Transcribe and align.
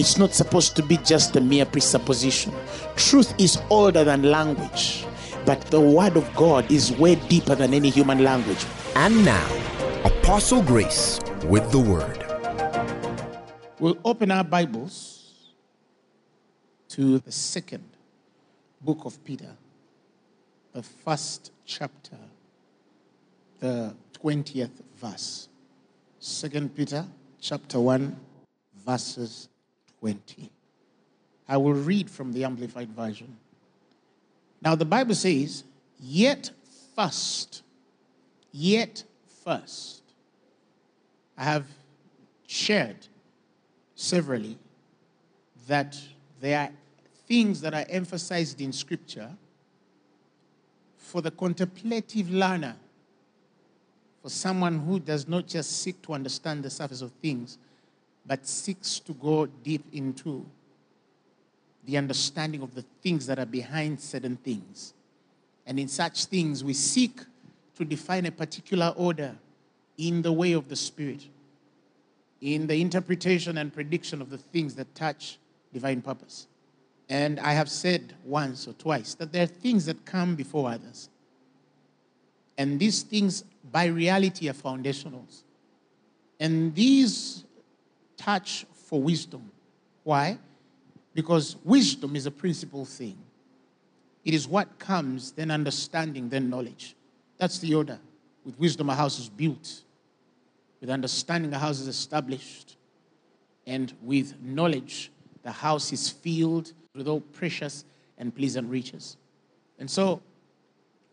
It's 0.00 0.16
not 0.16 0.32
supposed 0.32 0.76
to 0.76 0.82
be 0.82 0.96
just 0.96 1.36
a 1.36 1.42
mere 1.42 1.66
presupposition. 1.66 2.54
Truth 2.96 3.34
is 3.38 3.60
older 3.68 4.02
than 4.02 4.22
language, 4.22 5.04
but 5.44 5.60
the 5.66 5.78
word 5.78 6.16
of 6.16 6.34
God 6.34 6.72
is 6.72 6.90
way 6.92 7.16
deeper 7.16 7.54
than 7.54 7.74
any 7.74 7.90
human 7.90 8.24
language. 8.24 8.64
And 8.96 9.22
now, 9.26 9.46
Apostle 10.02 10.62
Grace 10.62 11.20
with 11.44 11.70
the 11.70 11.80
Word. 11.80 12.24
We'll 13.78 13.98
open 14.02 14.30
our 14.30 14.42
Bibles 14.42 15.34
to 16.88 17.18
the 17.18 17.32
second 17.32 17.84
book 18.80 19.04
of 19.04 19.22
Peter, 19.22 19.54
the 20.72 20.82
first 20.82 21.52
chapter, 21.66 22.16
the 23.58 23.94
20th 24.14 24.80
verse. 24.96 25.50
Second 26.20 26.74
Peter 26.74 27.04
chapter 27.38 27.78
1, 27.78 28.16
verses 28.86 29.50
20. 30.00 30.50
I 31.48 31.56
will 31.56 31.74
read 31.74 32.10
from 32.10 32.32
the 32.32 32.44
Amplified 32.44 32.90
Version. 32.90 33.36
Now, 34.62 34.74
the 34.74 34.84
Bible 34.84 35.14
says, 35.14 35.64
Yet 35.98 36.50
first, 36.94 37.62
yet 38.52 39.04
first. 39.44 40.02
I 41.36 41.44
have 41.44 41.66
shared 42.46 42.96
severally 43.94 44.58
that 45.66 45.98
there 46.40 46.58
are 46.58 46.70
things 47.26 47.60
that 47.60 47.74
are 47.74 47.86
emphasized 47.88 48.60
in 48.60 48.72
Scripture 48.72 49.30
for 50.96 51.20
the 51.20 51.30
contemplative 51.30 52.30
learner, 52.30 52.76
for 54.22 54.28
someone 54.28 54.78
who 54.78 55.00
does 55.00 55.26
not 55.26 55.46
just 55.46 55.82
seek 55.82 56.00
to 56.02 56.12
understand 56.12 56.62
the 56.62 56.70
surface 56.70 57.02
of 57.02 57.10
things, 57.22 57.58
but 58.30 58.46
seeks 58.46 59.00
to 59.00 59.12
go 59.14 59.44
deep 59.44 59.84
into 59.92 60.46
the 61.84 61.96
understanding 61.96 62.62
of 62.62 62.76
the 62.76 62.84
things 63.02 63.26
that 63.26 63.40
are 63.40 63.44
behind 63.44 63.98
certain 63.98 64.36
things. 64.36 64.94
And 65.66 65.80
in 65.80 65.88
such 65.88 66.26
things, 66.26 66.62
we 66.62 66.72
seek 66.72 67.22
to 67.74 67.84
define 67.84 68.26
a 68.26 68.30
particular 68.30 68.94
order 68.96 69.34
in 69.98 70.22
the 70.22 70.30
way 70.30 70.52
of 70.52 70.68
the 70.68 70.76
Spirit, 70.76 71.26
in 72.40 72.68
the 72.68 72.80
interpretation 72.80 73.58
and 73.58 73.74
prediction 73.74 74.22
of 74.22 74.30
the 74.30 74.38
things 74.38 74.76
that 74.76 74.94
touch 74.94 75.40
divine 75.72 76.00
purpose. 76.00 76.46
And 77.08 77.40
I 77.40 77.54
have 77.54 77.68
said 77.68 78.14
once 78.24 78.68
or 78.68 78.74
twice 78.74 79.14
that 79.14 79.32
there 79.32 79.42
are 79.42 79.46
things 79.46 79.86
that 79.86 80.04
come 80.04 80.36
before 80.36 80.70
others. 80.70 81.08
And 82.56 82.78
these 82.78 83.02
things, 83.02 83.42
by 83.72 83.86
reality, 83.86 84.48
are 84.48 84.52
foundationals. 84.52 85.42
And 86.38 86.72
these 86.76 87.44
touch 88.20 88.66
for 88.74 89.00
wisdom. 89.00 89.50
Why? 90.04 90.38
Because 91.14 91.56
wisdom 91.64 92.14
is 92.16 92.26
a 92.26 92.30
principal 92.30 92.84
thing. 92.84 93.16
It 94.24 94.34
is 94.34 94.46
what 94.46 94.78
comes, 94.78 95.32
then 95.32 95.50
understanding, 95.50 96.28
then 96.28 96.50
knowledge. 96.50 96.94
That's 97.38 97.58
the 97.58 97.74
order. 97.74 97.98
With 98.44 98.58
wisdom, 98.58 98.90
a 98.90 98.94
house 98.94 99.18
is 99.18 99.28
built. 99.28 99.82
With 100.80 100.90
understanding, 100.90 101.52
a 101.54 101.58
house 101.58 101.80
is 101.80 101.88
established. 101.88 102.76
And 103.66 103.92
with 104.02 104.40
knowledge, 104.42 105.10
the 105.42 105.52
house 105.52 105.92
is 105.92 106.10
filled 106.10 106.72
with 106.94 107.08
all 107.08 107.20
precious 107.20 107.84
and 108.18 108.34
pleasant 108.34 108.68
riches. 108.68 109.16
And 109.78 109.90
so, 109.90 110.20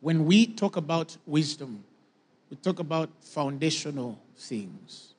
when 0.02 0.26
we 0.26 0.46
talk 0.46 0.76
about 0.76 1.16
wisdom, 1.26 1.84
we 2.50 2.58
talk 2.58 2.80
about 2.80 3.10
foundational 3.22 4.20
things 4.36 5.14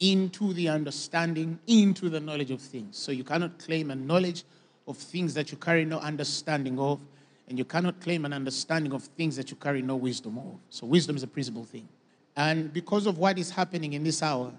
into 0.00 0.52
the 0.52 0.68
understanding, 0.68 1.58
into 1.66 2.08
the 2.08 2.20
knowledge 2.20 2.50
of 2.50 2.60
things. 2.60 2.96
So 2.96 3.12
you 3.12 3.24
cannot 3.24 3.58
claim 3.58 3.90
a 3.90 3.94
knowledge 3.94 4.44
of 4.86 4.96
things 4.96 5.34
that 5.34 5.50
you 5.50 5.58
carry 5.58 5.84
no 5.84 5.98
understanding 5.98 6.78
of, 6.78 7.00
and 7.48 7.58
you 7.58 7.64
cannot 7.64 8.00
claim 8.00 8.24
an 8.24 8.32
understanding 8.32 8.92
of 8.92 9.02
things 9.02 9.36
that 9.36 9.50
you 9.50 9.56
carry 9.56 9.82
no 9.82 9.96
wisdom 9.96 10.38
of. 10.38 10.58
So 10.70 10.86
wisdom 10.86 11.16
is 11.16 11.22
a 11.22 11.26
principal 11.26 11.64
thing. 11.64 11.88
And 12.36 12.72
because 12.72 13.06
of 13.06 13.18
what 13.18 13.38
is 13.38 13.50
happening 13.50 13.92
in 13.92 14.02
this 14.02 14.22
hour 14.22 14.52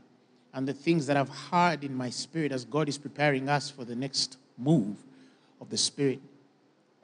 and 0.54 0.68
the 0.68 0.74
things 0.74 1.06
that 1.08 1.18
I've 1.18 1.30
heard 1.30 1.84
in 1.84 1.94
my 1.94 2.10
spirit 2.10 2.52
as 2.52 2.64
God 2.64 2.88
is 2.88 2.98
preparing 2.98 3.50
us 3.50 3.70
for 3.70 3.84
the 3.84 3.96
next 3.96 4.38
move 4.58 4.98
of 5.60 5.70
the 5.70 5.78
Spirit, 5.78 6.20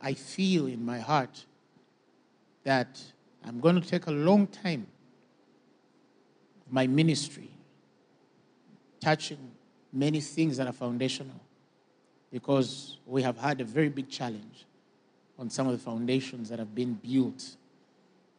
I 0.01 0.13
feel 0.13 0.67
in 0.67 0.85
my 0.85 0.99
heart 0.99 1.45
that 2.63 3.01
I'm 3.45 3.59
going 3.59 3.79
to 3.79 3.87
take 3.87 4.07
a 4.07 4.11
long 4.11 4.47
time 4.47 4.87
my 6.69 6.87
ministry 6.87 7.51
touching 9.01 9.51
many 9.91 10.21
things 10.21 10.57
that 10.57 10.67
are 10.67 10.73
foundational 10.73 11.39
because 12.31 12.97
we 13.05 13.21
have 13.21 13.37
had 13.37 13.59
a 13.59 13.65
very 13.65 13.89
big 13.89 14.09
challenge 14.09 14.65
on 15.37 15.49
some 15.49 15.67
of 15.67 15.73
the 15.73 15.79
foundations 15.79 16.49
that 16.49 16.59
have 16.59 16.73
been 16.73 16.93
built 16.93 17.57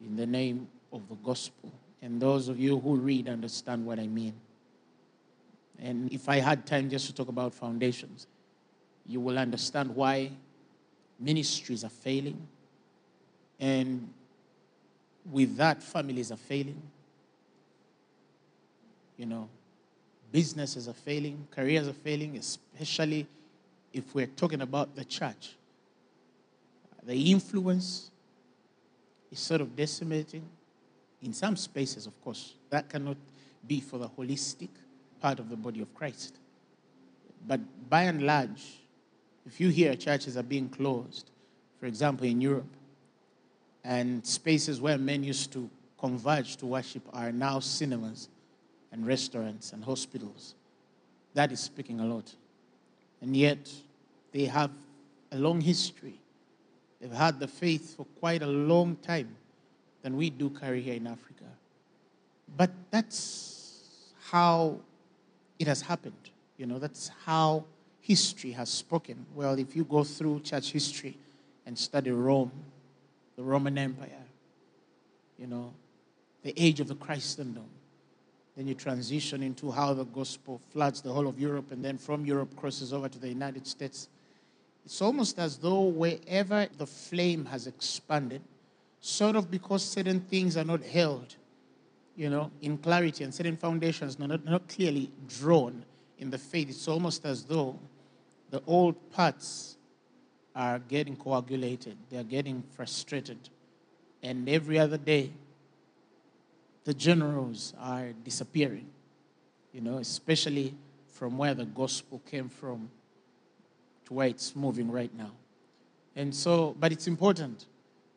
in 0.03 0.15
the 0.15 0.25
name 0.25 0.67
of 0.91 1.07
the 1.09 1.15
gospel. 1.15 1.71
And 2.01 2.21
those 2.21 2.47
of 2.47 2.59
you 2.59 2.79
who 2.79 2.95
read 2.95 3.29
understand 3.29 3.85
what 3.85 3.99
I 3.99 4.07
mean. 4.07 4.33
And 5.79 6.11
if 6.11 6.29
I 6.29 6.37
had 6.37 6.65
time 6.65 6.89
just 6.89 7.07
to 7.07 7.13
talk 7.13 7.27
about 7.27 7.53
foundations, 7.53 8.27
you 9.07 9.19
will 9.19 9.37
understand 9.37 9.93
why 9.95 10.31
ministries 11.19 11.83
are 11.83 11.89
failing. 11.89 12.47
And 13.59 14.09
with 15.31 15.55
that, 15.57 15.83
families 15.83 16.31
are 16.31 16.37
failing. 16.37 16.81
You 19.17 19.25
know, 19.25 19.49
businesses 20.33 20.89
are 20.89 20.93
failing, 20.93 21.47
careers 21.51 21.87
are 21.87 21.93
failing, 21.93 22.35
especially 22.37 23.27
if 23.93 24.15
we're 24.15 24.25
talking 24.25 24.61
about 24.61 24.93
the 24.95 25.05
church. 25.05 25.55
The 27.03 27.31
influence 27.31 28.09
is 29.31 29.39
sort 29.39 29.61
of 29.61 29.75
decimating 29.75 30.43
in 31.21 31.33
some 31.33 31.55
spaces, 31.55 32.07
of 32.07 32.19
course. 32.23 32.55
That 32.71 32.89
cannot 32.89 33.17
be 33.67 33.79
for 33.79 33.99
the 33.99 34.09
holistic 34.09 34.69
part 35.21 35.39
of 35.39 35.49
the 35.49 35.55
body 35.55 35.81
of 35.81 35.93
Christ. 35.93 36.35
But 37.47 37.59
by 37.87 38.03
and 38.03 38.23
large, 38.23 38.79
if 39.45 39.61
you 39.61 39.69
hear 39.69 39.95
churches 39.95 40.35
are 40.35 40.43
being 40.43 40.67
closed, 40.67 41.29
for 41.79 41.85
example, 41.85 42.25
in 42.25 42.41
Europe, 42.41 42.65
and 43.83 44.25
spaces 44.25 44.81
where 44.81 44.97
men 44.97 45.23
used 45.23 45.53
to 45.53 45.69
converge 45.99 46.55
to 46.57 46.65
worship 46.65 47.03
are 47.13 47.31
now 47.31 47.59
cinemas 47.59 48.29
and 48.93 49.05
restaurants 49.07 49.73
and 49.73 49.83
hospitals. 49.83 50.53
That 51.33 51.51
is 51.51 51.59
speaking 51.59 51.99
a 51.99 52.05
lot. 52.05 52.31
And 53.21 53.35
yet, 53.35 53.69
they 54.31 54.45
have 54.45 54.69
a 55.31 55.37
long 55.37 55.59
history. 55.59 56.19
They've 57.01 57.11
had 57.11 57.39
the 57.39 57.47
faith 57.47 57.97
for 57.97 58.05
quite 58.19 58.43
a 58.43 58.47
long 58.47 58.95
time 58.97 59.35
than 60.03 60.15
we 60.15 60.29
do 60.29 60.51
carry 60.51 60.81
here 60.81 60.93
in 60.93 61.07
Africa. 61.07 61.45
But 62.55 62.69
that's 62.91 64.13
how 64.29 64.79
it 65.57 65.67
has 65.67 65.81
happened. 65.81 66.29
You 66.57 66.67
know, 66.67 66.77
that's 66.77 67.09
how 67.25 67.65
history 67.99 68.51
has 68.51 68.69
spoken. 68.69 69.25
Well, 69.33 69.57
if 69.57 69.75
you 69.75 69.85
go 69.85 70.03
through 70.03 70.41
church 70.41 70.71
history 70.71 71.17
and 71.65 71.77
study 71.77 72.11
Rome, 72.11 72.51
the 73.37 73.43
Roman 73.43 73.77
Empire, 73.77 74.23
you 75.39 75.47
know, 75.47 75.73
the 76.43 76.53
age 76.55 76.79
of 76.79 76.87
the 76.87 76.95
Christendom, 76.95 77.65
then 78.55 78.67
you 78.67 78.75
transition 78.75 79.41
into 79.41 79.71
how 79.71 79.93
the 79.93 80.05
gospel 80.05 80.61
floods 80.71 81.01
the 81.01 81.11
whole 81.11 81.27
of 81.27 81.39
Europe 81.39 81.71
and 81.71 81.83
then 81.83 81.97
from 81.97 82.25
Europe 82.25 82.55
crosses 82.55 82.93
over 82.93 83.09
to 83.09 83.19
the 83.19 83.27
United 83.27 83.65
States. 83.65 84.07
It's 84.85 85.01
almost 85.01 85.39
as 85.39 85.57
though 85.57 85.83
wherever 85.83 86.67
the 86.77 86.85
flame 86.85 87.45
has 87.45 87.67
expanded, 87.67 88.41
sort 88.99 89.35
of 89.35 89.49
because 89.49 89.83
certain 89.83 90.19
things 90.19 90.55
are 90.57 90.63
not 90.63 90.83
held, 90.83 91.35
you 92.15 92.29
know, 92.29 92.51
in 92.61 92.77
clarity 92.77 93.23
and 93.23 93.33
certain 93.33 93.57
foundations 93.57 94.19
are 94.19 94.27
not, 94.27 94.45
not 94.45 94.67
clearly 94.67 95.09
drawn 95.27 95.83
in 96.19 96.29
the 96.29 96.37
faith, 96.37 96.69
it's 96.69 96.87
almost 96.87 97.25
as 97.25 97.43
though 97.43 97.77
the 98.49 98.61
old 98.67 98.95
parts 99.11 99.77
are 100.55 100.79
getting 100.79 101.15
coagulated, 101.15 101.97
they're 102.09 102.23
getting 102.23 102.63
frustrated. 102.75 103.37
And 104.21 104.47
every 104.47 104.79
other 104.79 104.97
day, 104.97 105.31
the 106.85 106.93
generals 106.93 107.73
are 107.79 108.09
disappearing, 108.23 108.87
you 109.71 109.81
know, 109.81 109.97
especially 109.97 110.73
from 111.07 111.37
where 111.37 111.53
the 111.53 111.65
gospel 111.65 112.21
came 112.29 112.49
from 112.49 112.89
to 114.05 114.13
where 114.13 114.27
it's 114.27 114.55
moving 114.55 114.91
right 114.91 115.15
now. 115.17 115.31
And 116.15 116.33
so, 116.33 116.75
but 116.79 116.91
it's 116.91 117.07
important. 117.07 117.65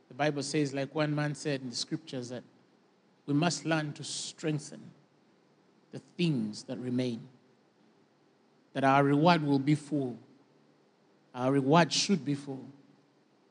The 0.09 0.15
Bible 0.15 0.43
says, 0.43 0.75
like 0.75 0.95
one 0.95 1.15
man 1.15 1.35
said 1.35 1.63
in 1.63 1.71
the 1.71 1.77
scriptures, 1.77 2.29
that 2.31 2.43
we 3.27 3.35
must 3.35 3.65
learn 3.65 3.93
to 3.95 4.05
strengthen 4.05 4.81
the 5.93 6.01
things 6.17 6.65
that 6.65 6.79
remain, 6.79 7.21
that 8.73 8.85
our 8.85 9.03
reward 9.05 9.43
will 9.43 9.59
be 9.59 9.75
full. 9.75 10.17
Our 11.35 11.53
reward 11.53 11.93
should 11.93 12.25
be 12.25 12.35
full 12.35 12.65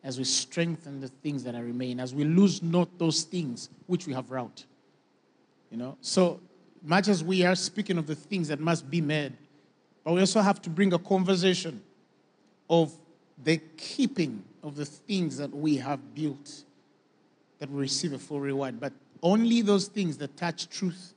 as 0.03 0.17
we 0.17 0.23
strengthen 0.23 1.01
the 1.01 1.07
things 1.07 1.43
that 1.45 1.55
remain, 1.55 1.99
as 1.99 2.13
we 2.13 2.23
lose 2.23 2.61
not 2.61 2.89
those 2.99 3.23
things 3.23 3.69
which 3.87 4.05
we 4.05 4.13
have 4.13 4.29
wrought. 4.29 4.65
You 5.75 5.81
know, 5.81 5.97
so 5.99 6.39
much 6.81 7.09
as 7.09 7.21
we 7.21 7.43
are 7.43 7.53
speaking 7.53 7.97
of 7.97 8.07
the 8.07 8.15
things 8.15 8.47
that 8.47 8.61
must 8.61 8.89
be 8.89 9.01
made, 9.01 9.33
but 10.05 10.13
we 10.13 10.21
also 10.21 10.39
have 10.39 10.61
to 10.61 10.69
bring 10.69 10.93
a 10.93 10.97
conversation 10.97 11.81
of 12.69 12.93
the 13.43 13.57
keeping 13.75 14.41
of 14.63 14.77
the 14.77 14.85
things 14.85 15.35
that 15.35 15.53
we 15.53 15.75
have 15.75 16.15
built 16.15 16.63
that 17.59 17.69
will 17.69 17.81
receive 17.81 18.13
a 18.13 18.17
full 18.17 18.39
reward. 18.39 18.79
But 18.79 18.93
only 19.21 19.61
those 19.61 19.89
things 19.89 20.17
that 20.19 20.37
touch 20.37 20.69
truth, 20.69 21.13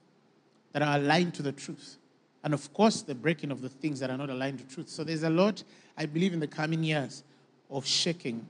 that 0.73 0.83
are 0.83 0.97
aligned 0.97 1.35
to 1.35 1.43
the 1.45 1.53
truth. 1.53 1.97
And 2.43 2.53
of 2.53 2.73
course, 2.75 3.03
the 3.03 3.15
breaking 3.15 3.53
of 3.53 3.61
the 3.61 3.69
things 3.69 4.01
that 4.01 4.11
are 4.11 4.19
not 4.19 4.29
aligned 4.29 4.59
to 4.59 4.65
truth. 4.75 4.89
So 4.89 5.05
there's 5.05 5.23
a 5.23 5.31
lot, 5.31 5.63
I 5.97 6.07
believe, 6.07 6.33
in 6.33 6.41
the 6.41 6.49
coming 6.49 6.83
years 6.83 7.23
of 7.71 7.87
shaking. 7.87 8.45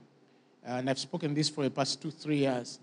And 0.65 0.89
I've 0.89 0.99
spoken 0.99 1.35
this 1.35 1.51
for 1.51 1.65
the 1.65 1.71
past 1.71 2.01
two, 2.01 2.11
three 2.11 2.39
years 2.39 2.79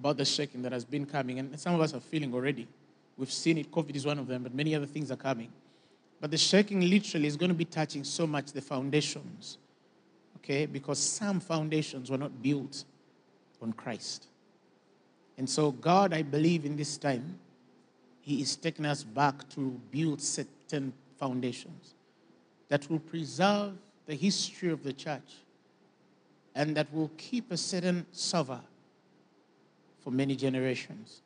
about 0.00 0.16
the 0.16 0.24
shaking 0.24 0.62
that 0.62 0.72
has 0.72 0.84
been 0.84 1.04
coming. 1.04 1.38
And 1.38 1.60
some 1.60 1.74
of 1.74 1.80
us 1.80 1.94
are 1.94 2.00
feeling 2.00 2.34
already. 2.34 2.66
We've 3.18 3.30
seen 3.30 3.58
it. 3.58 3.70
COVID 3.70 3.94
is 3.94 4.06
one 4.06 4.18
of 4.18 4.26
them, 4.26 4.42
but 4.42 4.54
many 4.54 4.74
other 4.74 4.86
things 4.86 5.10
are 5.10 5.16
coming. 5.16 5.52
But 6.20 6.30
the 6.30 6.38
shaking 6.38 6.80
literally 6.80 7.26
is 7.26 7.36
going 7.36 7.50
to 7.50 7.54
be 7.54 7.66
touching 7.66 8.02
so 8.02 8.26
much 8.26 8.52
the 8.52 8.62
foundations, 8.62 9.58
okay? 10.38 10.64
Because 10.66 10.98
some 10.98 11.38
foundations 11.38 12.10
were 12.10 12.18
not 12.18 12.42
built 12.42 12.84
on 13.60 13.74
Christ. 13.74 14.26
And 15.36 15.48
so, 15.48 15.72
God, 15.72 16.14
I 16.14 16.22
believe 16.22 16.64
in 16.64 16.76
this 16.76 16.96
time, 16.96 17.38
He 18.22 18.40
is 18.40 18.56
taking 18.56 18.86
us 18.86 19.02
back 19.02 19.48
to 19.50 19.78
build 19.90 20.20
certain 20.20 20.92
foundations 21.18 21.94
that 22.68 22.88
will 22.90 23.00
preserve 23.00 23.74
the 24.06 24.14
history 24.14 24.70
of 24.70 24.82
the 24.82 24.92
church 24.92 25.36
and 26.54 26.74
that 26.76 26.92
will 26.92 27.10
keep 27.16 27.50
a 27.52 27.56
certain 27.56 28.06
savor 28.12 28.60
for 30.02 30.10
many 30.10 30.36
generations. 30.36 31.22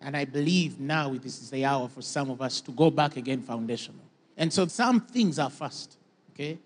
And 0.00 0.16
I 0.16 0.24
believe 0.24 0.80
now 0.80 1.10
this 1.10 1.42
is 1.42 1.50
the 1.50 1.64
hour 1.64 1.88
for 1.88 2.02
some 2.02 2.30
of 2.30 2.40
us 2.40 2.60
to 2.62 2.70
go 2.72 2.90
back 2.90 3.16
again 3.16 3.42
foundational. 3.42 4.00
And 4.36 4.52
so 4.52 4.66
some 4.66 5.00
things 5.00 5.38
are 5.38 5.50
first. 5.50 5.96
Okay? 6.32 6.58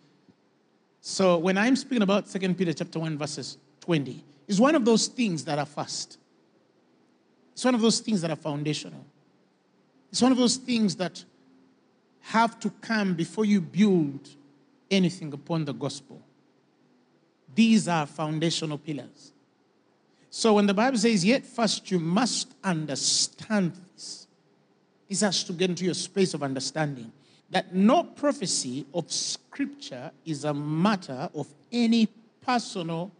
So 1.01 1.37
when 1.39 1.59
I'm 1.59 1.77
speaking 1.77 2.03
about 2.03 2.27
2 2.27 2.55
Peter 2.55 2.73
chapter 2.73 2.99
1, 2.99 3.19
verses 3.19 3.59
20, 3.81 4.25
it's 4.49 4.59
one 4.59 4.75
of 4.75 4.85
those 4.85 5.07
things 5.09 5.45
that 5.45 5.59
are 5.59 5.67
first. 5.67 6.19
It's 7.53 7.65
one 7.65 7.75
of 7.75 7.81
those 7.81 8.01
things 8.01 8.21
that 8.23 8.31
are 8.31 8.37
foundational. 8.37 9.05
It's 10.11 10.23
one 10.23 10.33
of 10.33 10.39
those 10.39 10.57
things 10.57 10.97
that 10.97 11.25
have 12.21 12.59
to 12.61 12.71
come 12.81 13.15
before 13.15 13.45
you 13.45 13.61
build 13.61 14.29
anything 14.91 15.33
upon 15.33 15.67
the 15.67 15.75
gospel. 15.75 16.23
These 17.55 17.87
are 17.87 18.07
foundational 18.07 18.79
pillars. 18.79 19.34
So 20.37 20.55
when 20.55 20.67
the 20.67 20.75
Bible 20.75 20.99
says, 20.99 21.25
yet 21.25 21.47
first 21.47 21.93
you 21.93 22.01
must 22.01 22.57
understand 22.65 23.73
this, 23.95 24.27
this 25.09 25.21
has 25.21 25.45
to 25.45 25.53
get 25.53 25.71
into 25.71 25.85
your 25.85 25.95
space 25.95 26.35
of 26.35 26.43
understanding 26.43 27.13
that 27.51 27.73
no 27.73 28.03
prophecy 28.03 28.85
of 28.93 29.13
Scripture 29.13 30.11
is 30.25 30.45
a 30.45 30.53
matter 30.53 31.31
of 31.37 31.47
any 31.71 32.09
personal 32.45 33.13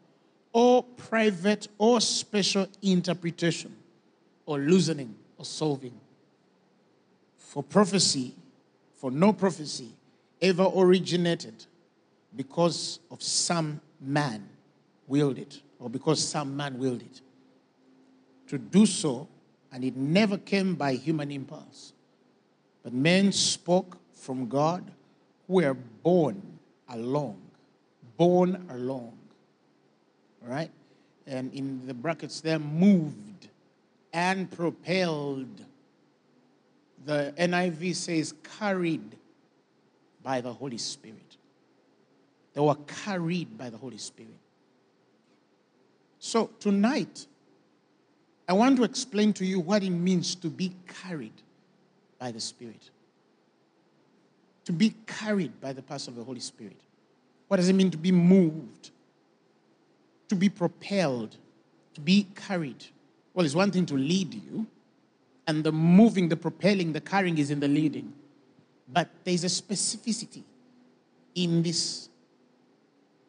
or 0.53 0.83
private 0.83 1.69
or 1.79 2.01
special 2.01 2.67
interpretation 2.83 3.73
or 4.45 4.59
loosening 4.59 5.15
or 5.39 5.45
solving. 5.45 5.95
For 7.39 7.63
prophecy, 7.63 8.35
for 8.97 9.13
no 9.13 9.33
prophecy 9.33 9.93
ever 10.43 10.69
originated 10.75 11.65
because 12.35 12.99
of 13.09 13.23
some 13.23 13.81
man 14.01 14.49
willed 15.07 15.39
it 15.39 15.61
or 15.79 15.91
because 15.91 16.23
some 16.23 16.56
man 16.56 16.79
willed 16.79 17.03
it. 17.03 17.21
To 18.49 18.59
do 18.59 18.87
so, 18.87 19.29
and 19.73 19.85
it 19.85 19.97
never 19.97 20.38
came 20.38 20.75
by 20.75 20.94
human 20.94 21.31
impulse, 21.31 21.93
but 22.82 22.93
men 22.93 23.32
spoke 23.32 23.97
from 24.12 24.49
God 24.49 24.85
who 25.47 25.55
were 25.55 25.75
born 25.75 26.41
along. 26.88 27.41
Born 28.17 28.67
along. 28.71 29.17
Right? 30.43 30.71
And 31.26 31.53
in 31.53 31.87
the 31.87 31.94
brackets 31.94 32.41
there, 32.41 32.59
moved 32.59 33.49
and 34.12 34.50
propelled. 34.50 35.65
The 37.05 37.35
NIV 37.38 37.94
says 37.97 38.35
carried 38.59 39.17
by 40.23 40.41
the 40.41 40.53
Holy 40.53 40.79
Spirit. 40.79 41.37
They 42.55 42.61
were 42.61 42.77
carried 42.87 43.59
by 43.59 43.70
the 43.70 43.77
Holy 43.77 43.99
Spirit. 43.99 44.38
So 46.25 46.49
tonight, 46.59 47.26
I 48.49 48.55
want 48.55 48.79
to 48.79 48.85
explain 48.85 49.35
to 49.35 49.44
you 49.44 49.61
what 49.61 49.82
it 49.82 49.91
means 49.91 50.35
to 50.37 50.49
be 50.49 50.73
carried 50.87 51.43
by 52.19 52.32
the 52.32 52.41
Spirit 52.41 52.91
to 54.65 54.73
be 54.73 54.94
carried 55.06 55.61
by 55.61 55.73
the 55.73 55.82
person 55.82 56.12
of 56.12 56.17
the 56.17 56.25
Holy 56.25 56.41
Spirit. 56.41 56.81
What 57.49 57.59
does 57.59 57.69
it 57.69 57.75
mean 57.75 57.91
to 57.91 57.99
be 57.99 58.12
moved? 58.12 58.91
To 60.29 60.35
be 60.35 60.49
propelled, 60.49 61.37
to 61.94 62.00
be 62.00 62.27
carried. 62.35 62.85
Well, 63.35 63.44
it's 63.44 63.55
one 63.55 63.70
thing 63.70 63.87
to 63.87 63.94
lead 63.94 64.32
you, 64.32 64.67
and 65.47 65.62
the 65.62 65.73
moving, 65.73 66.29
the 66.29 66.37
propelling, 66.37 66.93
the 66.93 67.00
carrying 67.00 67.37
is 67.37 67.50
in 67.50 67.61
the 67.61 67.69
leading. 67.69 68.12
But 68.91 69.11
there's 69.25 69.44
a 69.44 69.49
specificity 69.49 70.43
in 71.35 71.62
this 71.62 72.09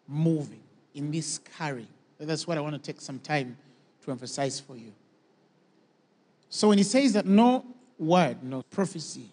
moving, 0.07 0.62
in 0.94 1.12
this 1.12 1.39
carrying. 1.57 1.88
That's 2.19 2.47
what 2.47 2.57
I 2.57 2.62
want 2.62 2.75
to 2.75 2.81
take 2.81 3.01
some 3.01 3.19
time 3.19 3.57
to 4.03 4.12
emphasize 4.12 4.59
for 4.59 4.75
you. 4.75 4.94
So 6.50 6.69
when 6.69 6.77
he 6.77 6.83
says 6.83 7.13
that 7.13 7.25
no 7.25 7.65
word, 8.00 8.44
no 8.44 8.62
prophecy, 8.63 9.29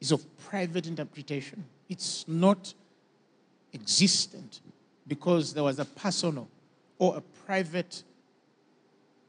is 0.00 0.12
of 0.12 0.24
private 0.38 0.86
interpretation. 0.86 1.64
It's 1.88 2.26
not 2.26 2.74
existent 3.72 4.60
because 5.06 5.54
there 5.54 5.62
was 5.62 5.78
a 5.78 5.84
personal 5.84 6.48
or 6.98 7.16
a 7.16 7.20
private 7.46 8.02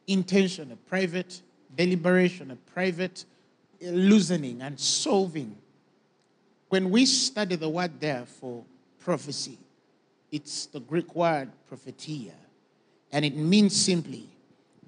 intention, 0.07 0.71
a 0.71 0.75
private 0.75 1.41
deliberation, 1.75 2.51
a 2.51 2.55
private 2.55 3.25
loosening 3.81 4.61
and 4.61 4.79
solving. 4.79 5.55
When 6.69 6.89
we 6.89 7.05
study 7.05 7.55
the 7.55 7.69
word 7.69 7.99
there 7.99 8.25
for 8.25 8.63
prophecy, 8.99 9.57
it's 10.33 10.65
the 10.65 10.79
Greek 10.79 11.15
word 11.15 11.51
prophetia, 11.67 12.33
and 13.11 13.23
it 13.23 13.35
means 13.35 13.75
simply 13.75 14.27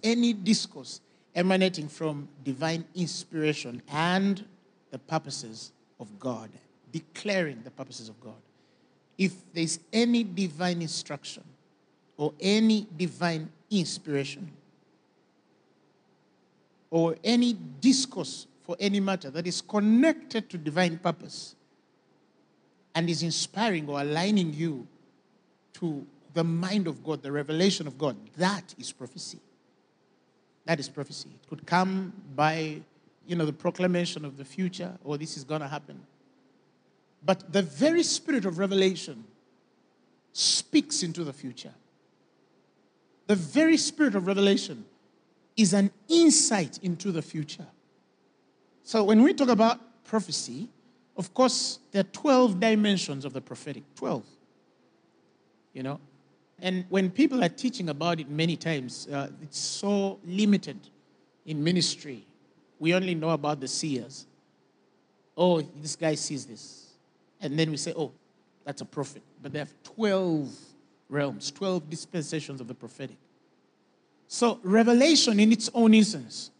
any 0.03 0.33
discourse 0.33 1.01
emanating 1.35 1.87
from 1.87 2.27
divine 2.43 2.83
inspiration 2.95 3.79
and 3.91 4.43
the 4.89 4.97
purposes 4.97 5.71
of 5.99 6.19
God, 6.19 6.49
declaring 6.91 7.61
the 7.63 7.69
purposes 7.69 8.09
of 8.09 8.19
God. 8.19 8.41
If 9.19 9.33
there's 9.53 9.79
any 9.93 10.23
divine 10.23 10.81
instruction 10.81 11.43
or 12.17 12.33
any 12.39 12.87
divine 12.97 13.51
inspiration 13.69 14.51
or 16.89 17.17
any 17.23 17.53
discourse 17.53 18.47
for 18.63 18.75
any 18.79 18.99
matter 18.99 19.29
that 19.29 19.45
is 19.45 19.61
connected 19.61 20.49
to 20.49 20.57
divine 20.57 20.97
purpose 20.97 21.55
and 22.95 23.07
is 23.07 23.21
inspiring 23.21 23.87
or 23.87 24.01
aligning 24.01 24.51
you 24.51 24.87
to 25.75 26.05
the 26.33 26.43
mind 26.43 26.87
of 26.87 27.03
God, 27.03 27.21
the 27.21 27.31
revelation 27.31 27.87
of 27.87 27.97
God, 27.97 28.15
that 28.37 28.75
is 28.77 28.91
prophecy. 28.91 29.39
That 30.65 30.79
is 30.79 30.89
prophecy. 30.89 31.29
It 31.41 31.47
could 31.49 31.65
come 31.65 32.13
by 32.35 32.81
you 33.27 33.35
know, 33.35 33.45
the 33.45 33.53
proclamation 33.53 34.25
of 34.25 34.37
the 34.37 34.45
future 34.45 34.93
or 35.03 35.17
this 35.17 35.37
is 35.37 35.43
going 35.43 35.61
to 35.61 35.67
happen. 35.67 35.99
But 37.23 37.51
the 37.51 37.61
very 37.61 38.03
spirit 38.03 38.45
of 38.45 38.59
revelation 38.59 39.23
speaks 40.33 41.01
into 41.01 41.23
the 41.23 41.33
future. 41.33 41.73
The 43.27 43.35
very 43.35 43.77
spirit 43.77 44.15
of 44.15 44.27
revelation 44.27 44.85
is 45.57 45.73
an 45.73 45.89
insight 46.07 46.79
into 46.83 47.11
the 47.11 47.21
future. 47.21 47.65
So 48.83 49.03
when 49.03 49.23
we 49.23 49.33
talk 49.33 49.49
about 49.49 49.79
prophecy, 50.03 50.69
of 51.17 51.33
course, 51.33 51.79
there 51.91 52.01
are 52.01 52.11
12 52.11 52.59
dimensions 52.59 53.25
of 53.25 53.33
the 53.33 53.41
prophetic. 53.41 53.83
12. 53.95 54.23
You 55.75 55.83
know? 55.83 55.99
And 56.59 56.85
when 56.89 57.11
people 57.11 57.43
are 57.43 57.49
teaching 57.49 57.89
about 57.89 58.19
it 58.19 58.29
many 58.29 58.55
times, 58.55 59.07
uh, 59.07 59.29
it's 59.43 59.59
so 59.59 60.19
limited 60.25 60.79
in 61.45 61.63
ministry 61.63 62.25
we 62.79 62.93
only 62.93 63.15
know 63.15 63.29
about 63.29 63.59
the 63.59 63.67
seers. 63.67 64.25
Oh, 65.37 65.61
this 65.61 65.95
guy 65.95 66.15
sees 66.15 66.45
this. 66.45 66.89
And 67.41 67.57
then 67.57 67.71
we 67.71 67.77
say, 67.77 67.93
oh, 67.95 68.11
That's 68.63 68.81
a 68.81 68.85
prophet. 68.85 69.21
But 69.41 69.53
they 69.53 69.59
have 69.59 69.73
12 69.83 70.49
realms, 71.09 71.51
12 71.51 71.89
dispensations 71.89 72.61
of 72.61 72.67
the 72.67 72.73
prophetic. 72.73 73.17
So, 74.27 74.59
revelation 74.63 75.39
in 75.39 75.51
its 75.51 75.69
own 75.73 75.93
instance, 75.93 76.51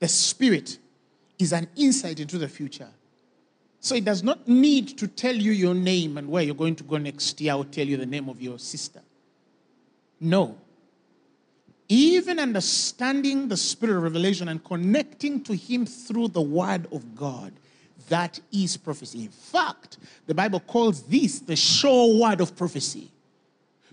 the 0.00 0.08
spirit, 0.08 0.78
is 1.38 1.52
an 1.52 1.68
insight 1.76 2.20
into 2.20 2.38
the 2.38 2.48
future. 2.48 2.88
So, 3.84 3.96
it 3.96 4.04
does 4.04 4.22
not 4.22 4.46
need 4.46 4.96
to 4.98 5.08
tell 5.08 5.34
you 5.34 5.50
your 5.50 5.74
name 5.74 6.16
and 6.16 6.28
where 6.28 6.44
you're 6.44 6.54
going 6.54 6.76
to 6.76 6.84
go 6.84 6.98
next 6.98 7.40
year 7.40 7.54
or 7.54 7.64
tell 7.64 7.84
you 7.84 7.96
the 7.96 8.06
name 8.06 8.28
of 8.28 8.40
your 8.40 8.60
sister. 8.60 9.02
No. 10.20 10.56
Even 11.88 12.38
understanding 12.38 13.48
the 13.48 13.56
spirit 13.56 13.96
of 13.96 14.04
revelation 14.04 14.46
and 14.46 14.62
connecting 14.62 15.42
to 15.42 15.56
Him 15.56 15.84
through 15.84 16.28
the 16.28 16.40
Word 16.40 16.86
of 16.92 17.16
God, 17.16 17.52
that 18.08 18.38
is 18.52 18.76
prophecy. 18.76 19.24
In 19.24 19.30
fact, 19.30 19.98
the 20.26 20.34
Bible 20.34 20.60
calls 20.60 21.02
this 21.02 21.40
the 21.40 21.56
sure 21.56 22.20
word 22.20 22.40
of 22.40 22.54
prophecy, 22.54 23.10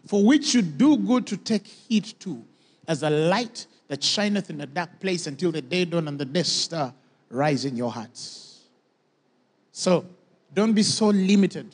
for 0.06 0.24
which 0.24 0.54
you 0.54 0.62
do 0.62 0.98
good 0.98 1.26
to 1.28 1.38
take 1.38 1.66
heed 1.66 2.14
to, 2.20 2.44
as 2.88 3.02
a 3.02 3.10
light 3.10 3.66
that 3.88 4.04
shineth 4.04 4.52
in 4.52 4.62
a 4.62 4.68
dark 4.68 5.00
place 5.00 5.26
until 5.26 5.52
the 5.52 5.64
day 5.64 5.84
dawn 5.84 6.08
and 6.08 6.20
the 6.20 6.26
day 6.26 6.44
star 6.44 6.94
rise 7.32 7.66
in 7.66 7.76
your 7.76 7.92
hearts. 7.92 8.49
So, 9.80 10.06
don't 10.54 10.74
be 10.74 10.84
so 10.84 11.08
limited, 11.08 11.74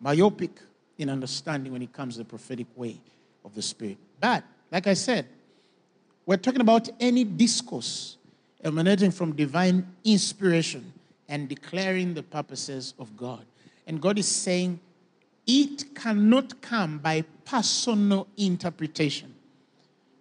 myopic 0.00 0.60
in 0.96 1.10
understanding 1.10 1.72
when 1.72 1.82
it 1.82 1.92
comes 1.92 2.14
to 2.14 2.18
the 2.18 2.24
prophetic 2.24 2.68
way 2.76 3.00
of 3.44 3.52
the 3.52 3.62
Spirit. 3.62 3.98
But, 4.20 4.44
like 4.70 4.86
I 4.86 4.94
said, 4.94 5.26
we're 6.24 6.36
talking 6.36 6.60
about 6.60 6.88
any 7.00 7.24
discourse 7.24 8.16
emanating 8.62 9.10
from 9.10 9.32
divine 9.32 9.92
inspiration 10.04 10.92
and 11.28 11.48
declaring 11.48 12.14
the 12.14 12.22
purposes 12.22 12.94
of 12.96 13.16
God. 13.16 13.44
And 13.88 14.00
God 14.00 14.20
is 14.20 14.28
saying 14.28 14.78
it 15.48 15.96
cannot 15.96 16.60
come 16.60 16.98
by 16.98 17.24
personal 17.44 18.28
interpretation. 18.36 19.34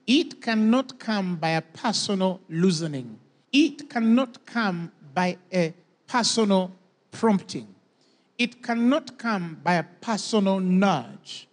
It 0.08 0.42
cannot 0.42 0.98
come 0.98 1.36
by 1.36 1.50
a 1.50 1.62
personal 1.62 2.42
loosening. 2.50 3.20
It 3.54 3.92
cannot 3.92 4.44
come 4.48 4.92
by 5.14 5.38
a 5.54 5.72
personal 6.08 6.72
prompting. 7.16 7.68
It 8.38 8.62
cannot 8.62 9.18
come 9.18 9.60
by 9.64 9.76
a 9.76 9.84
personal 9.84 10.60
nudge. 10.60 11.48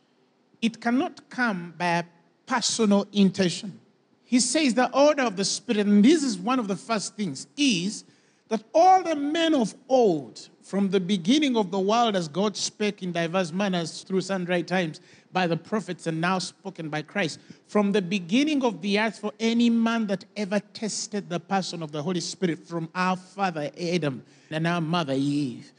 It 0.61 0.81
cannot 0.81 1.29
come 1.31 1.75
by 1.79 1.99
a 1.99 2.05
personal 2.47 3.07
intention. 3.13 3.79
He 4.25 4.41
says 4.41 4.75
the 4.75 4.93
order 4.93 5.23
of 5.23 5.37
the 5.37 5.45
Spirit, 5.45 5.87
and 5.87 6.05
this 6.05 6.23
is 6.23 6.39
one 6.39 6.59
of 6.59 6.67
the 6.67 6.77
first 6.77 7.17
things, 7.17 7.47
is 7.57 8.05
that 8.49 8.63
all 8.75 9.03
the 9.03 9.15
men 9.17 9.55
of 9.55 9.75
old, 9.89 10.49
from 10.63 10.91
the 10.91 11.01
beginning 11.01 11.57
of 11.57 11.71
the 11.71 11.79
world, 11.79 12.17
as 12.17 12.29
God 12.29 12.57
spake 12.57 13.03
in 13.03 13.13
diverse 13.13 13.53
manners 13.53 14.03
through 14.03 14.21
sundry 14.23 14.63
times 14.63 15.01
by 15.33 15.47
the 15.47 15.57
prophets 15.57 16.07
and 16.07 16.21
now 16.21 16.39
spoken 16.39 16.89
by 16.89 17.03
Christ, 17.03 17.41
from 17.67 17.93
the 17.93 18.03
beginning 18.03 18.63
of 18.65 18.83
the 18.83 18.99
earth, 18.99 19.19
for 19.19 19.33
any 19.41 19.71
man 19.71 20.07
that 20.09 20.25
ever 20.37 20.61
tested 20.61 21.29
the 21.29 21.41
person 21.41 21.83
of 21.83 21.91
the 21.91 22.03
Holy 22.03 22.21
Spirit, 22.21 22.67
from 22.67 22.89
our 22.95 23.17
father 23.17 23.71
Adam 23.81 24.23
and 24.51 24.67
our 24.67 24.81
mother 24.81 25.15
Eve, 25.15 25.73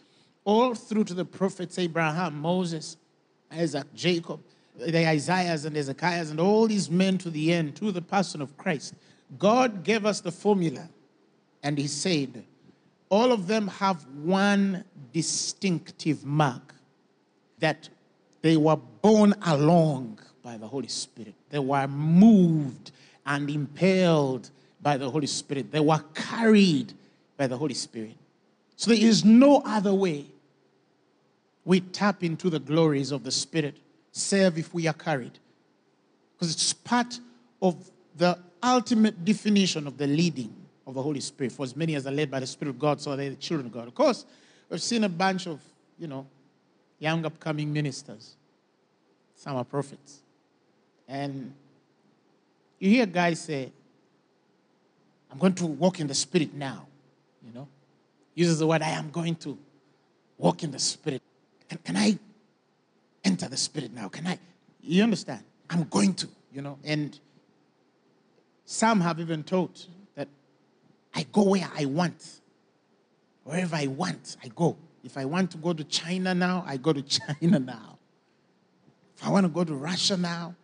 all 0.43 0.74
through 0.74 1.03
to 1.05 1.13
the 1.13 1.25
prophets 1.25 1.77
Abraham, 1.77 2.39
Moses, 2.39 2.98
Isaac, 3.51 3.93
Jacob, 3.93 4.41
the 4.75 5.07
Isaiahs 5.07 5.65
and 5.65 5.77
Ezekiahs, 5.77 6.31
and 6.31 6.39
all 6.39 6.67
these 6.67 6.89
men 6.89 7.17
to 7.19 7.29
the 7.29 7.53
end, 7.53 7.75
to 7.75 7.91
the 7.91 8.01
person 8.01 8.41
of 8.41 8.57
Christ. 8.57 8.95
God 9.38 9.83
gave 9.83 10.05
us 10.05 10.19
the 10.22 10.31
formula, 10.31 10.89
and 11.62 11.77
He 11.77 11.88
said, 11.88 12.43
all 13.10 13.31
of 13.31 13.45
them 13.45 13.67
have 13.67 14.07
one 14.07 14.83
distinctive 15.13 16.25
mark 16.25 16.74
that 17.60 17.88
they 18.44 18.58
were 18.58 18.76
born 18.76 19.34
along 19.46 20.20
by 20.44 20.58
the 20.58 20.68
Holy 20.68 20.90
Spirit. 20.90 21.34
They 21.50 21.60
were 21.60 21.88
moved 21.88 22.92
and 23.26 23.50
impelled 23.50 24.50
by 24.82 24.98
the 24.98 25.10
Holy 25.10 25.28
Spirit. 25.28 25.72
They 25.72 25.80
were 25.80 26.04
carried 26.14 26.94
by 27.38 27.48
the 27.48 27.58
Holy 27.58 27.74
Spirit. 27.74 28.16
So 28.76 28.92
there 28.92 29.02
is 29.02 29.24
no 29.24 29.64
other 29.66 29.94
way 29.94 30.26
we 31.64 31.80
tap 31.80 32.22
into 32.22 32.50
the 32.50 32.60
glories 32.60 33.14
of 33.14 33.24
the 33.24 33.32
Spirit, 33.32 33.78
save 34.12 34.58
if 34.58 34.74
we 34.74 34.88
are 34.88 34.94
carried. 34.94 35.40
Because 36.36 36.54
it's 36.54 36.74
part 36.74 37.18
of 37.62 37.90
the 38.18 38.38
ultimate 38.62 39.24
definition 39.24 39.88
of 39.88 39.98
the 39.98 40.08
leading 40.08 40.54
of 40.86 40.96
the 40.96 41.02
Holy 41.02 41.22
Spirit. 41.22 41.54
For 41.54 41.64
as 41.64 41.78
many 41.78 41.96
as 41.96 42.06
are 42.06 42.12
led 42.12 42.30
by 42.30 42.42
the 42.42 42.48
Spirit 42.48 42.72
of 42.72 42.80
God, 42.80 43.00
so 43.00 43.12
are 43.12 43.16
they 43.16 43.30
the 43.30 43.38
children 43.38 43.68
of 43.68 43.72
God. 43.72 43.88
Of 43.88 43.96
course, 43.96 44.26
we've 44.70 44.82
seen 44.82 45.06
a 45.06 45.10
bunch 45.10 45.48
of, 45.48 45.62
you 45.98 46.08
know, 46.08 46.28
young 47.03 47.25
upcoming 47.25 47.72
ministers. 47.74 48.36
Some 49.36 49.57
are 49.57 49.65
prophets. 49.65 50.22
And 51.07 51.53
you 52.79 52.89
hear 52.89 53.05
guys 53.05 53.41
say, 53.41 53.72
I'm 55.29 55.38
going 55.38 55.53
to 55.55 55.65
walk 55.65 56.00
in 56.00 56.07
the 56.07 56.15
Spirit 56.15 56.53
now. 56.53 56.88
You 57.45 57.53
know, 57.53 57.67
uses 58.36 58.60
the 58.60 58.67
word, 58.67 58.81
I 58.81 58.91
am 58.91 59.10
going 59.12 59.36
to 59.38 59.57
walk 60.38 60.63
in 60.63 60.72
the 60.72 60.79
Spirit. 60.79 61.22
Can, 61.67 61.77
can 61.79 61.98
I 61.98 62.17
enter 63.25 63.50
the 63.50 63.57
Spirit 63.57 63.93
now? 63.93 64.07
Can 64.07 64.25
I? 64.25 64.39
You 64.81 65.03
understand? 65.03 65.43
I'm 65.69 65.83
going 65.86 66.13
to, 66.15 66.27
you 66.53 66.62
know. 66.62 66.77
And 66.86 67.19
some 68.65 69.01
have 69.01 69.19
even 69.19 69.43
taught 69.43 69.88
that 70.15 70.29
I 71.13 71.25
go 71.33 71.43
where 71.50 71.69
I 71.77 71.83
want. 71.86 72.39
Wherever 73.43 73.75
I 73.75 73.88
want, 73.88 74.38
I 74.41 74.48
go. 74.48 74.77
If 75.03 75.17
I 75.17 75.25
want 75.25 75.51
to 75.51 75.57
go 75.57 75.74
to 75.74 75.83
China 75.83 76.33
now, 76.33 76.63
I 76.65 76.77
go 76.77 76.93
to 76.93 77.01
China 77.41 77.60
now. 77.60 77.98
If 79.17 79.25
I 79.25 79.29
want 79.29 79.45
to 79.45 79.50
go 79.50 79.63
to 79.63 79.74
Russia 79.74 80.17
now, 80.17 80.55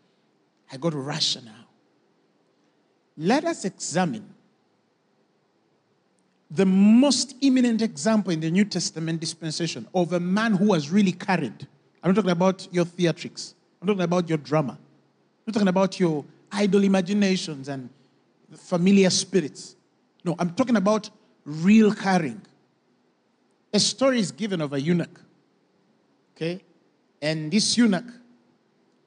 I 0.72 0.78
go 0.78 0.90
to 0.90 0.98
Russia 0.98 1.42
now. 1.44 1.66
Let 3.18 3.44
us 3.44 3.66
examine 3.66 4.34
the 6.52 6.66
most 6.66 7.36
imminent 7.42 7.82
example 7.82 8.32
in 8.32 8.40
the 8.40 8.50
New 8.50 8.66
Testament 8.66 9.20
dispensation 9.20 9.88
of 9.94 10.14
a 10.14 10.20
man 10.20 10.54
who 10.54 10.68
was 10.68 10.90
really 10.90 11.12
carried. 11.12 11.68
I'm 12.02 12.10
not 12.10 12.16
talking 12.16 12.32
about 12.32 12.68
your 12.72 12.86
theatrics. 12.86 13.54
I'm 13.82 13.88
talking 13.88 14.04
about 14.04 14.30
your 14.30 14.38
drama. 14.38 14.74
I'm 14.74 15.44
not 15.48 15.54
talking 15.54 15.68
about 15.68 16.00
your 16.00 16.26
idle 16.52 16.84
imaginations 16.84 17.68
and 17.68 17.90
familiar 18.56 19.10
spirits. 19.10 19.76
No, 20.24 20.36
I'm 20.40 20.52
talking 20.52 20.76
about 20.76 21.10
real 21.46 21.94
carrying. 21.94 22.42
A 23.74 23.80
story 23.80 24.20
is 24.20 24.32
given 24.32 24.62
of 24.62 24.74
a 24.74 24.82
eunuch. 24.82 25.22
Okay? 26.36 26.62
And 27.22 27.52
this 27.52 27.78
eunuch 27.78 28.06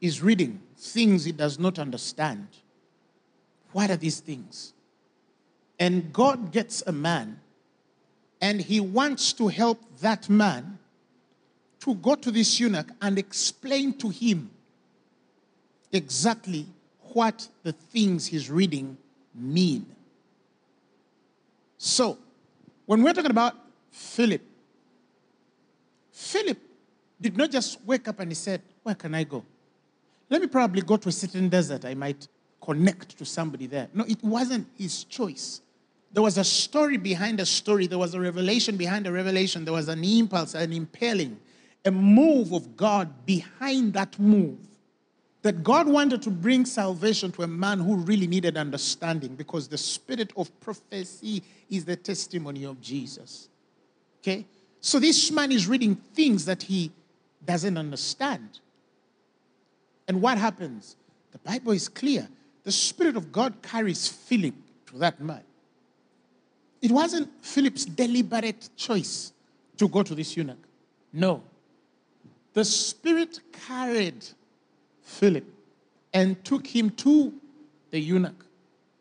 is 0.01 0.23
reading 0.23 0.61
things 0.77 1.25
he 1.25 1.33
does 1.33 1.59
not 1.59 1.79
understand. 1.79 2.49
What 3.73 3.91
are 3.91 3.97
these 3.97 4.21
things? 4.21 4.75
And 5.79 6.13
God 6.13 6.53
gets 6.53 6.83
a 6.87 6.93
man, 6.93 7.41
and 8.41 8.61
he 8.61 8.81
wants 8.81 9.33
to 9.35 9.49
help 9.49 9.81
that 10.01 10.29
man 10.29 10.79
to 11.81 11.95
go 11.95 12.15
to 12.15 12.31
this 12.31 12.61
eunuch 12.61 12.89
and 13.01 13.19
explain 13.19 13.93
to 13.95 14.09
him 14.09 14.51
exactly 15.91 16.67
what 17.13 17.49
the 17.63 17.73
things 17.73 18.27
he's 18.27 18.51
reading 18.51 18.97
mean. 19.35 19.87
So, 21.79 22.19
when 22.87 23.03
we're 23.03 23.13
talking 23.13 23.31
about 23.31 23.57
Philip, 23.91 24.43
Philip 26.23 26.59
did 27.21 27.37
not 27.37 27.51
just 27.51 27.85
wake 27.85 28.07
up 28.09 28.21
and 28.21 28.31
he 28.31 28.35
said, 28.35 28.63
Where 28.83 28.95
can 28.95 29.15
I 29.15 29.25
go? 29.25 29.45
Let 30.31 30.41
me 30.41 30.47
probably 30.47 30.83
go 30.83 30.97
to 30.97 31.09
a 31.09 31.13
certain 31.13 31.49
desert. 31.49 31.85
I 31.85 31.95
might 31.95 32.29
connect 32.61 33.19
to 33.19 33.25
somebody 33.25 33.67
there. 33.67 33.89
No, 33.93 34.05
it 34.05 34.23
wasn't 34.23 34.67
his 34.79 35.05
choice. 35.05 35.61
There 36.13 36.23
was 36.23 36.39
a 36.39 36.45
story 36.45 36.97
behind 36.97 37.41
a 37.41 37.47
story, 37.47 37.87
there 37.87 37.99
was 37.99 38.15
a 38.15 38.21
revelation 38.21 38.77
behind 38.77 39.07
a 39.07 39.13
revelation, 39.13 39.65
there 39.65 39.75
was 39.75 39.89
an 39.89 40.05
impulse, 40.05 40.55
an 40.55 40.73
impelling, 40.73 41.39
a 41.85 41.91
move 41.91 42.53
of 42.53 42.77
God 42.77 43.27
behind 43.27 43.95
that 43.95 44.19
move 44.19 44.59
that 45.43 45.65
God 45.65 45.89
wanted 45.89 46.23
to 46.23 46.31
bring 46.31 46.65
salvation 46.65 47.33
to 47.33 47.43
a 47.43 47.49
man 47.49 47.81
who 47.81 47.97
really 47.97 48.29
needed 48.29 48.57
understanding 48.57 49.35
because 49.35 49.67
the 49.69 49.79
spirit 49.79 50.33
of 50.37 50.49
prophecy 50.61 51.43
is 51.69 51.85
the 51.85 51.97
testimony 51.97 52.65
of 52.65 52.81
Jesus. 52.81 53.49
Okay? 54.21 54.47
So 54.83 54.99
this 54.99 55.31
man 55.31 55.53
is 55.53 55.69
reading 55.69 55.95
things 55.95 56.45
that 56.45 56.65
he 56.65 56.91
doesn't 57.47 57.79
understand. 57.79 58.59
And 60.09 60.21
what 60.21 60.39
happens? 60.39 60.97
The 61.31 61.39
Bible 61.39 61.73
is 61.73 61.89
clear. 61.89 62.29
The 62.65 62.73
Spirit 62.73 63.17
of 63.17 63.31
God 63.31 63.63
carries 63.63 64.09
Philip 64.09 64.55
to 64.87 64.99
that 64.99 65.21
man. 65.21 65.43
It 66.83 66.91
wasn't 66.91 67.31
Philip's 67.45 67.85
deliberate 67.85 68.71
choice 68.77 69.33
to 69.77 69.87
go 69.87 70.03
to 70.03 70.17
this 70.17 70.37
eunuch. 70.37 70.59
No. 71.13 71.45
The 72.53 72.65
Spirit 72.65 73.39
carried 73.67 74.27
Philip 75.03 75.45
and 76.13 76.45
took 76.45 76.67
him 76.67 76.91
to 76.91 77.33
the 77.93 78.01
eunuch. 78.01 78.45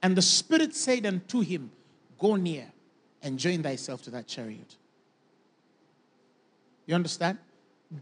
And 0.03 0.15
the 0.15 0.21
Spirit 0.21 0.75
said 0.75 1.07
unto 1.07 1.41
him, 1.41 1.71
Go 2.19 2.35
near 2.35 2.67
and 3.23 3.39
join 3.39 3.63
thyself 3.63 4.03
to 4.03 4.11
that 4.11 4.27
chariot. 4.27 4.75
You 6.85 6.95
understand? 6.95 7.38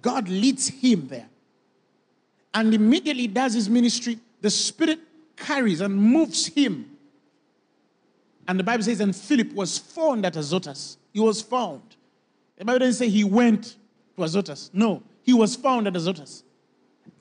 God 0.02 0.28
leads 0.30 0.68
him 0.68 1.08
there. 1.08 1.28
And 2.54 2.74
immediately 2.74 3.28
does 3.28 3.54
his 3.54 3.70
ministry, 3.70 4.20
the 4.42 4.50
Spirit 4.50 5.00
carries 5.36 5.82
and 5.82 5.96
moves 5.96 6.48
him. 6.48 6.98
And 8.48 8.60
the 8.60 8.64
Bible 8.64 8.84
says, 8.84 9.00
and 9.00 9.16
Philip 9.16 9.54
was 9.54 9.78
found 9.78 10.26
at 10.26 10.36
Azotus. 10.36 10.98
He 11.14 11.20
was 11.20 11.42
found. 11.42 11.82
The 12.58 12.66
Bible 12.66 12.80
doesn't 12.80 12.96
say 12.96 13.10
he 13.10 13.24
went 13.24 13.76
to 14.16 14.24
Azotus. 14.24 14.72
No, 14.74 15.04
he 15.22 15.34
was 15.34 15.56
found 15.56 15.88
at 15.88 15.96
Azotus. 15.96 16.44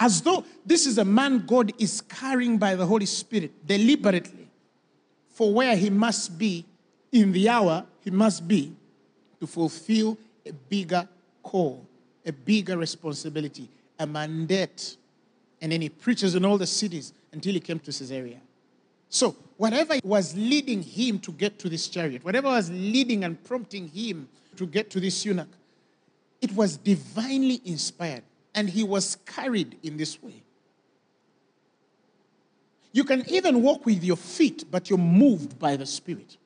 As 0.01 0.23
though 0.23 0.45
this 0.65 0.87
is 0.87 0.99
a 0.99 1.05
man 1.05 1.45
God 1.47 1.73
is 1.79 2.01
carrying 2.01 2.57
by 2.57 2.75
the 2.75 2.87
Holy 2.87 3.07
Spirit 3.07 3.67
deliberately 3.67 4.49
for 5.31 5.53
where 5.53 5.77
he 5.77 5.91
must 5.91 6.39
be 6.39 6.65
in 7.13 7.33
the 7.33 7.49
hour 7.49 7.85
he 8.01 8.11
must 8.11 8.47
be 8.47 8.73
to 9.41 9.47
fulfill 9.47 10.17
a 10.47 10.53
bigger 10.53 11.09
call, 11.49 11.83
a 12.27 12.33
bigger 12.33 12.77
responsibility, 12.77 13.69
a 13.99 14.07
mandate. 14.07 14.97
And 15.63 15.73
then 15.73 15.81
he 15.81 15.89
preaches 15.89 16.35
in 16.35 16.45
all 16.45 16.59
the 16.59 16.67
cities 16.67 17.15
until 17.33 17.55
he 17.55 17.61
came 17.61 17.79
to 17.79 17.87
Caesarea. 17.87 18.41
So, 19.09 19.35
whatever 19.57 19.95
was 20.05 20.37
leading 20.37 20.83
him 20.83 21.19
to 21.21 21.33
get 21.33 21.59
to 21.61 21.71
this 21.71 21.89
chariot, 21.89 22.23
whatever 22.23 22.49
was 22.49 22.71
leading 22.71 23.25
and 23.25 23.43
prompting 23.43 23.89
him 23.89 24.29
to 24.57 24.67
get 24.67 24.91
to 24.91 25.01
this 25.01 25.25
eunuch, 25.25 25.49
it 26.43 26.53
was 26.53 26.77
divinely 26.77 27.63
inspired, 27.65 28.25
and 28.55 28.69
he 28.69 28.85
was 28.85 29.17
carried 29.25 29.79
in 29.83 29.97
this 29.97 30.23
way. 30.23 30.43
You 32.93 33.05
can 33.05 33.25
even 33.31 33.63
walk 33.63 33.87
with 33.87 34.05
your 34.05 34.17
feet, 34.19 34.65
but 34.71 34.91
you're 34.91 34.99
moved 34.99 35.59
by 35.59 35.77
the 35.77 35.87
Spirit. 35.87 36.37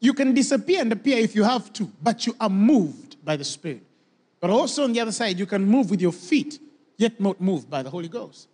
You 0.00 0.12
can 0.12 0.34
disappear 0.34 0.80
and 0.80 0.92
appear 0.92 1.18
if 1.18 1.36
you 1.36 1.44
have 1.44 1.72
to, 1.74 1.90
but 2.02 2.26
you 2.26 2.34
are 2.40 2.50
moved 2.50 3.03
by 3.24 3.36
the 3.36 3.44
Spirit. 3.44 3.82
But 4.40 4.50
also 4.50 4.84
on 4.84 4.92
the 4.92 5.00
other 5.00 5.12
side, 5.12 5.38
you 5.38 5.46
can 5.46 5.64
move 5.64 5.90
with 5.90 6.00
your 6.00 6.12
feet, 6.12 6.58
yet 6.96 7.18
not 7.20 7.40
moved 7.40 7.70
by 7.70 7.82
the 7.82 7.90
Holy 7.90 8.08
Ghost. 8.08 8.48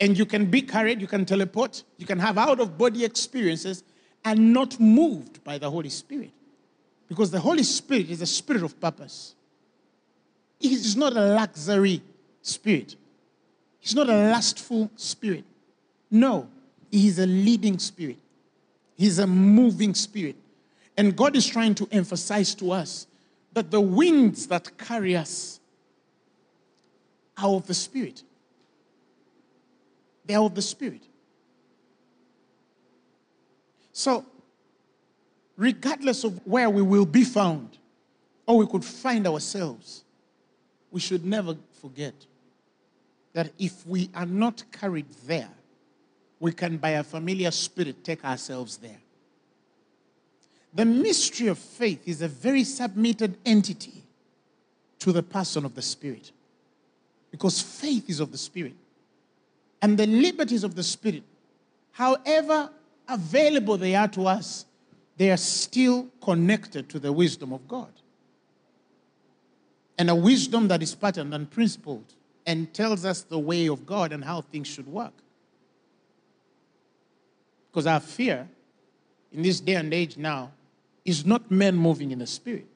And 0.00 0.16
you 0.16 0.24
can 0.24 0.46
be 0.46 0.62
carried, 0.62 1.00
you 1.00 1.08
can 1.08 1.24
teleport, 1.24 1.82
you 1.96 2.06
can 2.06 2.18
have 2.18 2.38
out 2.38 2.60
of 2.60 2.78
body 2.78 3.04
experiences 3.04 3.82
and 4.24 4.52
not 4.52 4.78
moved 4.78 5.42
by 5.42 5.58
the 5.58 5.70
Holy 5.70 5.88
Spirit. 5.88 6.30
Because 7.08 7.30
the 7.30 7.40
Holy 7.40 7.62
Spirit 7.62 8.10
is 8.10 8.22
a 8.22 8.26
spirit 8.26 8.62
of 8.62 8.78
purpose. 8.80 9.34
He 10.60 10.72
is 10.72 10.96
not 10.96 11.16
a 11.16 11.34
luxury 11.34 12.02
spirit. 12.42 12.96
He's 13.80 13.94
not 13.94 14.08
a 14.08 14.30
lustful 14.30 14.90
spirit. 14.96 15.44
No, 16.10 16.48
he 16.90 17.08
is 17.08 17.18
a 17.18 17.26
leading 17.26 17.78
spirit. 17.78 18.18
He's 18.96 19.18
a 19.18 19.26
moving 19.26 19.94
spirit. 19.94 20.36
And 20.96 21.16
God 21.16 21.36
is 21.36 21.46
trying 21.46 21.74
to 21.76 21.88
emphasize 21.92 22.54
to 22.56 22.72
us 22.72 23.06
that 23.58 23.72
the 23.72 23.80
winds 23.80 24.46
that 24.46 24.78
carry 24.78 25.16
us 25.16 25.58
are 27.36 27.50
of 27.50 27.66
the 27.66 27.74
spirit. 27.74 28.22
They 30.24 30.34
are 30.36 30.44
of 30.44 30.54
the 30.54 30.62
spirit. 30.62 31.02
So, 33.92 34.24
regardless 35.56 36.22
of 36.22 36.40
where 36.46 36.70
we 36.70 36.82
will 36.82 37.04
be 37.04 37.24
found 37.24 37.78
or 38.46 38.58
we 38.58 38.66
could 38.68 38.84
find 38.84 39.26
ourselves, 39.26 40.04
we 40.92 41.00
should 41.00 41.24
never 41.24 41.56
forget 41.82 42.14
that 43.32 43.50
if 43.58 43.84
we 43.84 44.08
are 44.14 44.24
not 44.24 44.62
carried 44.70 45.10
there, 45.26 45.50
we 46.38 46.52
can, 46.52 46.76
by 46.76 46.90
a 46.90 47.02
familiar 47.02 47.50
spirit, 47.50 48.04
take 48.04 48.24
ourselves 48.24 48.76
there. 48.76 49.00
The 50.74 50.84
mystery 50.84 51.48
of 51.48 51.58
faith 51.58 52.06
is 52.06 52.22
a 52.22 52.28
very 52.28 52.64
submitted 52.64 53.36
entity 53.44 54.04
to 55.00 55.12
the 55.12 55.22
person 55.22 55.64
of 55.64 55.74
the 55.74 55.82
Spirit 55.82 56.32
because 57.30 57.60
faith 57.60 58.08
is 58.08 58.20
of 58.20 58.32
the 58.32 58.38
Spirit. 58.38 58.74
And 59.80 59.96
the 59.96 60.06
liberties 60.06 60.64
of 60.64 60.74
the 60.74 60.82
Spirit, 60.82 61.22
however 61.92 62.70
available 63.08 63.76
they 63.76 63.94
are 63.94 64.08
to 64.08 64.26
us, 64.26 64.66
they 65.16 65.30
are 65.30 65.36
still 65.36 66.08
connected 66.20 66.88
to 66.90 66.98
the 66.98 67.12
wisdom 67.12 67.52
of 67.52 67.66
God. 67.66 67.92
And 69.98 70.10
a 70.10 70.14
wisdom 70.14 70.68
that 70.68 70.82
is 70.82 70.94
patterned 70.94 71.34
and 71.34 71.50
principled 71.50 72.04
and 72.46 72.72
tells 72.72 73.04
us 73.04 73.22
the 73.22 73.38
way 73.38 73.68
of 73.68 73.84
God 73.84 74.12
and 74.12 74.24
how 74.24 74.42
things 74.42 74.68
should 74.68 74.86
work. 74.86 75.12
Because 77.70 77.86
our 77.86 78.00
fear 78.00 78.48
in 79.32 79.42
this 79.42 79.60
day 79.60 79.74
and 79.74 79.92
age 79.92 80.16
now 80.16 80.52
is 81.08 81.24
not 81.24 81.50
men 81.50 81.76
moving 81.76 82.10
in 82.10 82.18
the 82.18 82.26
spirit, 82.26 82.66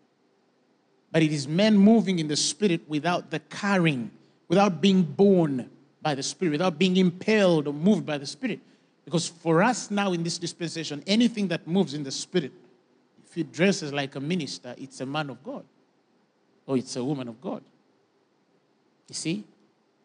but 1.10 1.22
it 1.22 1.32
is 1.32 1.46
men 1.46 1.76
moving 1.76 2.18
in 2.18 2.28
the 2.28 2.36
spirit 2.36 2.80
without 2.88 3.30
the 3.30 3.38
carrying, 3.38 4.10
without 4.48 4.80
being 4.80 5.02
born 5.02 5.68
by 6.00 6.14
the 6.14 6.22
spirit, 6.22 6.52
without 6.52 6.78
being 6.78 6.96
impelled 6.96 7.68
or 7.68 7.74
moved 7.74 8.06
by 8.06 8.16
the 8.16 8.26
spirit. 8.26 8.60
Because 9.04 9.28
for 9.28 9.62
us 9.62 9.90
now 9.90 10.12
in 10.12 10.22
this 10.22 10.38
dispensation, 10.38 11.02
anything 11.06 11.48
that 11.48 11.66
moves 11.66 11.92
in 11.92 12.02
the 12.02 12.10
spirit, 12.10 12.52
if 13.26 13.36
it 13.36 13.52
dresses 13.52 13.92
like 13.92 14.14
a 14.14 14.20
minister, 14.20 14.74
it's 14.78 15.00
a 15.00 15.06
man 15.06 15.28
of 15.30 15.42
God 15.44 15.64
or 16.66 16.76
it's 16.76 16.96
a 16.96 17.04
woman 17.04 17.28
of 17.28 17.40
God. 17.40 17.62
You 19.08 19.14
see? 19.14 19.44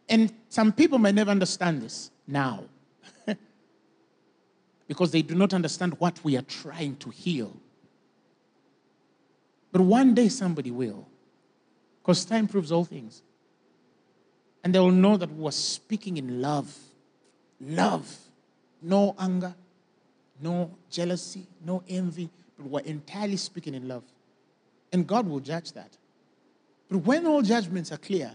And 0.10 0.34
some 0.50 0.74
people 0.74 0.98
may 0.98 1.12
never 1.12 1.32
understand 1.32 1.82
this 1.82 2.12
now 2.28 2.63
because 4.88 5.12
they 5.12 5.22
do 5.22 5.36
not 5.36 5.54
understand 5.54 5.94
what 6.00 6.22
we 6.24 6.36
are 6.36 6.42
trying 6.44 6.98
to 6.98 7.10
heal. 7.10 7.54
But 9.71 9.82
one 9.82 10.13
day 10.13 10.30
somebody 10.30 10.71
will 10.71 11.08
because 12.01 12.25
time 12.25 12.47
proves 12.47 12.71
all 12.71 12.86
things. 12.86 13.21
And 14.63 14.73
they 14.73 14.80
will 14.80 14.91
know 14.91 15.17
that 15.17 15.32
we 15.32 15.47
are 15.47 15.51
speaking 15.51 16.17
in 16.17 16.41
love. 16.41 16.75
Love 17.60 18.17
no 18.82 19.15
anger, 19.19 19.53
no 20.41 20.71
jealousy, 20.89 21.45
no 21.65 21.84
envy, 21.88 22.30
but 22.58 22.67
we're 22.67 22.80
entirely 22.82 23.38
speaking 23.38 23.73
in 23.73 23.88
love. 23.88 24.03
And 24.91 25.06
God 25.06 25.27
will 25.27 25.39
judge 25.39 25.73
that. 25.73 25.97
But 26.89 26.99
when 26.99 27.25
all 27.25 27.41
judgments 27.41 27.91
are 27.91 27.97
clear, 27.97 28.32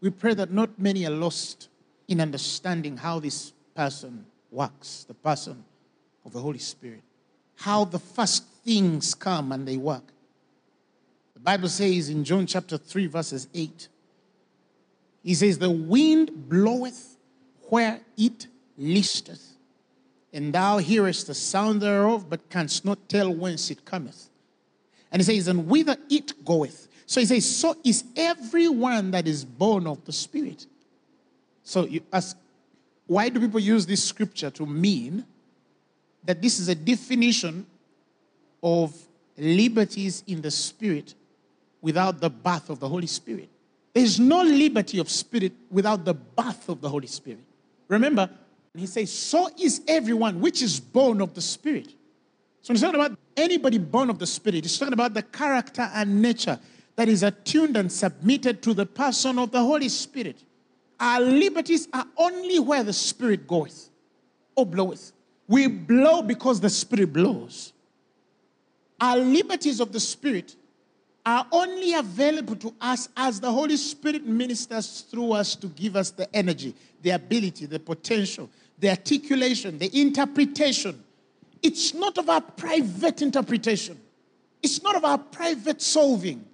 we 0.00 0.10
pray 0.10 0.34
that 0.34 0.52
not 0.52 0.78
many 0.78 1.06
are 1.06 1.10
lost 1.10 1.68
in 2.08 2.20
understanding 2.20 2.96
how 2.96 3.18
this 3.18 3.52
person 3.74 4.26
works, 4.50 5.04
the 5.04 5.14
person 5.14 5.64
of 6.24 6.32
the 6.32 6.40
Holy 6.40 6.58
Spirit, 6.58 7.02
how 7.56 7.84
the 7.84 7.98
first 7.98 8.44
things 8.64 9.14
come 9.14 9.52
and 9.52 9.66
they 9.66 9.76
work. 9.76 10.04
The 11.40 11.44
Bible 11.44 11.70
says 11.70 12.10
in 12.10 12.22
John 12.22 12.46
chapter 12.46 12.76
3, 12.76 13.06
verses 13.06 13.48
8, 13.54 13.88
he 15.22 15.32
says, 15.32 15.58
The 15.58 15.70
wind 15.70 16.50
bloweth 16.50 17.16
where 17.70 17.98
it 18.18 18.46
listeth, 18.76 19.54
and 20.34 20.52
thou 20.52 20.76
hearest 20.76 21.28
the 21.28 21.34
sound 21.34 21.80
thereof, 21.80 22.28
but 22.28 22.50
canst 22.50 22.84
not 22.84 23.08
tell 23.08 23.32
whence 23.32 23.70
it 23.70 23.86
cometh. 23.86 24.28
And 25.10 25.22
he 25.22 25.24
says, 25.24 25.48
And 25.48 25.66
whither 25.66 25.96
it 26.10 26.44
goeth. 26.44 26.88
So 27.06 27.20
he 27.20 27.26
says, 27.26 27.56
So 27.56 27.74
is 27.84 28.04
everyone 28.16 29.10
that 29.12 29.26
is 29.26 29.42
born 29.42 29.86
of 29.86 30.04
the 30.04 30.12
Spirit. 30.12 30.66
So 31.64 31.86
you 31.86 32.02
ask, 32.12 32.36
why 33.06 33.30
do 33.30 33.40
people 33.40 33.60
use 33.60 33.86
this 33.86 34.04
scripture 34.04 34.50
to 34.50 34.66
mean 34.66 35.24
that 36.22 36.42
this 36.42 36.60
is 36.60 36.68
a 36.68 36.74
definition 36.74 37.64
of 38.62 38.94
liberties 39.38 40.22
in 40.26 40.42
the 40.42 40.50
Spirit 40.50 41.14
without 41.82 42.20
the 42.20 42.30
birth 42.30 42.70
of 42.70 42.80
the 42.80 42.88
Holy 42.88 43.06
Spirit? 43.06 43.48
There's 43.94 44.20
no 44.20 44.42
liberty 44.42 44.98
of 44.98 45.10
spirit 45.10 45.52
without 45.70 46.04
the 46.04 46.14
birth 46.14 46.68
of 46.68 46.80
the 46.80 46.88
Holy 46.88 47.08
Spirit. 47.08 47.44
Remember, 47.88 48.30
he 48.74 48.86
says, 48.86 49.12
So 49.12 49.48
is 49.58 49.82
everyone 49.88 50.40
which 50.40 50.62
is 50.62 50.78
born 50.78 51.20
of 51.20 51.34
the 51.34 51.40
Spirit. 51.40 51.88
So 52.62 52.72
he's 52.72 52.82
talking 52.82 53.00
about 53.00 53.18
anybody 53.36 53.78
born 53.78 54.10
of 54.10 54.18
the 54.18 54.26
Spirit. 54.26 54.64
He's 54.64 54.78
talking 54.78 54.92
about 54.92 55.14
the 55.14 55.22
character 55.22 55.90
and 55.92 56.22
nature 56.22 56.58
that 56.96 57.08
is 57.08 57.22
attuned 57.22 57.76
and 57.76 57.90
submitted 57.90 58.62
to 58.62 58.74
the 58.74 58.86
person 58.86 59.38
of 59.38 59.50
the 59.50 59.60
Holy 59.60 59.88
Spirit. 59.88 60.44
Our 61.00 61.20
liberties 61.20 61.88
are 61.92 62.06
only 62.16 62.58
where 62.58 62.84
the 62.84 62.92
Spirit 62.92 63.48
goeth 63.48 63.88
or 64.54 64.66
bloweth. 64.66 65.12
We 65.48 65.66
blow 65.66 66.22
because 66.22 66.60
the 66.60 66.70
Spirit 66.70 67.12
blows. 67.12 67.72
Our 69.00 69.16
liberties 69.16 69.80
of 69.80 69.92
the 69.92 70.00
Spirit 70.00 70.54
are 71.24 71.46
only 71.52 71.94
available 71.94 72.56
to 72.56 72.74
us 72.80 73.08
as 73.16 73.40
the 73.40 73.50
Holy 73.50 73.76
Spirit 73.76 74.26
ministers 74.26 75.02
through 75.02 75.32
us 75.32 75.54
to 75.56 75.66
give 75.68 75.96
us 75.96 76.10
the 76.10 76.34
energy, 76.34 76.74
the 77.02 77.10
ability, 77.10 77.66
the 77.66 77.78
potential, 77.78 78.48
the 78.78 78.88
articulation, 78.88 79.78
the 79.78 80.00
interpretation. 80.00 81.02
It's 81.62 81.92
not 81.92 82.16
of 82.16 82.30
our 82.30 82.40
private 82.40 83.20
interpretation. 83.20 84.00
It's 84.62 84.82
not 84.82 84.96
of 84.96 85.04
our 85.04 85.18
private 85.18 85.82
solving. 85.82 86.44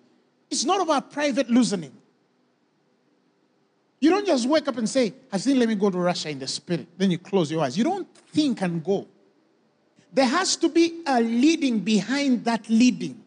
It's 0.51 0.65
not 0.65 0.81
of 0.81 0.91
our 0.91 1.01
private 1.01 1.49
loosening. 1.49 1.93
You 4.01 4.11
don't 4.11 4.27
just 4.27 4.49
wake 4.49 4.69
up 4.69 4.77
and 4.77 4.89
say, 4.89 5.15
I 5.33 5.39
think 5.39 5.59
let 5.59 5.69
me 5.69 5.75
go 5.75 5.91
to 5.91 5.99
Russia 5.99 6.29
in 6.29 6.39
the 6.39 6.47
spirit. 6.47 6.87
Then 6.99 7.11
you 7.11 7.19
close 7.19 7.51
your 7.51 7.63
eyes. 7.63 7.79
You 7.79 7.85
don't 7.85 8.07
think 8.29 8.61
and 8.63 8.85
go. 8.85 9.07
There 10.13 10.27
has 10.27 10.57
to 10.57 10.69
be 10.69 11.03
a 11.07 11.21
leading 11.21 11.81
behind 11.81 12.45
that 12.45 12.69
leading. 12.69 13.23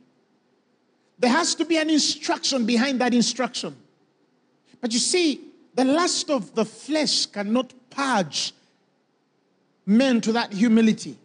There 1.20 1.30
has 1.30 1.54
to 1.56 1.66
be 1.66 1.78
an 1.78 1.90
instruction 1.90 2.66
behind 2.66 3.02
that 3.02 3.14
instruction. 3.14 3.76
But 4.80 4.94
you 4.94 5.00
see, 5.00 5.42
the 5.76 5.84
lust 5.84 6.30
of 6.30 6.56
the 6.56 6.66
flesh 6.66 7.26
cannot 7.26 7.74
purge 7.90 8.54
men 9.86 10.22
to 10.22 10.32
that 10.34 10.54
humility. 10.54 11.18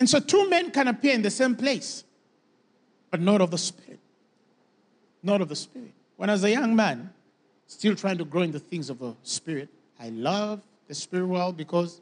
And 0.00 0.10
so 0.10 0.18
two 0.18 0.50
men 0.50 0.70
can 0.72 0.88
appear 0.88 1.14
in 1.14 1.22
the 1.22 1.30
same 1.30 1.54
place, 1.54 2.02
but 3.10 3.20
not 3.20 3.40
of 3.40 3.52
the 3.52 3.58
Spirit. 3.58 4.00
Not 5.22 5.40
of 5.40 5.48
the 5.48 5.56
Spirit. 5.56 5.92
When 6.16 6.28
I 6.28 6.32
was 6.32 6.42
a 6.42 6.50
young 6.50 6.74
man, 6.74 7.12
still 7.68 7.94
trying 7.94 8.18
to 8.18 8.24
grow 8.24 8.42
in 8.42 8.50
the 8.50 8.58
things 8.58 8.90
of 8.90 8.98
the 8.98 9.14
Spirit, 9.22 9.68
I 10.00 10.08
love 10.08 10.60
the 10.88 10.94
spirit 10.94 11.26
world 11.26 11.56
because 11.56 12.00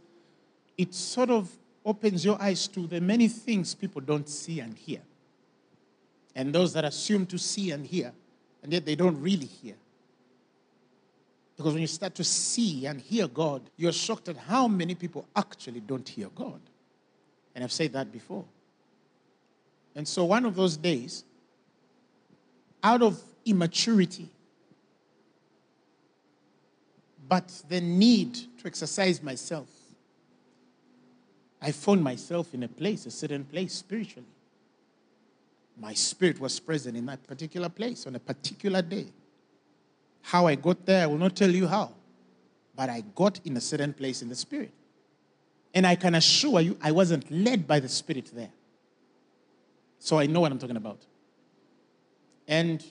it 0.78 0.94
sort 0.94 1.28
of 1.28 1.50
opens 1.84 2.24
your 2.24 2.40
eyes 2.40 2.66
to 2.68 2.86
the 2.86 3.00
many 3.00 3.28
things 3.28 3.74
people 3.74 4.00
don't 4.00 4.28
see 4.28 4.60
and 4.60 4.76
hear. 4.76 5.00
And 6.34 6.54
those 6.54 6.72
that 6.74 6.84
assume 6.84 7.26
to 7.26 7.38
see 7.38 7.70
and 7.70 7.86
hear, 7.86 8.12
and 8.62 8.72
yet 8.72 8.84
they 8.84 8.94
don't 8.94 9.20
really 9.20 9.46
hear. 9.46 9.74
Because 11.56 11.74
when 11.74 11.82
you 11.82 11.88
start 11.88 12.14
to 12.14 12.24
see 12.24 12.86
and 12.86 13.00
hear 13.00 13.28
God, 13.28 13.62
you're 13.76 13.92
shocked 13.92 14.28
at 14.28 14.36
how 14.36 14.66
many 14.66 14.94
people 14.94 15.26
actually 15.36 15.80
don't 15.80 16.08
hear 16.08 16.28
God. 16.34 16.60
And 17.54 17.62
I've 17.62 17.72
said 17.72 17.92
that 17.92 18.10
before. 18.10 18.44
And 19.94 20.06
so 20.06 20.24
one 20.24 20.46
of 20.46 20.54
those 20.54 20.76
days, 20.76 21.24
out 22.82 23.02
of 23.02 23.20
immaturity, 23.44 24.30
but 27.28 27.62
the 27.68 27.80
need 27.80 28.34
to 28.34 28.66
exercise 28.66 29.22
myself, 29.22 29.68
I 31.60 31.72
found 31.72 32.02
myself 32.02 32.54
in 32.54 32.62
a 32.62 32.68
place, 32.68 33.04
a 33.04 33.10
certain 33.10 33.44
place 33.44 33.74
spiritually. 33.74 34.26
My 35.80 35.94
spirit 35.94 36.38
was 36.38 36.60
present 36.60 36.96
in 36.96 37.06
that 37.06 37.26
particular 37.26 37.70
place 37.70 38.06
on 38.06 38.14
a 38.14 38.18
particular 38.20 38.82
day. 38.82 39.06
How 40.22 40.46
I 40.46 40.54
got 40.54 40.84
there, 40.84 41.04
I 41.04 41.06
will 41.06 41.18
not 41.18 41.34
tell 41.34 41.50
you 41.50 41.66
how, 41.66 41.92
but 42.76 42.90
I 42.90 43.02
got 43.14 43.40
in 43.44 43.56
a 43.56 43.60
certain 43.60 43.94
place 43.94 44.20
in 44.20 44.28
the 44.28 44.34
spirit. 44.34 44.70
And 45.72 45.86
I 45.86 45.94
can 45.94 46.14
assure 46.14 46.60
you, 46.60 46.76
I 46.82 46.92
wasn't 46.92 47.30
led 47.30 47.66
by 47.66 47.80
the 47.80 47.88
spirit 47.88 48.30
there. 48.34 48.50
So 49.98 50.18
I 50.18 50.26
know 50.26 50.40
what 50.40 50.52
I'm 50.52 50.58
talking 50.58 50.76
about. 50.76 50.98
And 52.46 52.84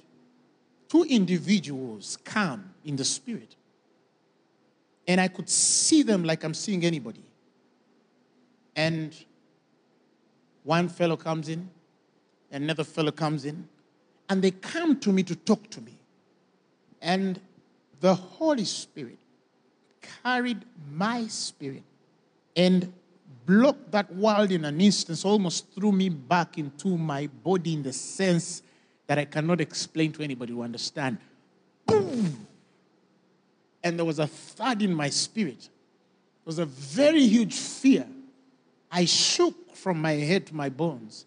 two 0.88 1.04
individuals 1.04 2.18
come 2.24 2.74
in 2.86 2.96
the 2.96 3.06
spirit 3.06 3.56
and 5.08 5.20
I 5.20 5.28
could 5.28 5.50
see 5.50 6.04
them 6.04 6.24
like 6.24 6.44
I'm 6.44 6.54
seeing 6.54 6.86
anybody. 6.86 7.24
And 8.76 9.14
one 10.64 10.88
fellow 10.88 11.18
comes 11.18 11.50
in, 11.50 11.68
another 12.52 12.84
fellow 12.84 13.12
comes 13.12 13.46
in, 13.46 13.68
and 14.30 14.42
they 14.42 14.52
come 14.52 15.00
to 15.00 15.12
me 15.12 15.24
to 15.24 15.36
talk 15.36 15.70
to 15.72 15.82
me. 15.82 15.94
And 17.02 17.40
the 18.00 18.14
Holy 18.14 18.66
Spirit 18.66 19.18
carried 20.24 20.64
my 20.92 21.28
spirit 21.28 21.84
and 22.56 22.92
blocked 23.46 23.92
that 23.92 24.14
world 24.14 24.52
in 24.52 24.66
an 24.66 24.80
instant, 24.82 25.24
almost 25.26 25.74
threw 25.74 25.92
me 25.92 26.10
back 26.10 26.58
into 26.58 26.98
my 26.98 27.28
body 27.28 27.74
in 27.74 27.84
the 27.84 27.94
sense 27.94 28.62
that 29.08 29.18
I 29.18 29.26
cannot 29.26 29.60
explain 29.62 30.12
to 30.14 30.24
anybody 30.24 30.54
who 30.54 30.62
understand. 30.62 31.18
Boom! 31.86 32.48
and 33.84 33.98
there 33.98 34.06
was 34.06 34.20
a 34.20 34.28
thud 34.28 34.82
in 34.82 34.94
my 34.94 35.10
spirit. 35.10 35.64
It 35.64 36.46
was 36.46 36.60
a 36.60 36.66
very 36.66 37.26
huge 37.26 37.56
fear. 37.56 38.06
I 38.92 39.06
shook 39.06 39.76
from 39.76 40.02
my 40.02 40.14
head 40.14 40.48
to 40.48 40.56
my 40.56 40.70
bones 40.70 41.26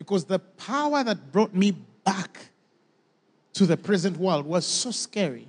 because 0.00 0.24
the 0.24 0.38
power 0.38 1.04
that 1.04 1.30
brought 1.30 1.54
me 1.54 1.76
back 2.04 2.38
to 3.52 3.66
the 3.66 3.76
present 3.76 4.16
world 4.16 4.46
was 4.46 4.66
so 4.66 4.90
scary. 4.90 5.46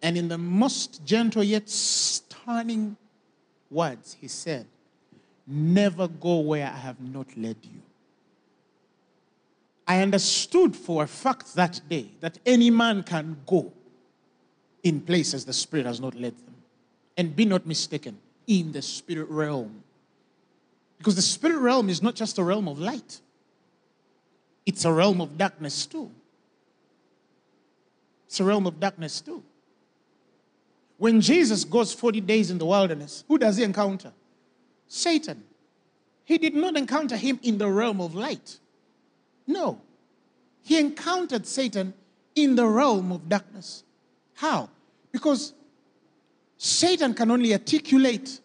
And 0.00 0.16
in 0.16 0.28
the 0.28 0.38
most 0.38 1.04
gentle 1.04 1.42
yet 1.42 1.68
stunning 1.68 2.96
words, 3.68 4.16
he 4.20 4.28
said, 4.28 4.64
Never 5.44 6.06
go 6.06 6.38
where 6.38 6.64
I 6.64 6.76
have 6.76 7.00
not 7.00 7.26
led 7.36 7.56
you. 7.64 7.82
I 9.88 10.02
understood 10.02 10.76
for 10.76 11.02
a 11.02 11.08
fact 11.08 11.56
that 11.56 11.80
day 11.88 12.06
that 12.20 12.38
any 12.46 12.70
man 12.70 13.02
can 13.02 13.38
go 13.44 13.72
in 14.84 15.00
places 15.00 15.44
the 15.44 15.52
Spirit 15.52 15.86
has 15.86 16.00
not 16.00 16.14
led 16.14 16.36
them. 16.38 16.54
And 17.16 17.34
be 17.34 17.44
not 17.44 17.66
mistaken, 17.66 18.16
in 18.46 18.70
the 18.70 18.80
spirit 18.80 19.28
realm. 19.28 19.82
Because 21.00 21.16
the 21.16 21.22
spirit 21.22 21.60
realm 21.60 21.88
is 21.88 22.02
not 22.02 22.14
just 22.14 22.36
a 22.36 22.44
realm 22.44 22.68
of 22.68 22.78
light, 22.78 23.22
it's 24.66 24.84
a 24.84 24.92
realm 24.92 25.22
of 25.22 25.38
darkness 25.38 25.86
too. 25.86 26.10
It's 28.26 28.38
a 28.38 28.44
realm 28.44 28.66
of 28.66 28.78
darkness 28.78 29.22
too. 29.22 29.42
When 30.98 31.22
Jesus 31.22 31.64
goes 31.64 31.94
40 31.94 32.20
days 32.20 32.50
in 32.50 32.58
the 32.58 32.66
wilderness, 32.66 33.24
who 33.28 33.38
does 33.38 33.56
he 33.56 33.64
encounter? 33.64 34.12
Satan. 34.88 35.42
He 36.26 36.36
did 36.36 36.54
not 36.54 36.76
encounter 36.76 37.16
him 37.16 37.40
in 37.42 37.56
the 37.56 37.70
realm 37.70 38.02
of 38.02 38.14
light. 38.14 38.58
No. 39.46 39.80
He 40.62 40.78
encountered 40.78 41.46
Satan 41.46 41.94
in 42.34 42.56
the 42.56 42.66
realm 42.66 43.10
of 43.10 43.26
darkness. 43.26 43.84
How? 44.34 44.68
Because 45.12 45.54
Satan 46.58 47.14
can 47.14 47.30
only 47.30 47.54
articulate 47.54 48.38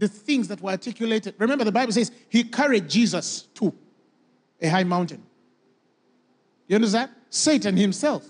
the 0.00 0.08
things 0.08 0.48
that 0.48 0.60
were 0.60 0.70
articulated. 0.70 1.34
Remember, 1.38 1.62
the 1.62 1.70
Bible 1.70 1.92
says 1.92 2.10
he 2.28 2.42
carried 2.42 2.88
Jesus 2.88 3.42
to 3.54 3.72
a 4.60 4.68
high 4.68 4.82
mountain. 4.82 5.22
You 6.66 6.76
understand? 6.76 7.10
Satan 7.28 7.76
himself. 7.76 8.26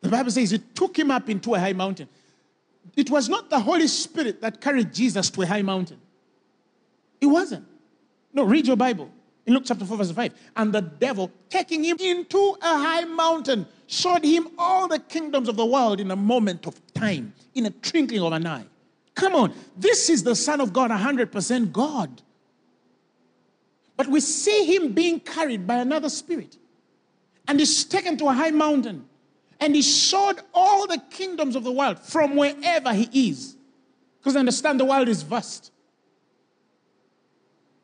The 0.00 0.08
Bible 0.08 0.30
says 0.30 0.50
he 0.50 0.58
took 0.58 0.98
him 0.98 1.10
up 1.10 1.28
into 1.28 1.54
a 1.54 1.60
high 1.60 1.74
mountain. 1.74 2.08
It 2.96 3.10
was 3.10 3.28
not 3.28 3.50
the 3.50 3.60
Holy 3.60 3.86
Spirit 3.86 4.40
that 4.40 4.60
carried 4.60 4.92
Jesus 4.92 5.28
to 5.30 5.42
a 5.42 5.46
high 5.46 5.62
mountain. 5.62 6.00
It 7.20 7.26
wasn't. 7.26 7.66
No, 8.32 8.44
read 8.44 8.66
your 8.66 8.76
Bible 8.76 9.10
in 9.44 9.52
Luke 9.52 9.64
chapter 9.66 9.84
4, 9.84 9.96
verse 9.98 10.10
5. 10.10 10.34
And 10.56 10.72
the 10.72 10.80
devil, 10.80 11.30
taking 11.50 11.84
him 11.84 11.98
into 12.00 12.56
a 12.62 12.78
high 12.78 13.04
mountain, 13.04 13.66
showed 13.86 14.24
him 14.24 14.48
all 14.56 14.88
the 14.88 14.98
kingdoms 14.98 15.48
of 15.48 15.56
the 15.56 15.66
world 15.66 16.00
in 16.00 16.10
a 16.10 16.16
moment 16.16 16.66
of 16.66 16.80
time, 16.94 17.34
in 17.54 17.66
a 17.66 17.70
twinkling 17.70 18.22
of 18.22 18.32
an 18.32 18.46
eye. 18.46 18.64
Come 19.14 19.34
on, 19.34 19.54
this 19.76 20.08
is 20.08 20.22
the 20.22 20.34
Son 20.34 20.60
of 20.60 20.72
God, 20.72 20.90
100% 20.90 21.72
God. 21.72 22.22
But 23.96 24.08
we 24.08 24.20
see 24.20 24.64
him 24.64 24.92
being 24.92 25.20
carried 25.20 25.66
by 25.66 25.76
another 25.76 26.08
spirit. 26.08 26.56
And 27.46 27.58
he's 27.58 27.84
taken 27.84 28.16
to 28.18 28.28
a 28.28 28.32
high 28.32 28.50
mountain. 28.50 29.04
And 29.60 29.74
he 29.74 29.82
showed 29.82 30.40
all 30.54 30.86
the 30.86 30.98
kingdoms 31.10 31.54
of 31.54 31.64
the 31.64 31.72
world 31.72 31.98
from 31.98 32.34
wherever 32.36 32.92
he 32.92 33.30
is. 33.30 33.56
Because 34.18 34.36
understand 34.36 34.80
the 34.80 34.84
world 34.84 35.08
is 35.08 35.22
vast. 35.22 35.70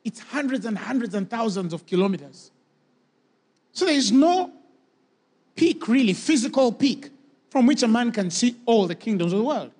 It's 0.05 0.21
hundreds 0.21 0.64
and 0.64 0.79
hundreds 0.79 1.14
and 1.14 1.29
thousands 1.29 1.73
of 1.73 1.85
kilometers. 1.85 2.51
So 3.73 3.85
there 3.85 3.95
is 3.95 4.11
no 4.11 4.53
peak, 5.55 5.87
really, 5.87 6.14
physical 6.14 6.73
peak, 6.73 7.11
from 7.51 7.67
which 7.67 7.83
a 7.83 7.88
man 7.88 8.12
can 8.12 8.31
see 8.31 8.57
all 8.64 8.87
the 8.87 8.95
kingdoms 8.95 9.33
of 9.33 9.38
the 9.38 9.45
world. 9.45 9.73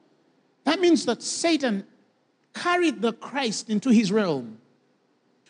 That 0.69 0.81
means 0.81 1.07
that 1.07 1.23
Satan 1.23 1.87
carried 2.53 3.01
the 3.01 3.15
Christ 3.15 3.71
into 3.71 3.89
his 3.89 4.13
realm. 4.13 4.59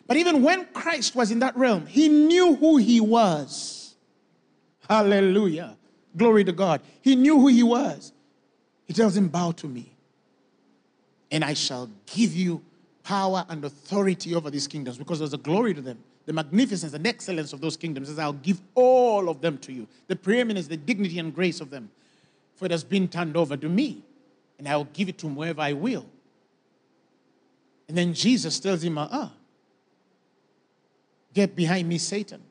But 0.07 0.15
even 0.15 0.41
when 0.41 0.63
Christ 0.67 1.13
was 1.13 1.29
in 1.29 1.39
that 1.39 1.57
realm, 1.57 1.85
he 1.87 2.07
knew 2.07 2.55
who 2.55 2.77
he 2.77 3.01
was. 3.01 3.95
Hallelujah. 4.89 5.75
Glory 6.15 6.45
to 6.45 6.53
God. 6.53 6.79
He 7.01 7.17
knew 7.17 7.37
who 7.37 7.47
he 7.47 7.63
was. 7.63 8.13
He 8.85 8.93
tells 8.93 9.17
him, 9.17 9.27
Bow 9.27 9.51
to 9.51 9.67
me, 9.67 9.91
and 11.29 11.43
I 11.43 11.53
shall 11.53 11.89
give 12.05 12.33
you 12.33 12.63
power 13.03 13.45
and 13.49 13.65
authority 13.65 14.33
over 14.33 14.49
these 14.49 14.69
kingdoms 14.69 14.97
because 14.97 15.19
there's 15.19 15.33
a 15.33 15.37
glory 15.37 15.73
to 15.73 15.81
them. 15.81 15.99
The 16.27 16.33
magnificence 16.33 16.93
and 16.93 17.05
excellence 17.05 17.51
of 17.51 17.59
those 17.59 17.75
kingdoms 17.75 18.07
is 18.07 18.19
I'll 18.19 18.31
give 18.31 18.61
all 18.73 19.27
of 19.27 19.41
them 19.41 19.57
to 19.57 19.73
you. 19.73 19.85
The 20.07 20.15
preeminence, 20.15 20.67
the 20.67 20.77
dignity 20.77 21.19
and 21.19 21.35
grace 21.35 21.59
of 21.59 21.71
them. 21.71 21.91
For 22.55 22.63
it 22.63 22.71
has 22.71 22.85
been 22.85 23.09
turned 23.09 23.35
over 23.35 23.57
to 23.57 23.67
me, 23.67 24.05
and 24.59 24.67
I 24.67 24.77
will 24.77 24.87
give 24.93 25.09
it 25.09 25.17
to 25.19 25.27
whoever 25.27 25.61
I 25.61 25.73
will. 25.73 26.05
And 27.87 27.97
then 27.97 28.13
Jesus 28.13 28.59
tells 28.59 28.83
him, 28.83 28.99
uh-uh. 28.99 29.29
Get 31.33 31.55
behind 31.55 31.87
me, 31.87 31.97
Satan. 31.97 32.41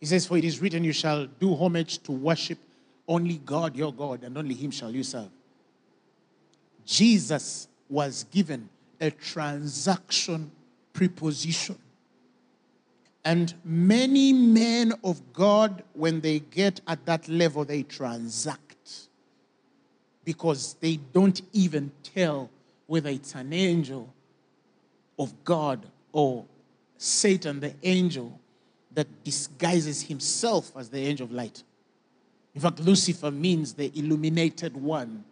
He 0.00 0.06
says, 0.06 0.26
For 0.26 0.38
it 0.38 0.44
is 0.44 0.60
written, 0.60 0.84
You 0.84 0.92
shall 0.92 1.26
do 1.26 1.54
homage 1.54 1.98
to 2.04 2.12
worship 2.12 2.58
only 3.08 3.38
God, 3.38 3.76
your 3.76 3.92
God, 3.92 4.22
and 4.22 4.36
only 4.36 4.54
Him 4.54 4.70
shall 4.70 4.90
you 4.90 5.02
serve. 5.02 5.30
Jesus 6.84 7.68
was 7.88 8.24
given 8.30 8.68
a 9.00 9.10
transaction 9.10 10.50
preposition. 10.92 11.78
And 13.24 13.52
many 13.64 14.32
men 14.32 14.92
of 15.02 15.20
God, 15.32 15.82
when 15.94 16.20
they 16.20 16.38
get 16.38 16.80
at 16.86 17.04
that 17.06 17.28
level, 17.28 17.64
they 17.64 17.82
transact 17.82 18.65
because 20.26 20.74
they 20.80 20.96
don't 21.14 21.40
even 21.54 21.90
tell 22.02 22.50
whether 22.86 23.08
it's 23.08 23.34
an 23.34 23.54
angel 23.54 24.12
of 25.18 25.32
God 25.44 25.86
or 26.12 26.44
Satan, 26.98 27.60
the 27.60 27.72
angel. 27.82 28.38
that 28.96 29.06
disguises 29.24 30.00
himself 30.02 30.72
as 30.74 30.88
the 30.88 30.98
angel 30.98 31.26
of 31.26 31.30
light. 31.30 31.62
In 32.54 32.62
fact, 32.62 32.80
Lucifer 32.80 33.30
means 33.30 33.74
the 33.74 33.92
illuminated 33.94 34.74
one. 34.74 35.22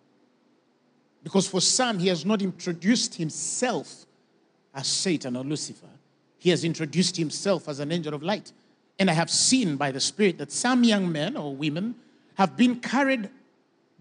Because 1.22 1.48
for 1.48 1.62
some, 1.62 1.98
he 1.98 2.08
has 2.08 2.26
not 2.26 2.42
introduced 2.42 3.14
himself 3.14 4.04
as 4.74 4.86
Satan 4.86 5.34
or 5.34 5.44
Lucifer. 5.44 5.88
He 6.38 6.50
has 6.50 6.62
introduced 6.62 7.16
himself 7.16 7.66
as 7.66 7.80
an 7.80 7.90
angel 7.90 8.12
of 8.12 8.22
light. 8.22 8.52
And 8.98 9.08
I 9.08 9.14
have 9.14 9.30
seen 9.30 9.76
by 9.76 9.90
the 9.90 10.00
Spirit 10.00 10.36
that 10.36 10.52
some 10.52 10.84
young 10.84 11.10
men 11.10 11.34
or 11.34 11.56
women 11.56 11.94
have 12.34 12.58
been 12.58 12.80
carried 12.80 13.30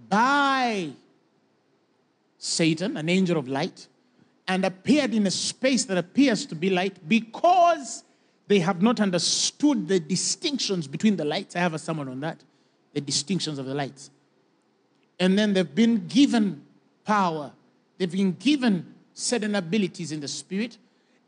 by 0.10 0.90
Satan, 2.38 2.98
an 2.98 3.10
angel 3.10 3.38
of 3.38 3.48
light, 3.48 3.88
and 4.48 4.66
appeared 4.66 5.14
in 5.14 5.26
a 5.28 5.32
space 5.32 5.86
that 5.86 5.98
appears 5.98 6.46
to 6.48 6.56
be 6.56 6.70
light 6.70 7.08
because 7.08 8.04
they 8.48 8.60
have 8.60 8.82
not 8.82 9.00
understood 9.00 9.88
the 9.88 10.00
distinctions 10.00 10.88
between 10.88 11.16
the 11.16 11.26
lights. 11.26 11.56
I 11.56 11.60
have 11.60 11.74
a 11.74 11.80
sermon 11.80 12.08
on 12.10 12.20
that 12.22 12.44
the 12.94 13.02
distinctions 13.02 13.60
of 13.60 13.66
the 13.66 13.74
lights. 13.74 14.12
And 15.20 15.38
then 15.38 15.54
they've 15.54 15.76
been 15.76 16.08
given 16.08 16.64
power, 17.06 17.52
they've 17.98 18.12
been 18.12 18.34
given 18.34 18.94
certain 19.14 19.56
abilities 19.56 20.12
in 20.12 20.20
the 20.20 20.28
spirit, 20.28 20.78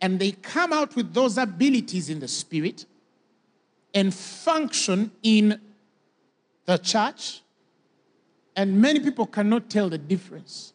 and 0.02 0.20
they 0.20 0.32
come 0.32 0.74
out 0.74 0.96
with 0.96 1.14
those 1.14 1.38
abilities 1.38 2.10
in 2.10 2.20
the 2.20 2.28
spirit 2.28 2.86
and 3.94 4.14
function 4.14 5.12
in 5.24 5.60
the 6.66 6.78
church. 6.78 7.42
And 8.56 8.82
many 8.82 9.00
people 9.00 9.26
cannot 9.26 9.70
tell 9.70 9.90
the 9.90 9.98
difference, 9.98 10.74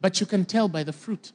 but 0.00 0.20
you 0.20 0.26
can 0.26 0.44
tell 0.44 0.68
by 0.68 0.84
the 0.84 0.92
fruit. 0.92 1.32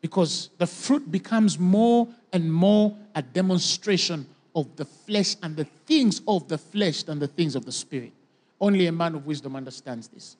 Because 0.00 0.50
the 0.58 0.66
fruit 0.66 1.10
becomes 1.10 1.58
more 1.58 2.08
and 2.32 2.52
more 2.52 2.96
a 3.14 3.22
demonstration 3.22 4.26
of 4.54 4.76
the 4.76 4.84
flesh 4.84 5.36
and 5.42 5.56
the 5.56 5.64
things 5.64 6.20
of 6.28 6.48
the 6.48 6.58
flesh 6.58 7.04
than 7.04 7.18
the 7.18 7.26
things 7.26 7.54
of 7.54 7.64
the 7.64 7.72
spirit. 7.72 8.12
Only 8.60 8.86
a 8.86 8.92
man 8.92 9.14
of 9.14 9.26
wisdom 9.26 9.56
understands 9.56 10.08
this. 10.08 10.36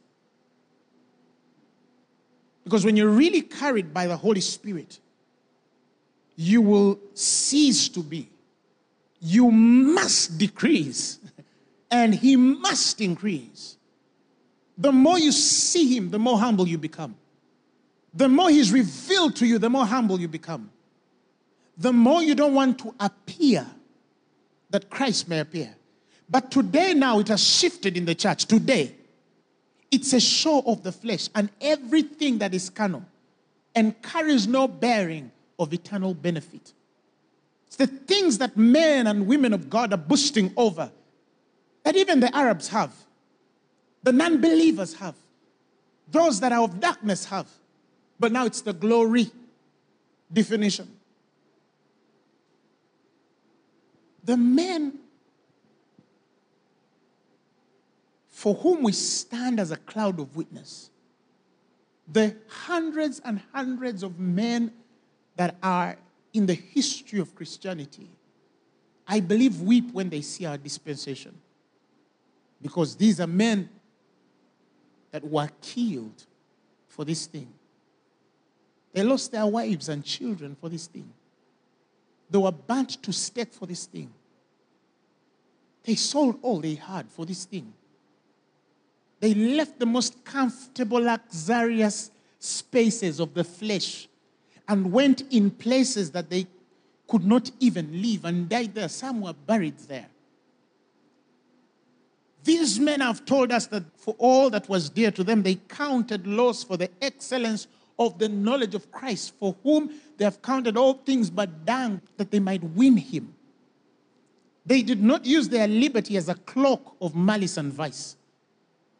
Because 2.64 2.84
when 2.84 2.96
you're 2.96 3.10
really 3.10 3.42
carried 3.42 3.92
by 3.92 4.06
the 4.06 4.16
Holy 4.16 4.40
Spirit, 4.40 4.98
you 6.36 6.62
will 6.62 6.98
cease 7.12 7.88
to 7.90 8.02
be. 8.02 8.28
You 9.20 9.50
must 9.50 10.38
decrease, 10.38 11.18
and 11.90 12.14
He 12.14 12.36
must 12.36 13.00
increase. 13.00 13.73
The 14.76 14.92
more 14.92 15.18
you 15.18 15.32
see 15.32 15.96
Him, 15.96 16.10
the 16.10 16.18
more 16.18 16.38
humble 16.38 16.66
you 16.66 16.78
become. 16.78 17.16
The 18.12 18.28
more 18.28 18.50
He's 18.50 18.72
revealed 18.72 19.36
to 19.36 19.46
you, 19.46 19.58
the 19.58 19.70
more 19.70 19.86
humble 19.86 20.20
you 20.20 20.28
become. 20.28 20.70
The 21.76 21.92
more 21.92 22.22
you 22.22 22.34
don't 22.34 22.54
want 22.54 22.78
to 22.80 22.94
appear 23.00 23.66
that 24.70 24.90
Christ 24.90 25.28
may 25.28 25.40
appear. 25.40 25.74
But 26.28 26.50
today, 26.50 26.94
now, 26.94 27.18
it 27.18 27.28
has 27.28 27.42
shifted 27.42 27.96
in 27.96 28.04
the 28.04 28.14
church. 28.14 28.46
Today, 28.46 28.94
it's 29.90 30.12
a 30.12 30.20
show 30.20 30.60
of 30.66 30.82
the 30.82 30.90
flesh 30.90 31.28
and 31.34 31.48
everything 31.60 32.38
that 32.38 32.54
is 32.54 32.70
carnal 32.70 33.04
and 33.74 34.00
carries 34.02 34.46
no 34.46 34.66
bearing 34.66 35.30
of 35.58 35.72
eternal 35.72 36.14
benefit. 36.14 36.72
It's 37.66 37.76
the 37.76 37.86
things 37.86 38.38
that 38.38 38.56
men 38.56 39.06
and 39.06 39.26
women 39.26 39.52
of 39.52 39.68
God 39.68 39.92
are 39.92 39.98
boasting 39.98 40.52
over 40.56 40.90
that 41.82 41.96
even 41.96 42.20
the 42.20 42.34
Arabs 42.34 42.68
have, 42.68 42.94
the 44.04 44.12
non 44.12 44.40
believers 44.40 44.94
have, 44.94 45.16
those 46.08 46.38
that 46.40 46.52
are 46.52 46.62
of 46.62 46.78
darkness 46.78 47.24
have. 47.24 47.48
But 48.20 48.30
now 48.30 48.44
it's 48.46 48.60
the 48.60 48.72
glory 48.72 49.30
definition. 50.32 50.88
The 54.22 54.36
men 54.36 54.98
for 58.28 58.54
whom 58.54 58.82
we 58.82 58.92
stand 58.92 59.58
as 59.58 59.70
a 59.70 59.76
cloud 59.78 60.20
of 60.20 60.36
witness, 60.36 60.90
the 62.06 62.36
hundreds 62.46 63.20
and 63.24 63.40
hundreds 63.52 64.02
of 64.02 64.20
men 64.20 64.70
that 65.36 65.56
are 65.62 65.96
in 66.34 66.44
the 66.44 66.54
history 66.54 67.20
of 67.20 67.34
Christianity, 67.34 68.10
I 69.08 69.20
believe 69.20 69.62
weep 69.62 69.92
when 69.92 70.10
they 70.10 70.20
see 70.20 70.44
our 70.44 70.58
dispensation. 70.58 71.34
Because 72.60 72.96
these 72.96 73.18
are 73.20 73.26
men 73.26 73.70
that 75.14 75.22
were 75.22 75.48
killed 75.62 76.24
for 76.88 77.04
this 77.04 77.26
thing. 77.26 77.46
They 78.92 79.04
lost 79.04 79.30
their 79.30 79.46
wives 79.46 79.88
and 79.88 80.04
children 80.04 80.56
for 80.60 80.68
this 80.68 80.88
thing. 80.88 81.08
They 82.28 82.38
were 82.38 82.50
burnt 82.50 83.00
to 83.00 83.12
stake 83.12 83.52
for 83.52 83.64
this 83.64 83.86
thing. 83.86 84.12
They 85.84 85.94
sold 85.94 86.40
all 86.42 86.58
they 86.58 86.74
had 86.74 87.08
for 87.08 87.24
this 87.24 87.44
thing. 87.44 87.72
They 89.20 89.34
left 89.34 89.78
the 89.78 89.86
most 89.86 90.24
comfortable, 90.24 91.00
luxurious 91.00 92.10
spaces 92.40 93.20
of 93.20 93.34
the 93.34 93.44
flesh 93.44 94.08
and 94.66 94.90
went 94.90 95.22
in 95.30 95.48
places 95.52 96.10
that 96.10 96.28
they 96.28 96.48
could 97.06 97.24
not 97.24 97.52
even 97.60 98.02
live 98.02 98.24
and 98.24 98.48
died 98.48 98.74
there. 98.74 98.88
Some 98.88 99.20
were 99.20 99.32
buried 99.32 99.78
there. 99.86 100.08
These 102.44 102.78
men 102.78 103.00
have 103.00 103.24
told 103.24 103.50
us 103.50 103.66
that 103.68 103.84
for 103.96 104.14
all 104.18 104.50
that 104.50 104.68
was 104.68 104.90
dear 104.90 105.10
to 105.10 105.24
them, 105.24 105.42
they 105.42 105.54
counted 105.54 106.26
loss 106.26 106.62
for 106.62 106.76
the 106.76 106.90
excellence 107.00 107.66
of 107.98 108.18
the 108.18 108.28
knowledge 108.28 108.74
of 108.74 108.90
Christ, 108.92 109.32
for 109.40 109.56
whom 109.62 109.90
they 110.18 110.24
have 110.24 110.42
counted 110.42 110.76
all 110.76 110.94
things 110.94 111.30
but 111.30 111.64
dung, 111.64 112.02
that 112.18 112.30
they 112.30 112.40
might 112.40 112.62
win 112.62 112.98
him. 112.98 113.34
They 114.66 114.82
did 114.82 115.02
not 115.02 115.24
use 115.24 115.48
their 115.48 115.66
liberty 115.66 116.16
as 116.16 116.28
a 116.28 116.34
cloak 116.34 116.96
of 117.00 117.14
malice 117.14 117.56
and 117.56 117.72
vice. 117.72 118.16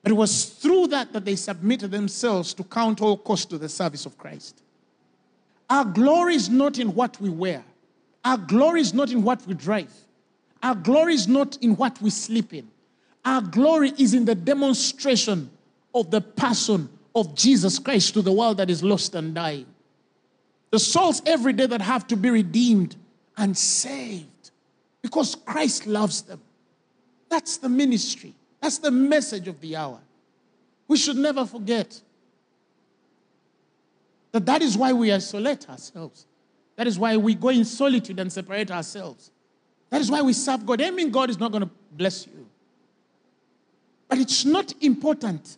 But 0.02 0.12
it 0.12 0.16
was 0.16 0.46
through 0.46 0.88
that 0.88 1.12
that 1.12 1.24
they 1.24 1.36
submitted 1.36 1.90
themselves 1.90 2.54
to 2.54 2.64
count 2.64 3.02
all 3.02 3.16
cost 3.16 3.50
to 3.50 3.58
the 3.58 3.68
service 3.68 4.06
of 4.06 4.16
Christ. 4.16 4.62
Our 5.68 5.84
glory 5.84 6.34
is 6.34 6.48
not 6.48 6.78
in 6.78 6.94
what 6.94 7.20
we 7.20 7.30
wear. 7.30 7.64
Our 8.24 8.38
glory 8.38 8.80
is 8.80 8.94
not 8.94 9.10
in 9.10 9.22
what 9.22 9.46
we 9.46 9.54
drive. 9.54 9.92
Our 10.62 10.74
glory 10.74 11.14
is 11.14 11.28
not 11.28 11.58
in 11.62 11.76
what 11.76 12.00
we 12.00 12.10
sleep 12.10 12.54
in. 12.54 12.68
Our 13.24 13.40
glory 13.40 13.92
is 13.98 14.14
in 14.14 14.24
the 14.24 14.34
demonstration 14.34 15.50
of 15.94 16.10
the 16.10 16.20
person 16.20 16.88
of 17.14 17.34
Jesus 17.34 17.78
Christ 17.78 18.14
to 18.14 18.22
the 18.22 18.32
world 18.32 18.58
that 18.58 18.68
is 18.68 18.82
lost 18.82 19.14
and 19.14 19.34
dying. 19.34 19.66
The 20.70 20.78
souls 20.78 21.22
every 21.24 21.52
day 21.52 21.66
that 21.66 21.80
have 21.80 22.06
to 22.08 22.16
be 22.16 22.30
redeemed 22.30 22.96
and 23.36 23.56
saved 23.56 24.50
because 25.02 25.34
Christ 25.34 25.86
loves 25.86 26.22
them. 26.22 26.40
That's 27.28 27.58
the 27.58 27.68
ministry. 27.68 28.34
That's 28.60 28.78
the 28.78 28.90
message 28.90 29.48
of 29.48 29.60
the 29.60 29.76
hour. 29.76 30.00
We 30.88 30.96
should 30.96 31.16
never 31.16 31.46
forget 31.46 32.00
that 34.32 34.46
that 34.46 34.62
is 34.62 34.76
why 34.76 34.92
we 34.92 35.12
isolate 35.12 35.68
ourselves. 35.70 36.26
That 36.76 36.86
is 36.86 36.98
why 36.98 37.16
we 37.16 37.34
go 37.34 37.50
in 37.50 37.64
solitude 37.64 38.18
and 38.18 38.32
separate 38.32 38.70
ourselves. 38.70 39.30
That 39.90 40.00
is 40.00 40.10
why 40.10 40.22
we 40.22 40.32
serve 40.32 40.66
God. 40.66 40.82
I 40.82 40.90
mean, 40.90 41.10
God 41.10 41.30
is 41.30 41.38
not 41.38 41.52
going 41.52 41.62
to 41.62 41.70
bless 41.92 42.26
you. 42.26 42.43
But 44.14 44.20
it's 44.20 44.44
not 44.44 44.72
important 44.80 45.56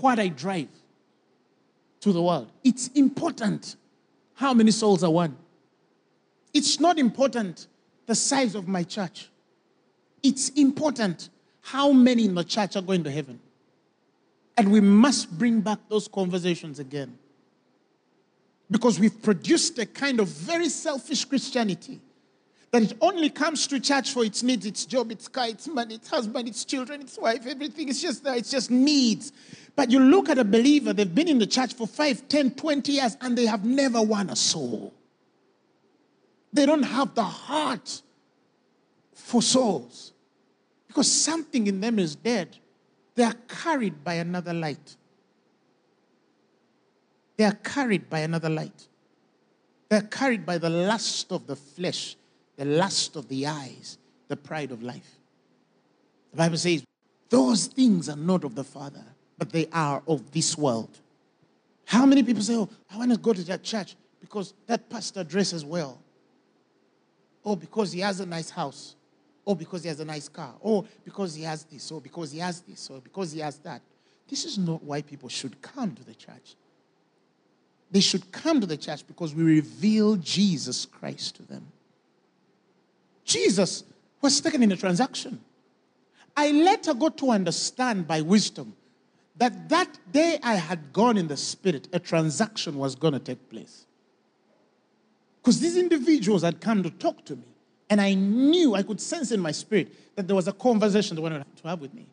what 0.00 0.18
I 0.18 0.28
drive 0.28 0.68
to 2.00 2.12
the 2.12 2.20
world. 2.20 2.52
It's 2.62 2.88
important 2.88 3.76
how 4.34 4.52
many 4.52 4.70
souls 4.70 5.02
are 5.02 5.10
won. 5.10 5.34
It's 6.52 6.78
not 6.78 6.98
important 6.98 7.68
the 8.04 8.14
size 8.14 8.54
of 8.54 8.68
my 8.68 8.82
church. 8.82 9.30
It's 10.22 10.50
important 10.50 11.30
how 11.62 11.90
many 11.90 12.26
in 12.26 12.34
the 12.34 12.44
church 12.44 12.76
are 12.76 12.82
going 12.82 13.02
to 13.04 13.10
heaven. 13.10 13.40
And 14.58 14.70
we 14.70 14.80
must 14.80 15.38
bring 15.38 15.62
back 15.62 15.78
those 15.88 16.06
conversations 16.06 16.80
again. 16.80 17.16
Because 18.70 19.00
we've 19.00 19.22
produced 19.22 19.78
a 19.78 19.86
kind 19.86 20.20
of 20.20 20.28
very 20.28 20.68
selfish 20.68 21.24
Christianity 21.24 21.98
that 22.70 22.82
it 22.82 22.92
only 23.00 23.30
comes 23.30 23.66
to 23.66 23.80
church 23.80 24.12
for 24.12 24.24
its 24.24 24.42
needs, 24.42 24.66
its 24.66 24.84
job, 24.84 25.10
its 25.10 25.26
car, 25.26 25.48
its 25.48 25.66
money, 25.68 25.94
its 25.94 26.08
husband, 26.08 26.48
its 26.48 26.64
children, 26.64 27.00
its 27.00 27.18
wife, 27.18 27.46
everything. 27.46 27.88
It's 27.88 28.02
just 28.02 28.22
there, 28.22 28.36
it's 28.36 28.50
just 28.50 28.70
needs. 28.70 29.32
But 29.74 29.90
you 29.90 30.00
look 30.00 30.28
at 30.28 30.38
a 30.38 30.44
believer, 30.44 30.92
they've 30.92 31.14
been 31.14 31.28
in 31.28 31.38
the 31.38 31.46
church 31.46 31.74
for 31.74 31.86
5, 31.86 32.28
10, 32.28 32.50
20 32.52 32.92
years, 32.92 33.16
and 33.20 33.38
they 33.38 33.46
have 33.46 33.64
never 33.64 34.02
won 34.02 34.28
a 34.28 34.36
soul. 34.36 34.92
They 36.52 36.66
don't 36.66 36.82
have 36.82 37.14
the 37.14 37.24
heart 37.24 38.02
for 39.14 39.40
souls 39.40 40.12
because 40.86 41.10
something 41.10 41.66
in 41.66 41.80
them 41.80 41.98
is 41.98 42.16
dead. 42.16 42.56
They 43.14 43.24
are 43.24 43.36
carried 43.48 44.04
by 44.04 44.14
another 44.14 44.52
light. 44.52 44.96
They 47.36 47.44
are 47.44 47.52
carried 47.52 48.10
by 48.10 48.20
another 48.20 48.48
light. 48.48 48.88
They 49.88 49.96
are 49.96 50.02
carried 50.02 50.44
by 50.44 50.58
the 50.58 50.70
lust 50.70 51.32
of 51.32 51.46
the 51.46 51.56
flesh 51.56 52.16
the 52.58 52.64
lust 52.64 53.16
of 53.16 53.28
the 53.28 53.46
eyes, 53.46 53.96
the 54.26 54.36
pride 54.36 54.72
of 54.72 54.82
life. 54.82 55.16
The 56.32 56.36
Bible 56.36 56.58
says, 56.58 56.84
those 57.30 57.68
things 57.68 58.08
are 58.08 58.16
not 58.16 58.44
of 58.44 58.54
the 58.54 58.64
Father, 58.64 59.04
but 59.38 59.50
they 59.50 59.68
are 59.72 60.02
of 60.06 60.30
this 60.32 60.58
world. 60.58 60.90
How 61.86 62.04
many 62.04 62.22
people 62.22 62.42
say, 62.42 62.56
Oh, 62.56 62.68
I 62.92 62.98
want 62.98 63.12
to 63.12 63.16
go 63.16 63.32
to 63.32 63.42
that 63.44 63.62
church 63.62 63.96
because 64.20 64.52
that 64.66 64.90
pastor 64.90 65.24
dresses 65.24 65.64
well? 65.64 65.98
or 67.44 67.56
because 67.56 67.92
he 67.92 68.00
has 68.00 68.20
a 68.20 68.26
nice 68.26 68.50
house. 68.50 68.94
or 69.46 69.56
because 69.56 69.82
he 69.82 69.88
has 69.88 70.00
a 70.00 70.04
nice 70.04 70.28
car. 70.28 70.54
or 70.60 70.84
because 71.04 71.34
he 71.34 71.42
has 71.44 71.64
this. 71.64 71.90
or 71.90 72.00
because 72.00 72.32
he 72.32 72.40
has 72.40 72.60
this. 72.60 72.90
Or 72.90 73.00
because 73.00 73.32
he 73.32 73.40
has 73.40 73.56
that. 73.58 73.80
This 74.28 74.44
is 74.44 74.58
not 74.58 74.82
why 74.82 75.00
people 75.00 75.30
should 75.30 75.62
come 75.62 75.94
to 75.94 76.04
the 76.04 76.14
church. 76.14 76.56
They 77.90 78.00
should 78.00 78.30
come 78.32 78.60
to 78.60 78.66
the 78.66 78.76
church 78.76 79.06
because 79.06 79.34
we 79.34 79.42
reveal 79.44 80.16
Jesus 80.16 80.84
Christ 80.84 81.36
to 81.36 81.42
them. 81.44 81.64
Jesus 83.28 83.84
was 84.22 84.40
taken 84.40 84.62
in 84.62 84.72
a 84.72 84.76
transaction. 84.76 85.38
I 86.34 86.50
later 86.50 86.94
got 86.94 87.18
to 87.18 87.30
understand 87.30 88.08
by 88.08 88.22
wisdom 88.22 88.74
that 89.36 89.68
that 89.68 89.98
day 90.10 90.38
I 90.42 90.54
had 90.54 90.92
gone 90.92 91.16
in 91.16 91.28
the 91.28 91.36
spirit, 91.36 91.88
a 91.92 92.00
transaction 92.00 92.78
was 92.78 92.94
going 92.94 93.12
to 93.12 93.20
take 93.20 93.50
place. 93.50 93.84
Because 95.40 95.60
these 95.60 95.76
individuals 95.76 96.42
had 96.42 96.60
come 96.60 96.82
to 96.82 96.90
talk 96.90 97.24
to 97.26 97.36
me, 97.36 97.42
and 97.90 98.00
I 98.00 98.14
knew, 98.14 98.74
I 98.74 98.82
could 98.82 99.00
sense 99.00 99.30
in 99.30 99.40
my 99.40 99.52
spirit 99.52 100.16
that 100.16 100.26
there 100.26 100.36
was 100.36 100.48
a 100.48 100.52
conversation 100.52 101.14
they 101.16 101.22
wanted 101.22 101.44
to 101.62 101.68
have 101.68 101.80
with 101.80 101.92
me. 101.94 102.06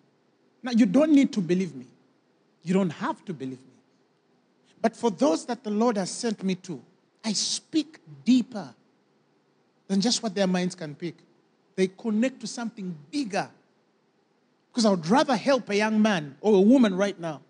Now, 0.63 0.71
you 0.71 0.85
don't 0.85 1.11
need 1.11 1.31
to 1.33 1.41
believe 1.41 1.75
me. 1.75 1.85
You 2.63 2.73
don't 2.73 2.91
have 2.91 3.23
to 3.25 3.33
believe 3.33 3.59
me. 3.59 3.73
But 4.81 4.95
for 4.95 5.11
those 5.11 5.45
that 5.45 5.63
the 5.63 5.71
Lord 5.71 5.97
has 5.97 6.11
sent 6.11 6.43
me 6.43 6.55
to, 6.55 6.81
I 7.23 7.33
speak 7.33 7.99
deeper 8.23 8.73
than 9.87 10.01
just 10.01 10.23
what 10.23 10.35
their 10.35 10.47
minds 10.47 10.75
can 10.75 10.95
pick. 10.95 11.15
They 11.75 11.87
connect 11.87 12.39
to 12.41 12.47
something 12.47 12.95
bigger. 13.11 13.49
Because 14.71 14.85
I 14.85 14.89
would 14.89 15.07
rather 15.07 15.35
help 15.35 15.69
a 15.69 15.75
young 15.75 16.01
man 16.01 16.35
or 16.41 16.55
a 16.55 16.61
woman 16.61 16.95
right 16.95 17.19
now 17.19 17.41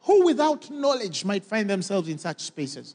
who, 0.00 0.24
without 0.24 0.70
knowledge, 0.70 1.24
might 1.24 1.44
find 1.44 1.68
themselves 1.68 2.08
in 2.08 2.18
such 2.18 2.40
spaces. 2.40 2.94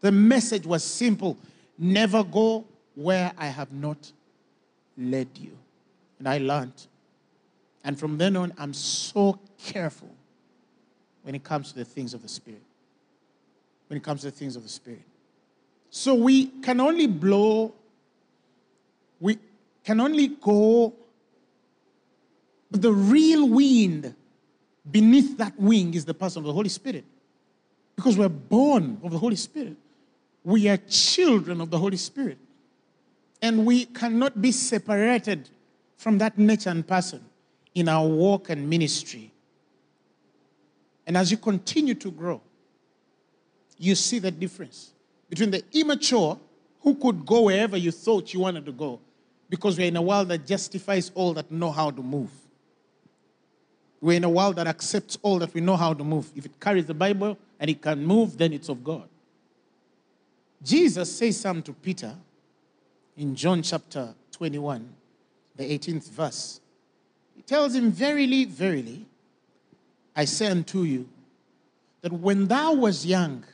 The 0.00 0.12
message 0.12 0.66
was 0.66 0.84
simple 0.84 1.38
never 1.78 2.22
go 2.22 2.64
where 2.94 3.32
I 3.36 3.46
have 3.46 3.72
not 3.72 4.12
led 4.96 5.28
you. 5.34 5.56
And 6.18 6.28
I 6.28 6.38
learned. 6.38 6.86
And 7.84 7.98
from 7.98 8.18
then 8.18 8.36
on, 8.36 8.52
I'm 8.56 8.72
so 8.72 9.38
careful 9.58 10.10
when 11.22 11.34
it 11.34 11.44
comes 11.44 11.72
to 11.72 11.78
the 11.78 11.84
things 11.84 12.14
of 12.14 12.22
the 12.22 12.28
Spirit. 12.28 12.62
When 13.88 13.96
it 13.96 14.02
comes 14.02 14.22
to 14.22 14.26
the 14.26 14.36
things 14.36 14.56
of 14.56 14.62
the 14.62 14.68
Spirit. 14.68 15.02
So 15.90 16.14
we 16.14 16.46
can 16.46 16.80
only 16.80 17.06
blow, 17.06 17.72
we 19.24 19.38
can 19.82 20.00
only 20.02 20.28
go, 20.28 20.92
but 22.70 22.82
the 22.82 22.92
real 22.92 23.48
wind 23.48 24.14
beneath 24.90 25.38
that 25.38 25.58
wing 25.58 25.94
is 25.94 26.04
the 26.04 26.12
person 26.12 26.40
of 26.40 26.44
the 26.44 26.52
Holy 26.52 26.68
Spirit. 26.68 27.06
Because 27.96 28.18
we're 28.18 28.28
born 28.28 29.00
of 29.02 29.12
the 29.12 29.18
Holy 29.18 29.36
Spirit. 29.36 29.76
We 30.44 30.68
are 30.68 30.76
children 30.76 31.62
of 31.62 31.70
the 31.70 31.78
Holy 31.78 31.96
Spirit. 31.96 32.36
And 33.40 33.64
we 33.64 33.86
cannot 33.86 34.42
be 34.42 34.52
separated 34.52 35.48
from 35.96 36.18
that 36.18 36.36
nature 36.36 36.68
and 36.68 36.86
person 36.86 37.24
in 37.74 37.88
our 37.88 38.06
walk 38.06 38.50
and 38.50 38.68
ministry. 38.68 39.32
And 41.06 41.16
as 41.16 41.30
you 41.30 41.38
continue 41.38 41.94
to 41.94 42.10
grow, 42.10 42.42
you 43.78 43.94
see 43.94 44.18
the 44.18 44.30
difference 44.30 44.92
between 45.30 45.50
the 45.50 45.64
immature 45.72 46.38
who 46.80 46.94
could 46.96 47.24
go 47.24 47.44
wherever 47.44 47.78
you 47.78 47.90
thought 47.90 48.34
you 48.34 48.40
wanted 48.40 48.66
to 48.66 48.72
go 48.72 49.00
because 49.48 49.78
we're 49.78 49.88
in 49.88 49.96
a 49.96 50.02
world 50.02 50.28
that 50.28 50.46
justifies 50.46 51.10
all 51.14 51.34
that 51.34 51.50
know 51.50 51.70
how 51.70 51.90
to 51.90 52.02
move. 52.02 52.30
We're 54.00 54.16
in 54.16 54.24
a 54.24 54.28
world 54.28 54.56
that 54.56 54.66
accepts 54.66 55.16
all 55.22 55.38
that 55.38 55.54
we 55.54 55.60
know 55.60 55.76
how 55.76 55.94
to 55.94 56.04
move. 56.04 56.30
If 56.36 56.44
it 56.44 56.60
carries 56.60 56.86
the 56.86 56.94
Bible 56.94 57.38
and 57.58 57.70
it 57.70 57.80
can 57.80 58.04
move, 58.04 58.36
then 58.36 58.52
it's 58.52 58.68
of 58.68 58.84
God. 58.84 59.08
Jesus 60.62 61.16
says 61.16 61.40
something 61.40 61.62
to 61.62 61.72
Peter 61.72 62.14
in 63.16 63.34
John 63.34 63.62
chapter 63.62 64.14
21, 64.32 64.88
the 65.56 65.64
18th 65.64 66.10
verse. 66.10 66.60
He 67.34 67.42
tells 67.42 67.74
him, 67.74 67.90
Verily, 67.90 68.44
verily, 68.44 69.06
I 70.14 70.24
say 70.26 70.48
unto 70.48 70.82
you, 70.82 71.08
that 72.02 72.12
when 72.12 72.46
thou 72.46 72.74
was 72.74 73.06
young, 73.06 73.44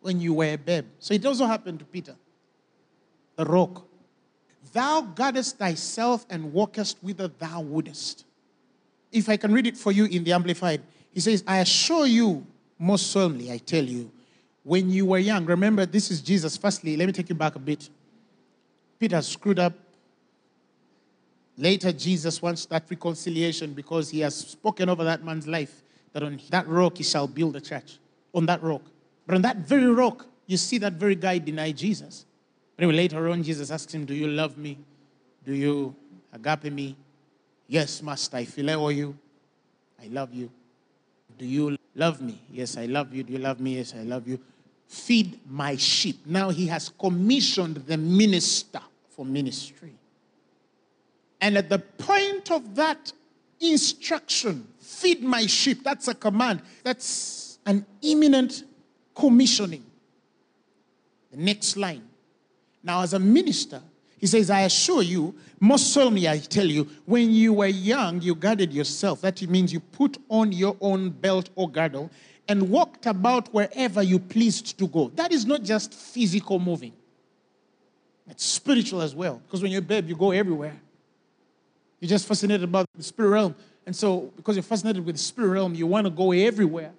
when 0.00 0.20
you 0.20 0.34
were 0.34 0.52
a 0.52 0.56
babe, 0.56 0.84
so 0.98 1.14
it 1.14 1.24
also 1.24 1.46
happened 1.46 1.78
to 1.78 1.84
Peter, 1.86 2.14
the 3.36 3.44
rock, 3.44 3.85
thou 4.72 5.00
guardest 5.02 5.58
thyself 5.58 6.26
and 6.30 6.52
walkest 6.52 6.98
whither 7.02 7.28
thou 7.28 7.60
wouldest. 7.60 8.24
If 9.12 9.28
I 9.28 9.36
can 9.36 9.52
read 9.52 9.66
it 9.66 9.76
for 9.76 9.92
you 9.92 10.04
in 10.06 10.24
the 10.24 10.32
Amplified, 10.32 10.82
he 11.12 11.20
says, 11.20 11.42
I 11.46 11.58
assure 11.58 12.06
you, 12.06 12.46
most 12.78 13.10
solemnly, 13.10 13.50
I 13.50 13.58
tell 13.58 13.84
you, 13.84 14.10
when 14.62 14.90
you 14.90 15.06
were 15.06 15.18
young, 15.18 15.46
remember 15.46 15.86
this 15.86 16.10
is 16.10 16.20
Jesus. 16.20 16.56
Firstly, 16.56 16.96
let 16.96 17.06
me 17.06 17.12
take 17.12 17.28
you 17.28 17.34
back 17.34 17.54
a 17.54 17.58
bit. 17.58 17.88
Peter 18.98 19.22
screwed 19.22 19.58
up. 19.58 19.72
Later, 21.56 21.92
Jesus 21.92 22.42
wants 22.42 22.66
that 22.66 22.84
reconciliation 22.90 23.72
because 23.72 24.10
he 24.10 24.20
has 24.20 24.34
spoken 24.34 24.88
over 24.88 25.04
that 25.04 25.24
man's 25.24 25.46
life 25.46 25.82
that 26.12 26.22
on 26.22 26.40
that 26.50 26.66
rock 26.68 26.98
he 26.98 27.04
shall 27.04 27.26
build 27.26 27.56
a 27.56 27.60
church. 27.60 27.98
On 28.34 28.44
that 28.46 28.62
rock. 28.62 28.82
But 29.26 29.36
on 29.36 29.42
that 29.42 29.58
very 29.58 29.86
rock, 29.86 30.26
you 30.46 30.56
see 30.56 30.78
that 30.78 30.94
very 30.94 31.14
guy 31.14 31.38
deny 31.38 31.72
Jesus. 31.72 32.26
Anyway, 32.78 32.94
later 32.94 33.28
on, 33.28 33.42
Jesus 33.42 33.70
asks 33.70 33.94
him, 33.94 34.04
Do 34.04 34.14
you 34.14 34.28
love 34.28 34.58
me? 34.58 34.78
Do 35.44 35.54
you 35.54 35.94
agape 36.32 36.72
me? 36.72 36.96
Yes, 37.68 38.02
Master, 38.02 38.36
I 38.38 38.44
phileo 38.44 38.94
you. 38.94 39.16
I 40.02 40.08
love 40.08 40.32
you. 40.32 40.50
Do 41.38 41.46
you 41.46 41.76
love 41.94 42.20
me? 42.20 42.40
Yes, 42.50 42.76
I 42.76 42.86
love 42.86 43.14
you. 43.14 43.22
Do 43.22 43.32
you 43.32 43.38
love 43.38 43.60
me? 43.60 43.76
Yes, 43.76 43.94
I 43.94 44.02
love 44.02 44.28
you 44.28 44.38
feed 44.86 45.40
my 45.48 45.76
sheep. 45.76 46.26
Now 46.26 46.50
he 46.50 46.66
has 46.68 46.88
commissioned 46.88 47.76
the 47.76 47.96
minister 47.96 48.80
for 49.10 49.24
ministry. 49.24 49.92
And 51.40 51.58
at 51.58 51.68
the 51.68 51.78
point 51.78 52.50
of 52.50 52.74
that 52.76 53.12
instruction, 53.60 54.66
feed 54.78 55.22
my 55.22 55.46
sheep, 55.46 55.82
that's 55.82 56.08
a 56.08 56.14
command. 56.14 56.62
That's 56.82 57.58
an 57.66 57.84
imminent 58.02 58.64
commissioning. 59.14 59.84
The 61.30 61.36
next 61.38 61.76
line. 61.76 62.08
Now, 62.86 63.02
as 63.02 63.14
a 63.14 63.18
minister, 63.18 63.82
he 64.16 64.28
says, 64.28 64.48
I 64.48 64.60
assure 64.60 65.02
you, 65.02 65.34
most 65.58 65.92
solemnly 65.92 66.28
I 66.28 66.38
tell 66.38 66.64
you, 66.64 66.88
when 67.04 67.32
you 67.32 67.52
were 67.52 67.66
young, 67.66 68.22
you 68.22 68.36
guarded 68.36 68.72
yourself. 68.72 69.22
That 69.22 69.42
means 69.42 69.72
you 69.72 69.80
put 69.80 70.16
on 70.28 70.52
your 70.52 70.76
own 70.80 71.10
belt 71.10 71.50
or 71.56 71.68
girdle 71.68 72.12
and 72.48 72.70
walked 72.70 73.06
about 73.06 73.52
wherever 73.52 74.04
you 74.04 74.20
pleased 74.20 74.78
to 74.78 74.86
go. 74.86 75.08
That 75.16 75.32
is 75.32 75.44
not 75.44 75.64
just 75.64 75.92
physical 75.92 76.60
moving, 76.60 76.92
it's 78.28 78.44
spiritual 78.44 79.02
as 79.02 79.16
well. 79.16 79.42
Because 79.44 79.62
when 79.62 79.72
you're 79.72 79.80
a 79.80 79.84
babe, 79.84 80.08
you 80.08 80.16
go 80.16 80.30
everywhere. 80.30 80.76
You're 81.98 82.08
just 82.08 82.28
fascinated 82.28 82.62
about 82.62 82.86
the 82.94 83.02
spirit 83.02 83.30
realm. 83.30 83.56
And 83.84 83.96
so, 83.96 84.32
because 84.36 84.54
you're 84.54 84.62
fascinated 84.62 85.04
with 85.04 85.16
the 85.16 85.22
spirit 85.22 85.48
realm, 85.48 85.74
you 85.74 85.88
want 85.88 86.06
to 86.06 86.10
go 86.10 86.30
everywhere. 86.30 86.92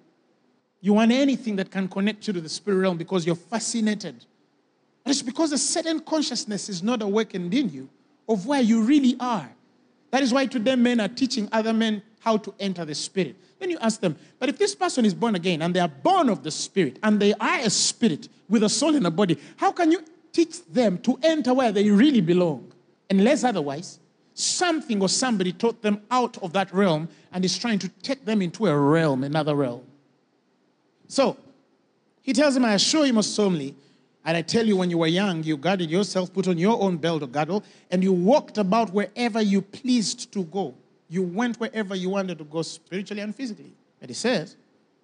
You 0.82 0.92
want 0.92 1.12
anything 1.12 1.56
that 1.56 1.70
can 1.70 1.88
connect 1.88 2.26
you 2.26 2.34
to 2.34 2.40
the 2.42 2.48
spirit 2.48 2.78
realm 2.78 2.98
because 2.98 3.24
you're 3.24 3.36
fascinated. 3.36 4.26
And 5.08 5.14
it's 5.14 5.22
because 5.22 5.52
a 5.52 5.58
certain 5.58 6.00
consciousness 6.00 6.68
is 6.68 6.82
not 6.82 7.00
awakened 7.00 7.54
in 7.54 7.70
you 7.70 7.88
of 8.28 8.44
where 8.44 8.60
you 8.60 8.82
really 8.82 9.16
are. 9.18 9.50
That 10.10 10.22
is 10.22 10.34
why 10.34 10.44
today 10.44 10.76
men 10.76 11.00
are 11.00 11.08
teaching 11.08 11.48
other 11.50 11.72
men 11.72 12.02
how 12.20 12.36
to 12.36 12.52
enter 12.60 12.84
the 12.84 12.94
spirit. 12.94 13.34
Then 13.58 13.70
you 13.70 13.78
ask 13.80 14.02
them, 14.02 14.16
but 14.38 14.50
if 14.50 14.58
this 14.58 14.74
person 14.74 15.06
is 15.06 15.14
born 15.14 15.34
again 15.34 15.62
and 15.62 15.74
they 15.74 15.80
are 15.80 15.88
born 15.88 16.28
of 16.28 16.42
the 16.42 16.50
spirit 16.50 16.98
and 17.02 17.18
they 17.18 17.32
are 17.32 17.60
a 17.60 17.70
spirit 17.70 18.28
with 18.50 18.62
a 18.64 18.68
soul 18.68 18.94
and 18.96 19.06
a 19.06 19.10
body, 19.10 19.38
how 19.56 19.72
can 19.72 19.90
you 19.90 20.04
teach 20.30 20.62
them 20.66 20.98
to 20.98 21.18
enter 21.22 21.54
where 21.54 21.72
they 21.72 21.88
really 21.88 22.20
belong? 22.20 22.70
Unless 23.08 23.44
otherwise, 23.44 24.00
something 24.34 25.00
or 25.00 25.08
somebody 25.08 25.52
taught 25.54 25.80
them 25.80 26.02
out 26.10 26.36
of 26.42 26.52
that 26.52 26.70
realm 26.74 27.08
and 27.32 27.46
is 27.46 27.56
trying 27.56 27.78
to 27.78 27.88
take 28.02 28.26
them 28.26 28.42
into 28.42 28.66
a 28.66 28.78
realm, 28.78 29.24
another 29.24 29.54
realm. 29.54 29.86
So, 31.06 31.38
he 32.20 32.34
tells 32.34 32.54
him, 32.54 32.66
I 32.66 32.74
assure 32.74 33.06
you 33.06 33.14
most 33.14 33.34
solemnly, 33.34 33.74
and 34.28 34.36
I 34.36 34.42
tell 34.42 34.66
you, 34.66 34.76
when 34.76 34.90
you 34.90 34.98
were 34.98 35.06
young, 35.06 35.42
you 35.42 35.56
guarded 35.56 35.90
yourself, 35.90 36.30
put 36.34 36.48
on 36.48 36.58
your 36.58 36.78
own 36.82 36.98
belt 36.98 37.22
or 37.22 37.26
girdle, 37.26 37.64
and 37.90 38.04
you 38.04 38.12
walked 38.12 38.58
about 38.58 38.92
wherever 38.92 39.40
you 39.40 39.62
pleased 39.62 40.30
to 40.34 40.44
go. 40.44 40.74
You 41.08 41.22
went 41.22 41.58
wherever 41.58 41.94
you 41.94 42.10
wanted 42.10 42.36
to 42.36 42.44
go 42.44 42.60
spiritually 42.60 43.22
and 43.22 43.34
physically. 43.34 43.72
And 44.02 44.10
he 44.10 44.14
says, 44.14 44.56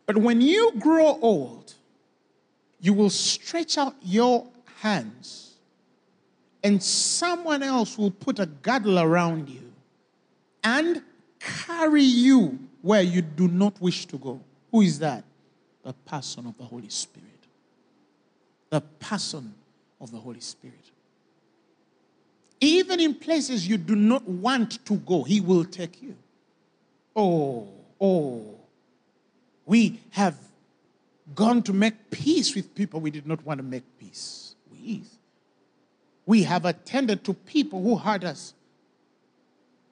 But 0.05 0.19
when 0.19 0.43
you 0.43 0.73
grow 0.79 1.19
old, 1.23 1.73
you 2.83 2.93
will 2.93 3.09
stretch 3.09 3.79
out 3.79 3.95
your 4.03 4.47
hands, 4.83 5.55
and 6.63 6.83
someone 6.83 7.63
else 7.63 7.97
will 7.97 8.11
put 8.11 8.39
a 8.39 8.45
girdle 8.45 8.99
around 8.99 9.49
you 9.49 9.73
and 10.63 11.01
carry 11.41 12.03
you 12.03 12.59
where 12.83 13.01
you 13.01 13.23
do 13.23 13.49
not 13.49 13.81
wish 13.81 14.05
to 14.05 14.19
go. 14.19 14.39
Who 14.71 14.83
is 14.83 14.99
that? 14.99 15.25
The 15.83 15.95
person 15.95 16.47
of 16.47 16.59
the 16.59 16.65
Holy 16.65 16.91
Spirit. 16.91 17.24
The 18.75 18.81
person 18.81 19.55
of 20.01 20.11
the 20.11 20.19
Holy 20.19 20.41
Spirit. 20.41 20.91
Even 22.61 22.99
in 22.99 23.15
places 23.15 23.69
you 23.69 23.77
do 23.77 23.95
not 23.95 24.27
want 24.27 24.85
to 24.87 24.97
go, 24.97 25.23
He 25.23 25.41
will 25.41 25.65
take 25.65 26.03
you. 26.03 26.17
Oh, 27.15 27.69
oh. 28.01 28.57
We 29.65 30.01
have 30.11 30.37
gone 31.37 31.63
to 31.63 31.73
make 31.73 32.11
peace 32.11 32.57
with 32.57 32.75
people 32.75 32.99
we 32.99 33.13
did 33.13 33.29
not 33.29 33.47
want 33.47 33.59
to 33.59 33.65
make 33.65 33.85
peace 34.01 34.57
with. 34.69 35.19
We 36.27 36.43
have 36.43 36.65
attended 36.65 37.23
to 37.27 37.35
people 37.35 37.81
who 37.81 37.95
hurt 37.95 38.25
us 38.25 38.55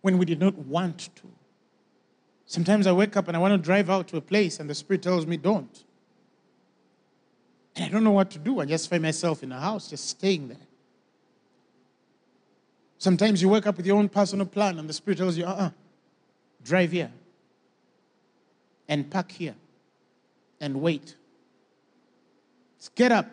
when 0.01 0.19
we 0.19 0.25
did 0.25 0.41
not 0.41 0.59
want 0.59 1.09
to. 1.15 1.29
Sometimes 2.47 2.89
I 2.89 2.93
wake 2.93 3.17
up 3.17 3.29
and 3.29 3.37
I 3.37 3.41
want 3.41 3.53
to 3.53 3.65
drive 3.65 3.89
out 3.89 4.09
to 4.09 4.17
a 4.17 4.21
place, 4.21 4.59
and 4.59 4.69
the 4.69 4.75
Spirit 4.75 5.03
tells 5.03 5.25
me, 5.25 5.37
don't. 5.37 5.85
I 7.83 7.89
don't 7.89 8.05
know 8.05 8.13
what 8.13 8.31
to 8.31 8.39
do. 8.39 8.61
I 8.61 8.65
just 8.65 8.89
find 8.89 9.03
myself 9.03 9.43
in 9.43 9.51
a 9.51 9.61
house, 9.61 9.91
just 9.91 10.09
staying 10.09 10.49
there. 10.49 10.67
Sometimes 12.99 13.43
you 13.43 13.49
wake 13.49 13.67
up 13.67 13.77
with 13.77 13.87
your 13.87 13.99
own 13.99 14.09
personal 14.09 14.47
plan, 14.47 14.79
and 14.79 14.89
the 14.89 14.93
Spirit 14.93 15.19
tells 15.19 15.37
you, 15.37 15.45
uh 15.45 15.49
uh-uh, 15.49 15.67
uh 15.67 15.71
drive 16.65 16.93
here 16.93 17.11
and 18.89 19.11
park 19.11 19.33
here 19.33 19.57
and 20.61 20.81
wait. 20.81 21.17
Just 22.79 22.95
get 22.95 23.11
up. 23.11 23.27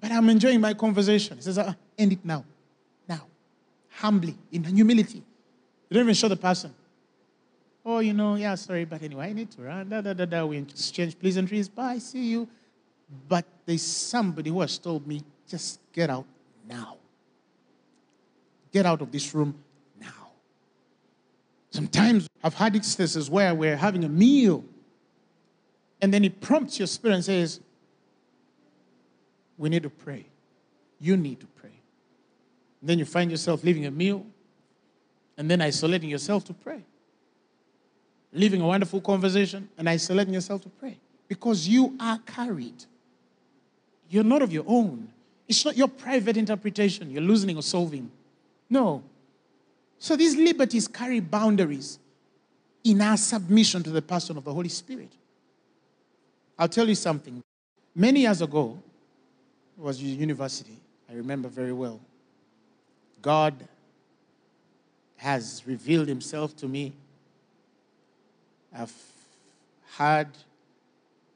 But 0.00 0.12
I'm 0.12 0.28
enjoying 0.28 0.60
my 0.60 0.74
conversation. 0.74 1.36
He 1.36 1.42
says, 1.42 1.58
uh, 1.58 1.62
uh 1.62 1.72
end 1.98 2.12
it 2.12 2.24
now. 2.24 2.44
Now. 3.08 3.26
Humbly, 3.90 4.36
in 4.52 4.62
humility. 4.62 5.18
You 5.88 5.94
don't 5.94 6.04
even 6.04 6.14
show 6.14 6.28
the 6.28 6.36
person. 6.36 6.72
Oh, 7.84 7.98
you 7.98 8.12
know, 8.12 8.36
yeah, 8.36 8.54
sorry, 8.54 8.84
but 8.84 9.02
anyway, 9.02 9.30
I 9.30 9.32
need 9.32 9.50
to 9.52 9.62
run. 9.62 9.88
Da, 9.88 10.00
da, 10.00 10.12
da, 10.12 10.24
da. 10.24 10.46
We 10.46 10.58
exchange 10.58 11.18
pleasantries. 11.18 11.68
Bye, 11.68 11.98
see 11.98 12.26
you. 12.26 12.48
But 13.28 13.44
there's 13.66 13.82
somebody 13.82 14.50
who 14.50 14.60
has 14.60 14.78
told 14.78 15.06
me, 15.06 15.22
just 15.48 15.80
get 15.92 16.10
out 16.10 16.26
now. 16.68 16.96
Get 18.72 18.86
out 18.86 19.02
of 19.02 19.12
this 19.12 19.34
room 19.34 19.54
now. 20.00 20.30
Sometimes 21.70 22.28
I've 22.42 22.54
had 22.54 22.74
instances 22.74 23.28
where 23.28 23.54
we're 23.54 23.76
having 23.76 24.04
a 24.04 24.08
meal, 24.08 24.64
and 26.00 26.12
then 26.12 26.24
it 26.24 26.40
prompts 26.40 26.78
your 26.78 26.88
spirit 26.88 27.14
and 27.16 27.24
says, 27.24 27.60
We 29.58 29.68
need 29.68 29.82
to 29.82 29.90
pray. 29.90 30.26
You 31.00 31.16
need 31.16 31.40
to 31.40 31.46
pray. 31.46 31.70
And 32.80 32.88
then 32.88 32.98
you 32.98 33.04
find 33.04 33.30
yourself 33.30 33.62
leaving 33.62 33.86
a 33.86 33.90
meal 33.90 34.26
and 35.36 35.50
then 35.50 35.60
isolating 35.60 36.10
yourself 36.10 36.44
to 36.46 36.54
pray. 36.54 36.84
Leaving 38.32 38.60
a 38.60 38.66
wonderful 38.66 39.00
conversation 39.00 39.68
and 39.76 39.88
isolating 39.88 40.34
yourself 40.34 40.62
to 40.62 40.68
pray 40.68 40.98
because 41.28 41.68
you 41.68 41.96
are 42.00 42.18
carried. 42.26 42.84
You're 44.12 44.24
not 44.24 44.42
of 44.42 44.52
your 44.52 44.64
own. 44.66 45.08
It's 45.48 45.64
not 45.64 45.74
your 45.74 45.88
private 45.88 46.36
interpretation 46.36 47.10
you're 47.10 47.22
losing 47.22 47.56
or 47.56 47.62
solving. 47.62 48.10
No. 48.68 49.02
So 49.98 50.16
these 50.16 50.36
liberties 50.36 50.86
carry 50.86 51.18
boundaries 51.18 51.98
in 52.84 53.00
our 53.00 53.16
submission 53.16 53.82
to 53.84 53.90
the 53.90 54.02
person 54.02 54.36
of 54.36 54.44
the 54.44 54.52
Holy 54.52 54.68
Spirit. 54.68 55.10
I'll 56.58 56.68
tell 56.68 56.86
you 56.86 56.94
something. 56.94 57.42
Many 57.94 58.20
years 58.20 58.42
ago, 58.42 58.78
it 59.78 59.82
was 59.82 60.02
university, 60.02 60.76
I 61.10 61.14
remember 61.14 61.48
very 61.48 61.72
well. 61.72 61.98
God 63.22 63.54
has 65.16 65.62
revealed 65.64 66.08
himself 66.08 66.54
to 66.56 66.68
me. 66.68 66.92
I've 68.76 68.92
had 69.92 70.28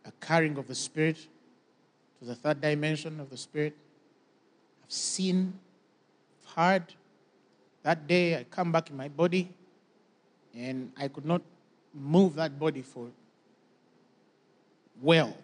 a 0.05 0.13
carrying 0.21 0.59
of 0.59 0.69
the 0.69 0.75
Spirit 0.75 1.17
to 2.19 2.25
the 2.25 2.35
third 2.35 2.61
dimension 2.61 3.21
of 3.21 3.31
the 3.31 3.37
Spirit. 3.37 3.75
I've 4.85 4.93
seen, 4.93 5.59
I've 6.43 6.55
heard. 6.55 6.95
That 7.83 8.07
day 8.07 8.37
I 8.37 8.45
come 8.45 8.73
back 8.73 8.91
in 8.91 8.97
my 8.97 9.09
body 9.09 9.49
and 10.57 10.91
I 10.99 11.09
could 11.09 11.25
not 11.25 11.43
move 11.95 12.35
that 12.35 12.59
body 12.59 12.83
for 12.83 13.09
well 15.01 15.37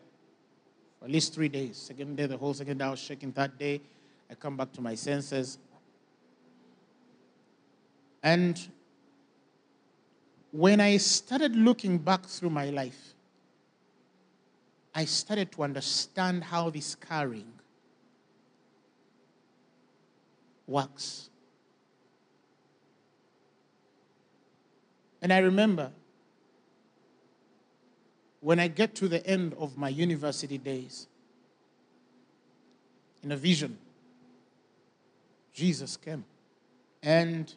for 1.02 1.06
at 1.06 1.10
least 1.10 1.34
three 1.34 1.48
days. 1.48 1.76
Second 1.76 2.16
day, 2.16 2.26
the 2.26 2.36
whole 2.36 2.54
second 2.54 2.78
day 2.78 2.84
I 2.84 2.90
was 2.90 3.00
shaking. 3.00 3.32
That 3.32 3.58
day, 3.58 3.80
I 4.30 4.34
come 4.34 4.56
back 4.56 4.72
to 4.72 4.80
my 4.80 4.94
senses. 4.94 5.58
And 8.22 8.60
when 10.52 10.80
I 10.80 10.96
started 10.98 11.56
looking 11.56 11.98
back 11.98 12.24
through 12.24 12.50
my 12.50 12.70
life, 12.70 13.11
I 14.94 15.04
started 15.06 15.50
to 15.52 15.62
understand 15.62 16.44
how 16.44 16.70
this 16.70 16.94
carrying 16.94 17.52
works. 20.66 21.30
And 25.20 25.32
I 25.32 25.38
remember 25.38 25.90
when 28.40 28.58
I 28.58 28.68
get 28.68 28.94
to 28.96 29.08
the 29.08 29.24
end 29.26 29.54
of 29.58 29.78
my 29.78 29.88
university 29.88 30.58
days, 30.58 31.06
in 33.22 33.30
a 33.30 33.36
vision, 33.36 33.78
Jesus 35.52 35.96
came. 35.96 36.24
And 37.02 37.52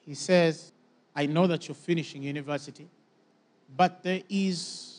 he 0.00 0.14
says, 0.14 0.72
I 1.14 1.26
know 1.26 1.46
that 1.46 1.68
you're 1.68 1.74
finishing 1.74 2.22
university, 2.22 2.88
but 3.76 4.02
there 4.02 4.22
is 4.28 4.95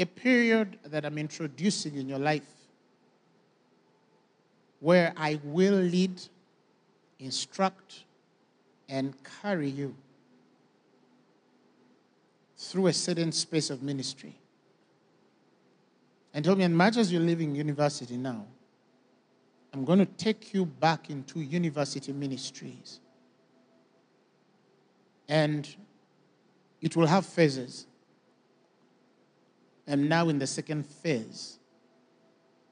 a 0.00 0.06
period 0.06 0.78
that 0.84 1.04
I'm 1.04 1.18
introducing 1.18 1.96
in 1.96 2.08
your 2.08 2.18
life 2.18 2.42
where 4.80 5.12
I 5.16 5.38
will 5.44 5.74
lead, 5.74 6.20
instruct, 7.18 8.04
and 8.88 9.14
carry 9.42 9.68
you 9.68 9.94
through 12.56 12.86
a 12.88 12.92
certain 12.92 13.30
space 13.30 13.70
of 13.70 13.82
ministry. 13.82 14.34
And 16.32 16.46
me, 16.56 16.64
as 16.64 16.70
much 16.70 16.96
as 16.96 17.12
you're 17.12 17.20
leaving 17.20 17.54
university 17.54 18.16
now, 18.16 18.46
I'm 19.72 19.84
going 19.84 19.98
to 19.98 20.06
take 20.06 20.54
you 20.54 20.64
back 20.64 21.10
into 21.10 21.40
university 21.40 22.12
ministries 22.12 23.00
and 25.28 25.68
it 26.80 26.96
will 26.96 27.06
have 27.06 27.24
phases. 27.24 27.86
I'm 29.88 30.08
now 30.08 30.28
in 30.28 30.38
the 30.38 30.46
second 30.46 30.86
phase 30.86 31.58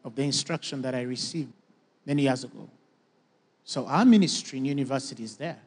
of 0.05 0.15
the 0.15 0.23
instruction 0.23 0.83
that 0.83 0.95
I 0.95 1.03
received 1.03 1.53
many 2.07 2.23
years 2.23 2.45
ago. 2.45 2.69
So 3.65 3.87
our 3.87 4.05
ministry 4.05 4.59
in 4.59 4.65
university 4.65 5.25
is 5.25 5.37
there. 5.37 5.59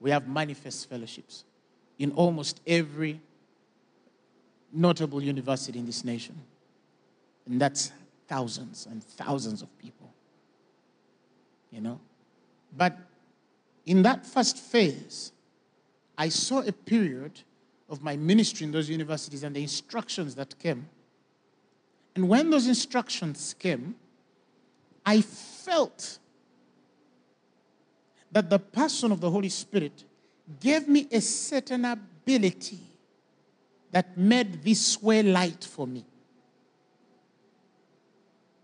We 0.00 0.10
have 0.10 0.28
manifest 0.28 0.88
fellowships 0.88 1.44
in 1.98 2.12
almost 2.12 2.60
every 2.66 3.20
notable 4.72 5.22
university 5.22 5.78
in 5.78 5.86
this 5.86 6.04
nation. 6.04 6.36
And 7.46 7.60
that's 7.60 7.90
thousands 8.28 8.86
and 8.88 9.02
thousands 9.02 9.62
of 9.62 9.78
people. 9.78 10.12
You 11.72 11.80
know? 11.80 12.00
But 12.76 12.96
in 13.86 14.02
that 14.02 14.26
first 14.26 14.58
phase, 14.58 15.32
I 16.16 16.28
saw 16.28 16.60
a 16.60 16.72
period 16.72 17.40
of 17.88 18.02
my 18.02 18.16
ministry 18.16 18.64
in 18.66 18.72
those 18.72 18.90
universities 18.90 19.42
and 19.42 19.56
the 19.56 19.62
instructions 19.62 20.34
that 20.34 20.58
came. 20.58 20.88
And 22.14 22.28
when 22.28 22.50
those 22.50 22.66
instructions 22.66 23.54
came, 23.58 23.94
I 25.06 25.20
felt 25.20 26.18
that 28.32 28.50
the 28.50 28.58
person 28.58 29.12
of 29.12 29.20
the 29.20 29.30
Holy 29.30 29.48
Spirit 29.48 30.04
gave 30.60 30.88
me 30.88 31.08
a 31.10 31.20
certain 31.20 31.84
ability 31.84 32.80
that 33.90 34.18
made 34.18 34.62
this 34.62 35.02
way 35.02 35.22
light 35.22 35.64
for 35.64 35.86
me. 35.86 36.04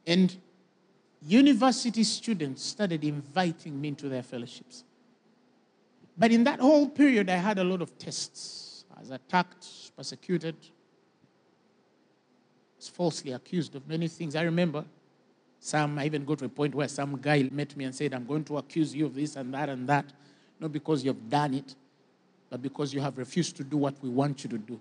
And 0.07 0.37
university 1.22 2.05
students 2.05 2.62
started 2.62 3.05
inviting 3.05 3.81
me 3.81 3.89
into 3.89 4.09
their 4.09 4.22
fellowships. 4.22 4.85
But 6.16 6.31
in 6.31 6.45
that 6.45 6.61
whole 6.61 6.89
period, 6.89 7.31
I 7.31 7.37
had 7.37 7.59
a 7.59 7.64
lot 7.64 7.81
of 7.81 7.99
tests. 7.99 8.63
I 8.97 9.01
was 9.01 9.11
attacked, 9.11 9.97
persecuted, 9.97 10.57
was 12.76 12.88
falsely 12.88 13.32
accused 13.32 13.74
of 13.74 13.86
many 13.88 14.09
things. 14.09 14.36
I 14.36 14.42
remember 14.42 14.84
some, 15.59 15.99
I 15.99 16.05
even 16.05 16.24
got 16.24 16.38
to 16.40 16.45
a 16.45 16.49
point 16.49 16.74
where 16.74 16.88
some 16.88 17.18
guy 17.20 17.49
met 17.51 17.76
me 17.76 17.84
and 17.84 17.95
said, 17.95 18.12
I'm 18.12 18.26
going 18.26 18.45
to 18.45 18.59
accuse 18.59 18.95
you 18.95 19.07
of 19.07 19.14
this 19.14 19.36
and 19.36 19.53
that 19.55 19.68
and 19.68 19.88
that, 19.88 20.05
not 20.61 20.72
because 20.72 21.05
you've 21.05 21.28
done 21.28 21.55
it, 21.55 21.74
but 22.51 22.62
because 22.62 22.92
you 22.92 23.01
have 23.01 23.18
refused 23.18 23.57
to 23.57 23.64
do 23.64 23.76
what 23.76 23.95
we 24.03 24.09
want 24.09 24.45
you 24.45 24.51
to 24.51 24.59
do. 24.59 24.78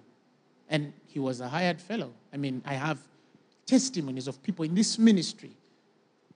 And 0.70 0.94
he 1.08 1.20
was 1.20 1.42
a 1.42 1.48
hired 1.48 1.82
fellow. 1.82 2.12
I 2.34 2.38
mean, 2.38 2.62
I 2.66 2.74
have 2.74 3.00
testimonies 3.66 4.28
of 4.28 4.42
people 4.44 4.66
in 4.66 4.76
this 4.76 5.00
ministry 5.00 5.52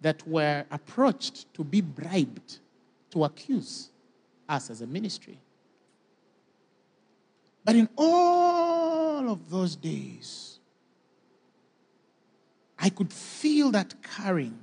that 0.01 0.25
were 0.27 0.65
approached 0.71 1.53
to 1.53 1.63
be 1.63 1.81
bribed 1.81 2.59
to 3.11 3.25
accuse 3.25 3.89
us 4.47 4.69
as 4.69 4.81
a 4.81 4.87
ministry. 4.87 5.37
But 7.67 7.75
in 7.75 7.89
all 7.97 9.29
of 9.29 9.49
those 9.49 9.75
days, 9.75 10.59
I 12.79 12.87
could 12.87 13.11
feel 13.11 13.71
that 13.71 13.93
carrying. 14.01 14.57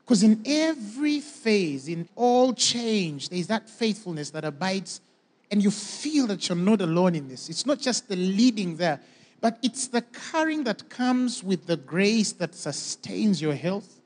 Because 0.00 0.22
in 0.22 0.42
every 0.44 1.18
phase, 1.18 1.88
in 1.88 2.06
all 2.14 2.52
change, 2.52 3.30
there's 3.30 3.46
that 3.46 3.70
faithfulness 3.70 4.28
that 4.30 4.44
abides, 4.44 5.00
and 5.50 5.64
you 5.64 5.70
feel 5.70 6.26
that 6.26 6.46
you're 6.46 6.58
not 6.58 6.82
alone 6.82 7.14
in 7.14 7.28
this. 7.28 7.48
It's 7.48 7.64
not 7.64 7.78
just 7.78 8.06
the 8.10 8.16
leading 8.16 8.76
there, 8.76 9.00
but 9.40 9.58
it's 9.62 9.86
the 9.86 10.02
carrying 10.02 10.64
that 10.64 10.90
comes 10.90 11.42
with 11.42 11.66
the 11.66 11.78
grace 11.78 12.32
that 12.32 12.54
sustains 12.54 13.40
your 13.40 13.54
health, 13.54 14.02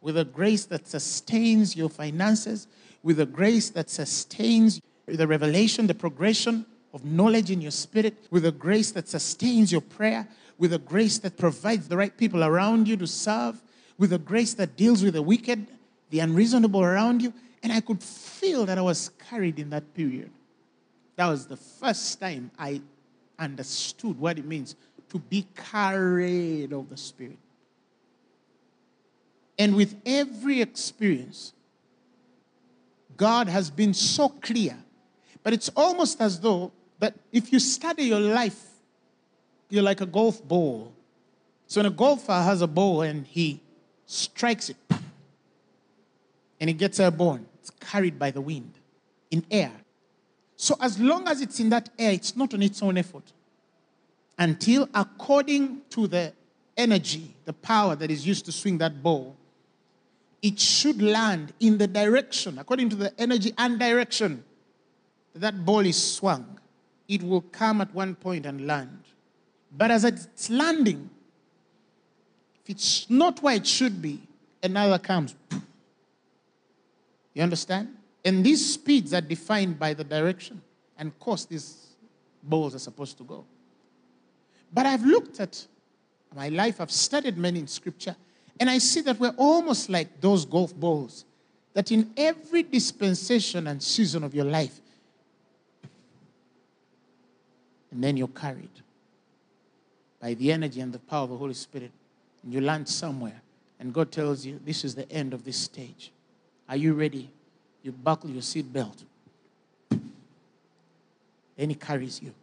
with 0.00 0.16
a 0.16 0.24
grace 0.24 0.64
that 0.64 0.88
sustains 0.88 1.76
your 1.76 1.90
finances, 1.90 2.68
with 3.02 3.20
a 3.20 3.26
grace 3.26 3.68
that 3.68 3.90
sustains 3.90 4.80
the 5.06 5.26
revelation, 5.26 5.86
the 5.86 5.94
progression 5.94 6.64
of 6.92 7.04
knowledge 7.04 7.50
in 7.50 7.60
your 7.60 7.70
spirit, 7.70 8.26
with 8.30 8.44
a 8.44 8.52
grace 8.52 8.90
that 8.92 9.08
sustains 9.08 9.70
your 9.70 9.80
prayer, 9.80 10.26
with 10.58 10.72
a 10.72 10.78
grace 10.78 11.18
that 11.18 11.36
provides 11.36 11.88
the 11.88 11.96
right 11.96 12.16
people 12.16 12.44
around 12.44 12.88
you 12.88 12.96
to 12.96 13.06
serve, 13.06 13.60
with 13.98 14.12
a 14.12 14.18
grace 14.18 14.54
that 14.54 14.76
deals 14.76 15.02
with 15.02 15.14
the 15.14 15.22
wicked, 15.22 15.66
the 16.10 16.20
unreasonable 16.20 16.82
around 16.82 17.22
you. 17.22 17.32
And 17.62 17.72
I 17.72 17.80
could 17.80 18.02
feel 18.02 18.66
that 18.66 18.78
I 18.78 18.82
was 18.82 19.10
carried 19.28 19.58
in 19.58 19.70
that 19.70 19.94
period. 19.94 20.30
That 21.16 21.28
was 21.28 21.46
the 21.46 21.56
first 21.56 22.20
time 22.20 22.50
I 22.58 22.80
understood 23.38 24.18
what 24.18 24.38
it 24.38 24.46
means 24.46 24.74
to 25.10 25.18
be 25.18 25.46
carried 25.54 26.72
of 26.72 26.88
the 26.88 26.96
Spirit. 26.96 27.38
And 29.58 29.76
with 29.76 29.94
every 30.06 30.62
experience, 30.62 31.52
God 33.16 33.48
has 33.48 33.70
been 33.70 33.92
so 33.92 34.30
clear. 34.30 34.78
But 35.42 35.52
it's 35.52 35.68
almost 35.76 36.20
as 36.20 36.40
though 36.40 36.72
that 37.00 37.14
if 37.32 37.52
you 37.52 37.58
study 37.58 38.04
your 38.04 38.20
life, 38.20 38.62
you're 39.68 39.82
like 39.82 40.00
a 40.00 40.06
golf 40.06 40.46
ball. 40.46 40.92
So 41.66 41.80
when 41.80 41.86
a 41.86 41.94
golfer 41.94 42.32
has 42.32 42.62
a 42.62 42.66
ball 42.66 43.02
and 43.02 43.26
he 43.26 43.60
strikes 44.06 44.70
it, 44.70 44.76
and 46.60 46.68
it 46.68 46.74
gets 46.74 47.00
airborne, 47.00 47.46
it's 47.58 47.70
carried 47.70 48.18
by 48.18 48.30
the 48.30 48.40
wind 48.40 48.72
in 49.30 49.44
air. 49.50 49.72
So 50.56 50.76
as 50.80 51.00
long 51.00 51.26
as 51.26 51.40
it's 51.40 51.58
in 51.58 51.70
that 51.70 51.88
air, 51.98 52.12
it's 52.12 52.36
not 52.36 52.52
on 52.52 52.62
its 52.62 52.82
own 52.82 52.98
effort. 52.98 53.32
Until, 54.38 54.88
according 54.94 55.82
to 55.90 56.06
the 56.06 56.34
energy, 56.76 57.34
the 57.46 57.52
power 57.54 57.96
that 57.96 58.10
is 58.10 58.26
used 58.26 58.44
to 58.44 58.52
swing 58.52 58.76
that 58.78 59.02
ball, 59.02 59.36
it 60.42 60.60
should 60.60 61.00
land 61.00 61.54
in 61.60 61.78
the 61.78 61.86
direction, 61.86 62.58
according 62.58 62.90
to 62.90 62.96
the 62.96 63.18
energy 63.18 63.54
and 63.56 63.78
direction 63.78 64.44
that, 65.32 65.40
that 65.40 65.64
ball 65.64 65.80
is 65.80 66.02
swung. 66.14 66.59
It 67.10 67.24
will 67.24 67.40
come 67.40 67.80
at 67.80 67.92
one 67.92 68.14
point 68.14 68.46
and 68.46 68.68
land. 68.68 69.02
But 69.76 69.90
as 69.90 70.04
it's 70.04 70.48
landing, 70.48 71.10
if 72.62 72.70
it's 72.70 73.10
not 73.10 73.42
where 73.42 73.56
it 73.56 73.66
should 73.66 74.00
be, 74.00 74.20
another 74.62 74.96
comes. 74.96 75.34
You 77.34 77.42
understand? 77.42 77.96
And 78.24 78.46
these 78.46 78.74
speeds 78.74 79.12
are 79.12 79.20
defined 79.20 79.76
by 79.76 79.92
the 79.92 80.04
direction 80.04 80.62
and 80.98 81.18
course 81.18 81.46
these 81.46 81.96
balls 82.44 82.76
are 82.76 82.78
supposed 82.78 83.18
to 83.18 83.24
go. 83.24 83.44
But 84.72 84.86
I've 84.86 85.04
looked 85.04 85.40
at 85.40 85.66
my 86.36 86.48
life, 86.48 86.80
I've 86.80 86.92
studied 86.92 87.36
many 87.36 87.58
in 87.58 87.66
scripture, 87.66 88.14
and 88.60 88.70
I 88.70 88.78
see 88.78 89.00
that 89.00 89.18
we're 89.18 89.34
almost 89.36 89.88
like 89.88 90.20
those 90.20 90.44
golf 90.44 90.72
balls. 90.76 91.24
That 91.72 91.90
in 91.90 92.12
every 92.16 92.62
dispensation 92.62 93.66
and 93.66 93.82
season 93.82 94.22
of 94.22 94.32
your 94.34 94.44
life, 94.44 94.80
and 97.90 98.02
then 98.02 98.16
you're 98.16 98.28
carried 98.28 98.70
by 100.20 100.34
the 100.34 100.52
energy 100.52 100.80
and 100.80 100.92
the 100.92 100.98
power 100.98 101.24
of 101.24 101.30
the 101.30 101.36
Holy 101.36 101.54
Spirit, 101.54 101.90
and 102.42 102.52
you 102.52 102.60
land 102.60 102.88
somewhere, 102.88 103.40
and 103.78 103.92
God 103.92 104.12
tells 104.12 104.44
you, 104.44 104.60
This 104.64 104.84
is 104.84 104.94
the 104.94 105.10
end 105.10 105.32
of 105.32 105.44
this 105.44 105.56
stage. 105.56 106.12
Are 106.68 106.76
you 106.76 106.92
ready? 106.92 107.30
You 107.82 107.92
buckle 107.92 108.30
your 108.30 108.42
seat 108.42 108.70
belt. 108.72 109.02
Then 109.90 111.68
He 111.68 111.74
carries 111.74 112.22
you. 112.22 112.34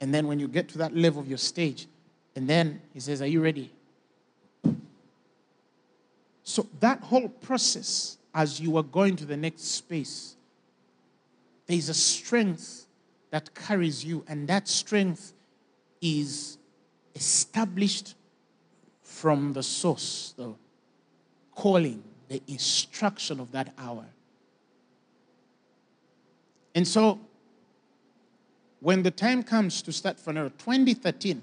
And 0.00 0.12
then 0.12 0.26
when 0.26 0.40
you 0.40 0.48
get 0.48 0.68
to 0.70 0.78
that 0.78 0.96
level 0.96 1.20
of 1.20 1.28
your 1.28 1.38
stage, 1.38 1.86
and 2.34 2.48
then 2.48 2.80
he 2.92 3.00
says, 3.00 3.22
Are 3.22 3.26
you 3.26 3.40
ready? 3.40 3.70
So 6.42 6.66
that 6.80 7.00
whole 7.00 7.28
process, 7.28 8.18
as 8.34 8.60
you 8.60 8.76
are 8.76 8.82
going 8.82 9.14
to 9.16 9.24
the 9.24 9.36
next 9.36 9.62
space, 9.62 10.34
there 11.66 11.76
is 11.76 11.88
a 11.88 11.94
strength 11.94 12.86
that 13.30 13.54
carries 13.54 14.04
you, 14.04 14.24
and 14.28 14.46
that 14.48 14.68
strength 14.68 15.32
is 16.00 16.58
established 17.14 18.14
from 19.02 19.52
the 19.52 19.62
source, 19.62 20.34
the 20.36 20.54
calling, 21.54 22.02
the 22.28 22.42
instruction 22.48 23.40
of 23.40 23.52
that 23.52 23.72
hour. 23.78 24.04
And 26.74 26.86
so, 26.86 27.20
when 28.80 29.02
the 29.02 29.10
time 29.10 29.42
comes 29.42 29.82
to 29.82 29.92
start 29.92 30.16
Phaneroo, 30.16 30.50
2013, 30.58 31.40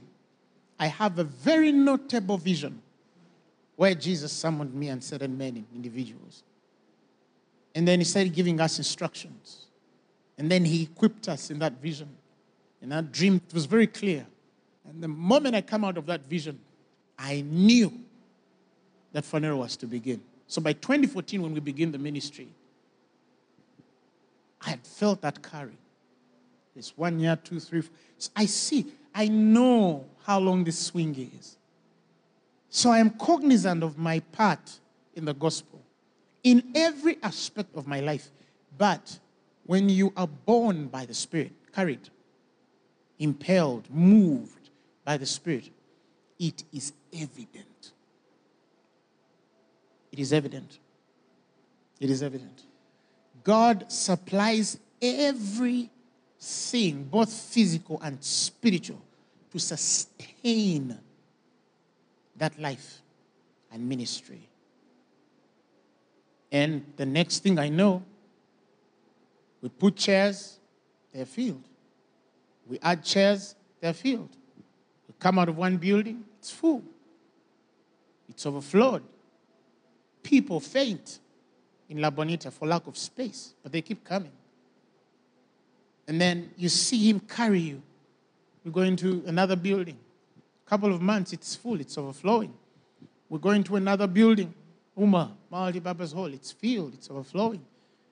I 0.80 0.88
have 0.88 1.20
a 1.20 1.24
very 1.24 1.72
notable 1.72 2.38
vision 2.38 2.82
where 3.76 3.96
Jesus 3.96 4.32
summoned 4.32 4.74
me 4.74 4.90
and 4.90 5.02
certain 5.02 5.38
many 5.38 5.64
individuals. 5.74 6.44
And 7.76 7.88
then 7.88 8.00
he 8.00 8.04
started 8.04 8.34
giving 8.34 8.60
us 8.60 8.78
instructions. 8.78 9.68
And 10.40 10.50
then 10.50 10.66
he 10.66 10.84
equipped 10.84 11.28
us 11.28 11.52
in 11.52 11.60
that 11.60 11.74
vision. 11.74 12.10
In 12.82 12.90
that 12.90 13.12
dream, 13.12 13.42
it 13.48 13.54
was 13.54 13.66
very 13.66 13.86
clear. 13.86 14.26
And 14.90 15.04
the 15.04 15.08
moment 15.08 15.54
I 15.54 15.62
come 15.62 15.84
out 15.84 15.98
of 15.98 16.06
that 16.08 16.22
vision, 16.22 16.58
I 17.20 17.42
knew 17.42 17.94
that 19.12 19.26
Phaneroo 19.26 19.58
was 19.58 19.76
to 19.78 19.86
begin. 19.86 20.22
So 20.48 20.62
by 20.62 20.74
2014, 20.74 21.42
when 21.42 21.54
we 21.54 21.60
begin 21.60 21.92
the 21.92 21.98
ministry, 21.98 22.48
I 24.66 24.72
had 24.72 24.80
felt 24.80 25.22
that 25.22 25.44
carry. 25.44 25.78
It's 26.76 26.98
one 26.98 27.20
year, 27.20 27.36
two, 27.36 27.60
three. 27.60 27.82
Four. 27.82 27.92
So 28.18 28.32
I 28.36 28.46
see 28.46 28.86
I 29.14 29.28
know 29.28 30.06
how 30.24 30.40
long 30.40 30.64
this 30.64 30.80
swing 30.80 31.30
is. 31.38 31.58
So 32.70 32.92
I 32.92 33.00
am 33.00 33.10
cognizant 33.12 33.84
of 33.84 33.98
my 33.98 34.20
part 34.20 34.80
in 35.16 35.26
the 35.26 35.34
gospel 35.34 35.82
in 36.44 36.64
every 36.76 37.18
aspect 37.22 37.76
of 37.76 37.88
my 37.88 38.00
life. 38.00 38.30
But 38.78 39.20
when 39.70 39.88
you 39.88 40.12
are 40.18 40.26
born 40.26 40.88
by 40.88 41.06
the 41.06 41.14
Spirit, 41.14 41.52
carried, 41.76 42.10
impelled, 43.20 43.88
moved 43.92 44.72
by 45.06 45.16
the 45.16 45.28
Spirit, 45.28 45.70
it 46.40 46.64
is 46.74 46.92
evident. 47.14 47.92
It 50.12 50.18
is 50.18 50.34
evident. 50.34 50.80
It 52.00 52.10
is 52.10 52.24
evident. 52.24 52.64
God 53.44 53.92
supplies 53.92 54.80
every 55.04 55.92
thing, 56.40 57.04
both 57.04 57.32
physical 57.32 58.02
and 58.02 58.18
spiritual, 58.24 59.00
to 59.52 59.60
sustain 59.60 60.98
that 62.38 62.60
life 62.60 63.04
and 63.72 63.88
ministry. 63.88 64.50
And 66.52 66.84
the 66.98 67.06
next 67.06 67.44
thing 67.44 67.60
I 67.60 67.70
know, 67.70 68.02
we 69.62 69.70
put 69.70 69.96
chairs, 69.96 70.60
they're 71.14 71.26
filled. 71.26 71.64
We 72.68 72.80
add 72.82 73.04
chairs, 73.04 73.56
they're 73.82 73.94
filled. 73.94 74.30
We 75.08 75.14
come 75.20 75.40
out 75.40 75.50
of 75.50 75.58
one 75.58 75.78
building, 75.78 76.24
it's 76.38 76.52
full. 76.52 76.84
It's 78.30 78.46
overflowed. 78.46 79.04
People 80.22 80.60
faint 80.60 81.20
in 81.90 82.00
La 82.00 82.10
Bonita 82.10 82.52
for 82.52 82.68
lack 82.68 82.86
of 82.88 82.98
space, 82.98 83.54
but 83.64 83.72
they 83.72 83.82
keep 83.82 84.04
coming. 84.04 84.32
And 86.08 86.20
then 86.22 86.52
you 86.58 86.70
see 86.70 87.10
him 87.10 87.20
carry 87.20 87.60
you. 87.60 87.82
You 88.64 88.72
go 88.72 88.82
into 88.82 89.24
another 89.26 89.56
building. 89.56 89.98
A 90.66 90.70
couple 90.70 90.94
of 90.94 91.02
months, 91.02 91.34
it's 91.34 91.56
full, 91.56 91.80
it's 91.80 91.98
overflowing. 91.98 92.54
We're 93.30 93.40
going 93.40 93.64
to 93.66 93.76
another 93.76 94.08
building, 94.08 94.54
Uma, 94.98 95.36
multi-purpose 95.50 96.12
hall. 96.12 96.34
It's 96.34 96.52
filled, 96.52 96.94
it's 96.94 97.10
overflowing. 97.10 97.66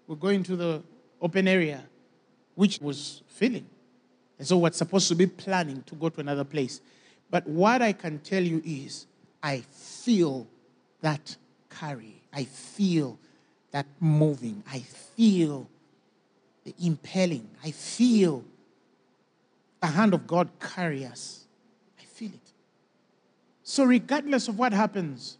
We're 0.08 0.16
going 0.16 0.44
to 0.44 0.56
the 0.56 0.84
open 1.22 1.48
area, 1.48 1.84
which 2.56 2.80
was 2.80 3.24
filling. 3.28 3.66
And 4.38 4.48
so 4.48 4.58
what's 4.58 4.78
supposed 4.78 5.08
to 5.10 5.16
be 5.16 5.28
planning 5.28 5.84
to 5.84 5.96
go 5.96 6.10
to 6.10 6.20
another 6.20 6.44
place. 6.44 6.82
But 7.30 7.48
what 7.48 7.82
I 7.82 7.94
can 7.94 8.20
tell 8.20 8.44
you 8.44 8.62
is, 8.66 9.08
I 9.42 9.62
feel 9.72 10.48
that 11.02 11.36
carry. 11.70 12.22
I 12.34 12.44
feel 12.44 13.18
that 13.72 13.86
moving. 14.00 14.64
I 14.72 14.80
feel 14.80 15.70
the 16.64 16.74
impelling. 16.80 17.50
I 17.64 17.72
feel 17.72 18.44
the 19.82 19.88
hand 19.88 20.14
of 20.14 20.28
God 20.28 20.50
carry 20.60 21.06
us. 21.06 21.46
I 22.00 22.04
feel 22.04 22.30
it. 22.30 22.52
So, 23.64 23.84
regardless 23.84 24.48
of 24.48 24.58
what 24.58 24.72
happens, 24.72 25.38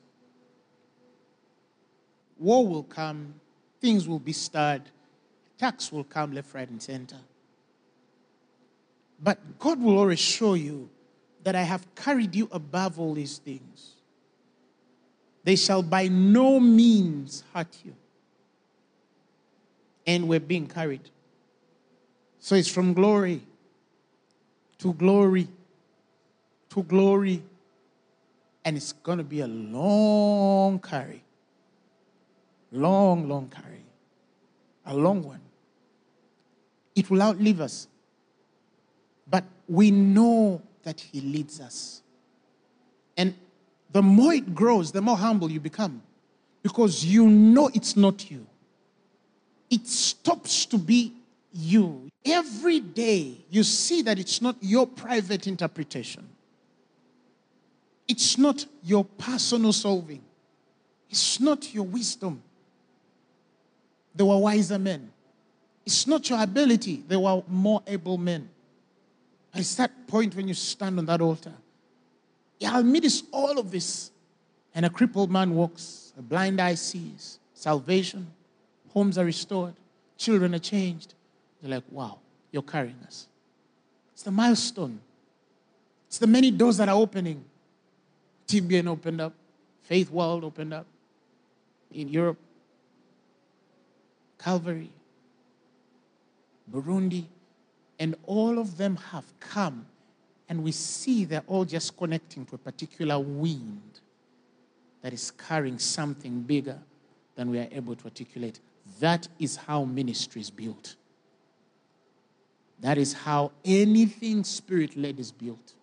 war 2.38 2.68
will 2.68 2.84
come, 2.84 3.36
things 3.80 4.08
will 4.08 4.20
be 4.20 4.34
stirred, 4.34 4.84
attacks 5.58 5.92
will 5.92 6.04
come 6.04 6.34
left, 6.34 6.54
right, 6.54 6.70
and 6.70 6.82
center. 6.82 7.18
But 9.22 9.60
God 9.60 9.82
will 9.82 9.98
always 9.98 10.20
show 10.20 10.54
you 10.54 10.90
that 11.44 11.56
I 11.56 11.64
have 11.64 11.84
carried 11.96 12.36
you 12.36 12.48
above 12.52 13.00
all 13.00 13.16
these 13.16 13.40
things. 13.40 13.94
They 15.44 15.56
shall 15.56 15.82
by 15.82 16.08
no 16.10 16.60
means 16.60 17.44
hurt 17.54 17.76
you. 17.84 17.96
And 20.06 20.28
we're 20.28 20.40
being 20.40 20.68
carried. 20.68 21.10
So 22.40 22.56
it's 22.56 22.70
from 22.70 22.94
glory 22.94 23.42
to 24.80 24.94
glory 24.94 25.48
to 26.70 26.84
glory. 26.84 27.42
And 28.64 28.78
it's 28.78 28.92
going 28.92 29.18
to 29.18 29.24
be 29.24 29.40
a 29.40 29.48
long 29.48 30.80
carry. 30.80 31.24
Long, 32.72 33.28
long 33.28 33.48
carry. 33.50 33.84
A 34.86 34.94
long 34.94 35.24
one. 35.24 35.40
It 36.98 37.10
will 37.10 37.22
outlive 37.22 37.62
us. 37.62 37.88
But 39.30 39.46
we 39.70 39.92
know 39.92 40.62
that 40.84 41.00
He 41.00 41.22
leads 41.22 41.62
us. 41.62 42.02
And 43.16 43.36
the 43.92 44.02
more 44.02 44.34
it 44.34 44.54
grows, 44.56 44.92
the 44.92 45.02
more 45.02 45.16
humble 45.16 45.50
you 45.50 45.60
become 45.60 46.02
because 46.64 47.06
you 47.06 47.28
know 47.28 47.70
it's 47.74 47.96
not 47.96 48.30
you. 48.30 48.46
It 49.70 49.88
stops 49.88 50.66
to 50.66 50.78
be 50.78 51.14
you. 51.54 52.10
Every 52.26 52.80
day 52.80 53.38
you 53.50 53.64
see 53.64 54.02
that 54.02 54.20
it's 54.20 54.42
not 54.42 54.58
your 54.60 54.88
private 54.88 55.48
interpretation, 55.48 56.28
it's 58.08 58.38
not 58.38 58.66
your 58.84 59.06
personal 59.06 59.72
solving, 59.72 60.24
it's 61.10 61.40
not 61.40 61.74
your 61.74 61.86
wisdom. 61.86 62.42
There 64.16 64.26
were 64.26 64.40
wiser 64.40 64.80
men. 64.80 65.12
It's 65.88 66.06
not 66.06 66.30
your 66.30 66.44
ability, 66.44 67.06
there 67.08 67.18
were 67.18 67.42
more 67.48 67.82
able 67.88 68.18
men. 68.18 68.50
But 69.54 69.62
It's 69.62 69.76
that 69.76 70.06
point 70.06 70.36
when 70.36 70.50
you 70.50 70.54
stand 70.54 71.00
on 71.00 71.06
that 71.06 71.22
altar. 71.22 71.54
I'll 72.62 72.84
miss 72.84 73.24
all 73.32 73.58
of 73.58 73.72
this. 73.72 74.12
And 74.76 74.86
a 74.86 74.90
crippled 74.90 75.32
man 75.32 75.56
walks, 75.56 76.12
a 76.20 76.22
blind 76.22 76.60
eye 76.60 76.76
sees, 76.76 77.40
salvation, 77.54 78.28
homes 78.94 79.18
are 79.18 79.24
restored, 79.24 79.76
children 80.18 80.54
are 80.56 80.60
changed. 80.60 81.14
They're 81.62 81.72
like, 81.72 81.86
wow, 81.90 82.20
you're 82.52 82.64
carrying 82.64 83.00
us. 83.06 83.30
It's 84.12 84.24
the 84.24 84.32
milestone. 84.32 85.00
It's 86.10 86.18
the 86.18 86.28
many 86.28 86.52
doors 86.52 86.76
that 86.78 86.90
are 86.90 86.98
opening. 86.98 87.46
TBN 88.46 88.88
opened 88.88 89.22
up, 89.22 89.32
Faith 89.84 90.12
World 90.12 90.44
opened 90.44 90.74
up 90.74 90.86
in 91.94 92.10
Europe, 92.10 92.40
Calvary, 94.38 94.90
Burundi, 96.72 97.26
and 98.00 98.16
all 98.26 98.60
of 98.60 98.78
them 98.78 98.98
have 99.12 99.26
come, 99.40 99.86
and 100.50 100.64
we 100.64 100.72
see 100.72 101.26
they're 101.26 101.44
all 101.48 101.66
just 101.66 101.98
connecting 101.98 102.46
to 102.46 102.56
a 102.56 102.58
particular 102.58 103.20
wind 103.20 104.00
that 105.02 105.14
is 105.14 105.32
carrying 105.32 105.80
something 105.80 106.42
bigger 106.42 106.80
than 107.36 107.50
we 107.50 107.60
are 107.60 107.68
able 107.72 107.96
to 107.96 108.06
articulate. 108.06 108.60
That 109.00 109.28
is 109.40 109.56
how 109.56 109.86
ministry 109.86 110.42
is 110.42 110.50
built. 110.50 110.96
That 112.80 112.98
is 112.98 113.14
how 113.14 113.52
anything 113.66 114.44
spirit 114.44 114.96
led 114.96 115.20
is 115.20 115.32
built. 115.32 115.74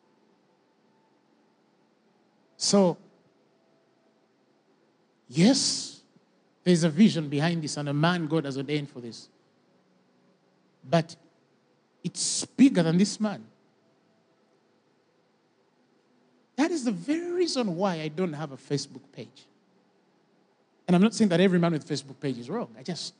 So, 2.57 2.97
yes, 5.29 6.01
there's 6.63 6.85
a 6.85 6.89
vision 6.89 7.29
behind 7.29 7.63
this 7.63 7.77
and 7.77 7.89
a 7.89 7.95
man 7.95 8.27
God 8.27 8.45
has 8.45 8.57
ordained 8.57 8.91
for 8.91 9.01
this. 9.01 9.29
But 10.89 11.17
it's 12.03 12.45
bigger 12.45 12.83
than 12.83 12.99
this 12.99 13.19
man. 13.19 13.45
That 16.57 16.71
is 16.71 16.85
the 16.85 16.93
very 16.93 17.33
reason 17.33 17.77
why 17.77 18.01
I 18.01 18.09
don't 18.09 18.33
have 18.33 18.53
a 18.53 18.57
Facebook 18.57 19.03
page. 19.13 19.47
And 20.87 20.95
I'm 20.95 21.03
not 21.03 21.15
saying 21.15 21.31
that 21.31 21.41
every 21.41 21.59
man 21.59 21.73
with 21.73 21.89
Facebook 21.89 22.21
page 22.21 22.39
is 22.39 22.51
wrong. 22.51 22.69
I 22.79 22.83
just 22.83 23.15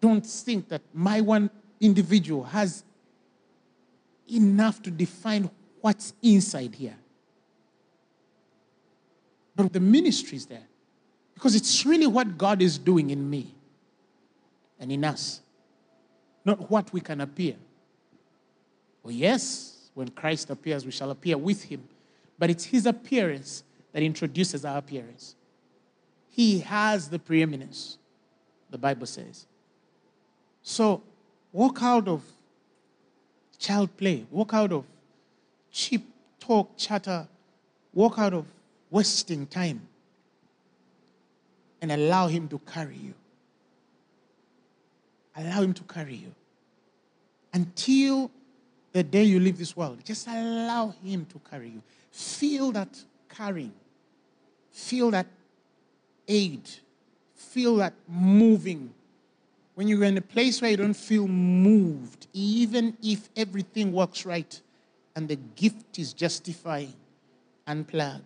don't 0.00 0.24
think 0.24 0.68
that 0.68 0.82
my 0.92 1.20
one 1.20 1.50
individual 1.80 2.44
has 2.44 2.84
enough 4.30 4.82
to 4.82 4.90
define 4.90 5.50
what's 5.80 6.12
inside 6.22 6.74
here. 6.74 6.96
But 9.54 9.72
the 9.72 9.80
ministry 9.80 10.36
is 10.36 10.46
there 10.46 10.66
because 11.34 11.54
it's 11.54 11.86
really 11.86 12.06
what 12.06 12.36
God 12.36 12.60
is 12.60 12.76
doing 12.76 13.10
in 13.10 13.28
me 13.28 13.54
and 14.78 14.92
in 14.92 15.04
us, 15.04 15.40
not 16.46 16.70
what 16.70 16.92
we 16.92 17.00
can 17.00 17.20
appear. 17.20 17.56
Well, 19.02 19.12
yes, 19.12 19.90
when 19.94 20.08
Christ 20.08 20.48
appears, 20.48 20.86
we 20.86 20.92
shall 20.92 21.10
appear 21.10 21.36
with 21.36 21.64
him, 21.64 21.82
but 22.38 22.48
it's 22.50 22.64
his 22.64 22.86
appearance 22.86 23.64
that 23.92 24.02
introduces 24.02 24.64
our 24.64 24.78
appearance. 24.78 25.34
He 26.30 26.60
has 26.60 27.08
the 27.08 27.18
preeminence, 27.18 27.98
the 28.70 28.78
Bible 28.78 29.06
says. 29.06 29.46
So, 30.62 31.02
walk 31.52 31.78
out 31.82 32.06
of 32.08 32.22
child 33.58 33.96
play, 33.96 34.26
walk 34.30 34.54
out 34.54 34.72
of 34.72 34.84
cheap 35.72 36.06
talk, 36.38 36.76
chatter, 36.76 37.26
walk 37.92 38.18
out 38.18 38.34
of 38.34 38.44
wasting 38.90 39.46
time, 39.46 39.80
and 41.80 41.90
allow 41.90 42.28
Him 42.28 42.48
to 42.48 42.58
carry 42.60 42.96
you. 42.96 43.14
Allow 45.36 45.62
Him 45.62 45.74
to 45.74 45.82
carry 45.84 46.16
you. 46.16 46.34
Until 47.52 48.30
the 48.92 49.02
day 49.02 49.24
you 49.24 49.40
leave 49.40 49.58
this 49.58 49.76
world, 49.76 49.98
just 50.04 50.26
allow 50.26 50.94
Him 51.02 51.26
to 51.26 51.40
carry 51.50 51.68
you. 51.68 51.82
Feel 52.10 52.72
that 52.72 53.02
carrying. 53.28 53.72
Feel 54.72 55.10
that 55.10 55.26
aid. 56.26 56.62
Feel 57.34 57.76
that 57.76 57.94
moving. 58.08 58.92
When 59.74 59.88
you're 59.88 60.04
in 60.04 60.16
a 60.16 60.22
place 60.22 60.62
where 60.62 60.70
you 60.70 60.76
don't 60.78 60.94
feel 60.94 61.28
moved, 61.28 62.26
even 62.32 62.96
if 63.02 63.28
everything 63.36 63.92
works 63.92 64.24
right 64.24 64.60
and 65.14 65.28
the 65.28 65.36
gift 65.36 65.98
is 65.98 66.12
justifying, 66.12 66.94
unplug. 67.66 68.22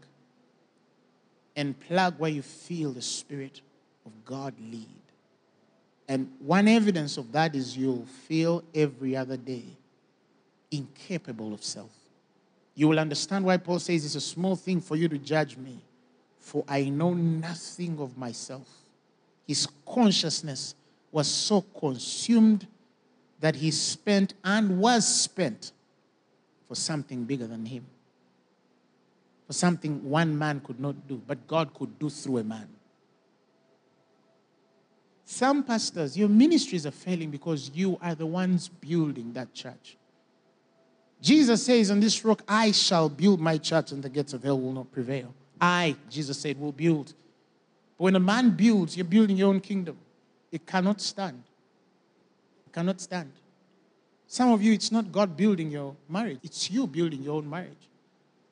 And 1.56 1.78
plug 1.80 2.18
where 2.18 2.30
you 2.30 2.42
feel 2.42 2.92
the 2.92 3.02
Spirit 3.02 3.60
of 4.06 4.12
God 4.24 4.54
lead. 4.60 4.99
And 6.10 6.28
one 6.40 6.66
evidence 6.66 7.16
of 7.18 7.30
that 7.30 7.54
is 7.54 7.76
you'll 7.76 8.04
feel 8.04 8.64
every 8.74 9.16
other 9.16 9.36
day 9.36 9.62
incapable 10.72 11.54
of 11.54 11.62
self. 11.62 11.92
You 12.74 12.88
will 12.88 12.98
understand 12.98 13.44
why 13.44 13.58
Paul 13.58 13.78
says 13.78 14.04
it's 14.04 14.16
a 14.16 14.20
small 14.20 14.56
thing 14.56 14.80
for 14.80 14.96
you 14.96 15.06
to 15.06 15.18
judge 15.18 15.56
me 15.56 15.78
for 16.40 16.64
I 16.66 16.88
know 16.88 17.14
nothing 17.14 18.00
of 18.00 18.18
myself. 18.18 18.66
His 19.46 19.68
consciousness 19.86 20.74
was 21.12 21.28
so 21.28 21.60
consumed 21.60 22.66
that 23.38 23.54
he 23.54 23.70
spent 23.70 24.34
and 24.42 24.80
was 24.80 25.06
spent 25.06 25.70
for 26.66 26.74
something 26.74 27.22
bigger 27.22 27.46
than 27.46 27.66
him, 27.66 27.86
for 29.46 29.52
something 29.52 30.10
one 30.10 30.36
man 30.36 30.58
could 30.58 30.80
not 30.80 31.06
do, 31.06 31.22
but 31.24 31.46
God 31.46 31.72
could 31.72 32.00
do 32.00 32.10
through 32.10 32.38
a 32.38 32.44
man. 32.44 32.68
Some 35.30 35.62
pastors, 35.62 36.18
your 36.18 36.28
ministries 36.28 36.84
are 36.86 36.90
failing 36.90 37.30
because 37.30 37.70
you 37.72 37.96
are 38.02 38.16
the 38.16 38.26
ones 38.26 38.66
building 38.66 39.32
that 39.34 39.54
church. 39.54 39.96
Jesus 41.22 41.64
says, 41.64 41.92
On 41.92 42.00
this 42.00 42.24
rock 42.24 42.42
I 42.48 42.72
shall 42.72 43.08
build 43.08 43.40
my 43.40 43.56
church, 43.56 43.92
and 43.92 44.02
the 44.02 44.08
gates 44.08 44.32
of 44.32 44.42
hell 44.42 44.58
will 44.58 44.72
not 44.72 44.90
prevail. 44.90 45.32
I, 45.60 45.94
Jesus 46.10 46.40
said, 46.40 46.58
will 46.58 46.72
build. 46.72 47.14
But 47.96 48.04
when 48.04 48.16
a 48.16 48.20
man 48.20 48.50
builds, 48.50 48.96
you're 48.96 49.04
building 49.04 49.36
your 49.36 49.50
own 49.50 49.60
kingdom. 49.60 49.96
It 50.50 50.66
cannot 50.66 51.00
stand. 51.00 51.44
It 52.66 52.72
cannot 52.72 53.00
stand. 53.00 53.30
Some 54.26 54.50
of 54.50 54.60
you, 54.64 54.72
it's 54.72 54.90
not 54.90 55.12
God 55.12 55.36
building 55.36 55.70
your 55.70 55.94
marriage, 56.08 56.40
it's 56.42 56.72
you 56.72 56.88
building 56.88 57.22
your 57.22 57.36
own 57.36 57.48
marriage. 57.48 57.88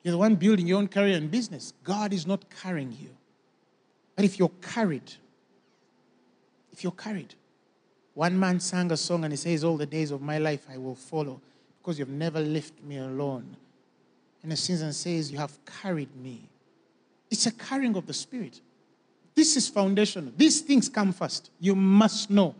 You're 0.01 0.13
the 0.13 0.17
one 0.17 0.35
building 0.35 0.65
your 0.65 0.77
own 0.77 0.87
career 0.87 1.17
and 1.17 1.29
business. 1.29 1.73
God 1.83 2.13
is 2.13 2.25
not 2.25 2.45
carrying 2.49 2.93
you. 2.93 3.09
But 4.15 4.23
if 4.23 4.39
you're 4.39 4.51
carried, 4.61 5.11
if 6.79 6.83
you're 6.83 6.93
carried, 6.93 7.35
one 8.13 8.39
man 8.39 8.57
sang 8.61 8.89
a 8.93 8.95
song 8.95 9.25
and 9.25 9.33
he 9.33 9.37
says, 9.37 9.65
All 9.65 9.75
the 9.75 9.85
days 9.85 10.11
of 10.11 10.21
my 10.21 10.37
life 10.37 10.65
I 10.71 10.77
will 10.77 10.95
follow 10.95 11.41
because 11.77 11.99
you've 11.99 12.07
never 12.07 12.39
left 12.39 12.81
me 12.81 12.99
alone. 12.99 13.57
And 14.41 14.53
he 14.53 14.55
sings 14.55 14.81
and 14.81 14.95
says, 14.95 15.29
You 15.29 15.39
have 15.39 15.57
carried 15.65 16.15
me. 16.15 16.39
It's 17.29 17.45
a 17.47 17.51
carrying 17.51 17.97
of 17.97 18.07
the 18.07 18.13
Spirit. 18.13 18.61
This 19.35 19.57
is 19.57 19.67
foundational. 19.67 20.31
These 20.37 20.61
things 20.61 20.87
come 20.87 21.11
first. 21.11 21.49
You 21.59 21.75
must 21.75 22.29
know. 22.29 22.55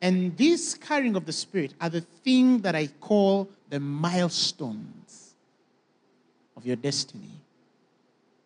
And 0.00 0.36
this 0.36 0.74
carrying 0.74 1.16
of 1.16 1.26
the 1.26 1.32
Spirit 1.32 1.74
are 1.80 1.90
the 1.90 2.02
thing 2.02 2.60
that 2.60 2.76
I 2.76 2.86
call 3.00 3.48
the 3.70 3.80
milestones 3.80 5.34
of 6.56 6.64
your 6.64 6.76
destiny. 6.76 7.40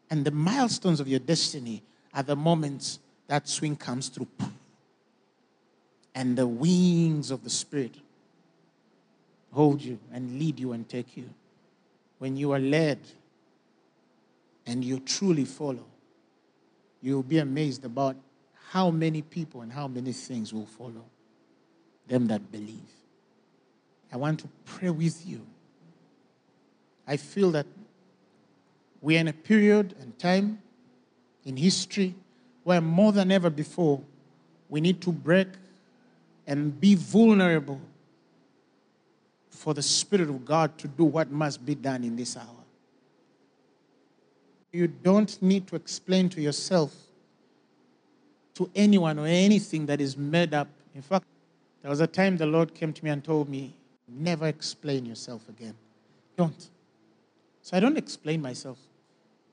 And 0.09 0.25
the 0.25 0.31
milestones 0.31 1.01
of 1.01 1.07
your 1.09 1.21
destiny 1.21 1.83
are 2.15 2.23
the 2.23 2.37
moments 2.37 2.99
that 3.27 3.47
swing 3.47 3.77
comes 3.77 4.09
through. 4.09 4.27
And 6.19 6.37
the 6.37 6.49
wings 6.49 7.31
of 7.31 7.45
the 7.45 7.51
Spirit 7.51 7.95
hold 9.53 9.81
you 9.81 10.01
and 10.13 10.37
lead 10.37 10.59
you 10.59 10.73
and 10.73 10.89
take 10.89 11.17
you. 11.17 11.31
When 12.19 12.37
you 12.37 12.51
are 12.51 12.59
led 12.59 12.99
and 14.67 14.85
you 14.85 14.99
truly 14.99 15.45
follow, 15.45 15.85
you'll 17.01 17.23
be 17.23 17.39
amazed 17.39 17.85
about 17.85 18.17
how 18.71 18.91
many 18.91 19.23
people 19.23 19.61
and 19.61 19.71
how 19.71 19.87
many 19.87 20.11
things 20.13 20.53
will 20.53 20.67
follow 20.67 21.05
them 22.09 22.27
that 22.27 22.51
believe. 22.51 22.91
I 24.13 24.17
want 24.17 24.41
to 24.41 24.49
pray 24.65 24.91
with 24.91 25.25
you. 25.25 25.47
I 27.07 27.17
feel 27.17 27.53
that 27.53 27.67
We 29.01 29.17
are 29.17 29.21
in 29.21 29.29
a 29.29 29.33
period 29.33 29.95
and 30.01 30.19
time 30.19 30.61
in 31.45 31.57
history 31.57 32.17
where 32.65 32.81
more 32.81 33.13
than 33.13 33.31
ever 33.31 33.51
before, 33.51 34.01
we 34.69 34.81
need 34.81 35.01
to 35.03 35.13
break 35.13 35.47
and 36.49 36.81
be 36.81 36.95
vulnerable 36.95 37.79
for 39.51 39.75
the 39.75 39.83
Spirit 39.83 40.31
of 40.31 40.45
God 40.47 40.77
to 40.79 40.89
do 40.89 41.05
what 41.05 41.31
must 41.31 41.65
be 41.65 41.75
done 41.75 42.03
in 42.03 42.17
this 42.17 42.37
hour. 42.39 42.65
You 44.73 44.89
don't 44.89 45.41
need 45.43 45.67
to 45.69 45.77
explain 45.77 46.31
to 46.31 46.41
yourself, 46.41 46.95
to 48.55 48.71
anyone 48.75 49.19
or 49.19 49.27
anything 49.27 49.85
that 49.87 50.01
is 50.01 50.17
made 50.17 50.55
up. 50.55 50.69
In 50.95 51.03
fact, 51.03 51.27
there 51.83 51.91
was 51.91 52.01
a 52.01 52.07
time 52.07 52.39
the 52.39 52.47
Lord 52.47 52.75
came 52.75 52.95
to 52.95 53.05
me 53.05 53.11
and 53.11 53.23
told 53.23 53.49
me, 53.49 53.75
never 54.09 54.47
explain 54.47 55.05
yourself 55.05 55.47
again. 55.51 55.75
Don't. 56.37 56.71
So 57.61 57.77
I 57.77 57.81
don't 57.81 57.99
explain 57.99 58.41
myself. 58.41 58.79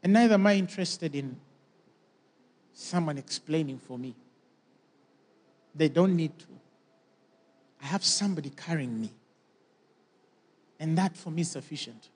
And 0.01 0.13
neither 0.13 0.35
am 0.35 0.47
I 0.47 0.55
interested 0.55 1.13
in 1.13 1.35
someone 2.73 3.17
explaining 3.17 3.79
for 3.79 3.99
me. 3.99 4.15
They 5.75 5.89
don't 5.89 6.15
need 6.15 6.37
to. 6.39 6.45
I 7.81 7.85
have 7.87 8.03
somebody 8.03 8.49
carrying 8.49 8.99
me. 8.99 9.11
And 10.79 10.97
that 10.97 11.15
for 11.15 11.29
me 11.29 11.41
is 11.41 11.51
sufficient. 11.51 12.09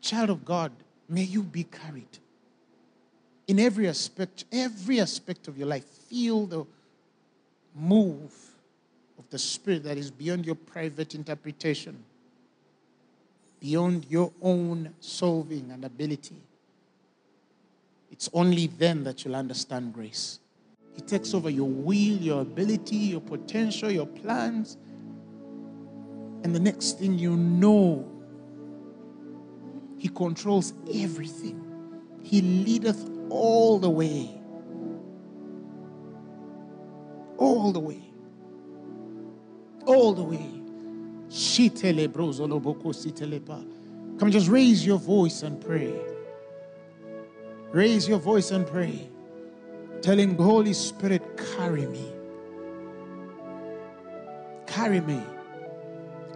Child 0.00 0.30
of 0.30 0.44
God, 0.44 0.72
may 1.08 1.22
you 1.22 1.42
be 1.42 1.64
carried. 1.64 2.18
In 3.46 3.58
every 3.58 3.88
aspect, 3.88 4.44
every 4.52 5.00
aspect 5.00 5.48
of 5.48 5.58
your 5.58 5.66
life, 5.66 5.84
feel 6.08 6.46
the 6.46 6.64
move 7.74 8.32
of 9.18 9.28
the 9.30 9.38
Spirit 9.38 9.84
that 9.84 9.98
is 9.98 10.10
beyond 10.10 10.46
your 10.46 10.54
private 10.54 11.14
interpretation, 11.14 12.02
beyond 13.60 14.06
your 14.08 14.32
own 14.40 14.94
solving 15.00 15.70
and 15.72 15.84
ability. 15.84 16.36
It's 18.10 18.30
only 18.32 18.66
then 18.66 19.04
that 19.04 19.24
you'll 19.24 19.36
understand 19.36 19.92
grace. 19.92 20.38
It 21.00 21.08
takes 21.08 21.32
over 21.32 21.48
your 21.48 21.66
will, 21.66 21.94
your 21.94 22.42
ability, 22.42 22.96
your 22.96 23.22
potential, 23.22 23.90
your 23.90 24.06
plans. 24.06 24.76
And 26.44 26.54
the 26.54 26.60
next 26.60 26.98
thing 26.98 27.18
you 27.18 27.34
know, 27.38 28.06
He 29.96 30.08
controls 30.08 30.74
everything. 30.92 31.64
He 32.22 32.42
leadeth 32.42 33.08
all 33.30 33.78
the 33.78 33.88
way. 33.88 34.28
All 37.38 37.72
the 37.72 37.80
way. 37.80 38.02
All 39.86 40.12
the 40.12 40.22
way. 40.22 40.50
Come, 44.18 44.30
just 44.30 44.48
raise 44.48 44.84
your 44.84 44.98
voice 44.98 45.42
and 45.44 45.64
pray. 45.64 45.98
Raise 47.72 48.06
your 48.06 48.18
voice 48.18 48.50
and 48.50 48.66
pray. 48.66 49.09
Telling 50.02 50.36
the 50.36 50.42
Holy 50.42 50.72
Spirit, 50.72 51.22
carry 51.36 51.86
me. 51.86 52.10
Carry 54.66 55.00
me. 55.00 55.22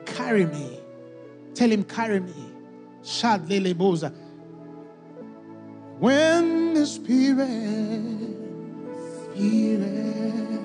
Carry 0.04 0.44
me. 0.44 0.80
Tell 1.54 1.70
him, 1.70 1.84
carry 1.84 2.20
me. 2.20 2.52
Shad 3.02 3.48
lele 3.48 3.74
boza. 3.74 4.12
When 5.98 6.74
the 6.74 6.84
Spirit, 6.84 7.48
Spirit 9.32 10.60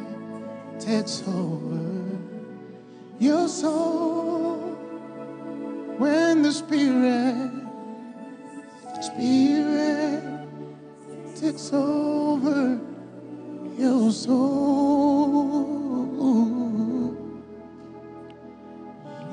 takes 0.80 1.24
over 1.26 2.18
your 3.20 3.48
soul. 3.48 4.58
When 5.98 6.42
the 6.42 6.52
Spirit, 6.52 7.52
Spirit 9.02 10.24
takes 11.36 11.72
over 11.72 12.89
your 13.80 14.12
soul, 14.12 14.36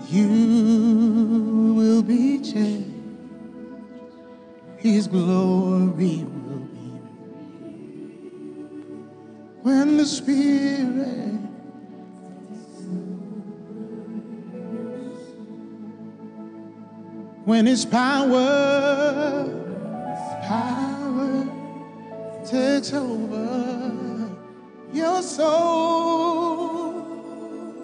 you 0.08 1.74
will 1.76 2.02
be 2.02 2.38
changed. 2.38 2.92
His 4.78 5.08
glory 5.08 6.24
will 6.24 6.60
be 6.76 6.92
when 9.62 9.96
the 9.96 10.06
Spirit 10.06 11.40
when 17.44 17.66
His 17.66 17.84
power 17.84 19.52
power 20.46 21.48
takes 22.44 22.92
over 22.92 24.05
your 24.96 25.22
soul 25.22 26.94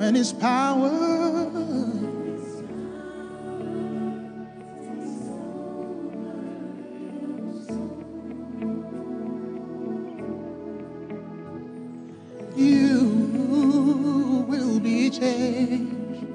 and 0.00 0.16
His 0.16 0.32
power 0.32 0.90
you 12.56 14.44
will 14.48 14.80
be 14.80 15.10
changed. 15.10 16.26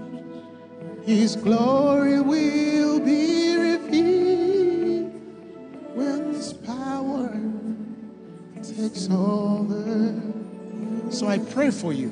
His 1.04 1.36
glory 1.36 2.22
will 2.22 2.67
So 11.28 11.32
I 11.32 11.40
pray 11.40 11.72
for 11.72 11.92
you 11.92 12.10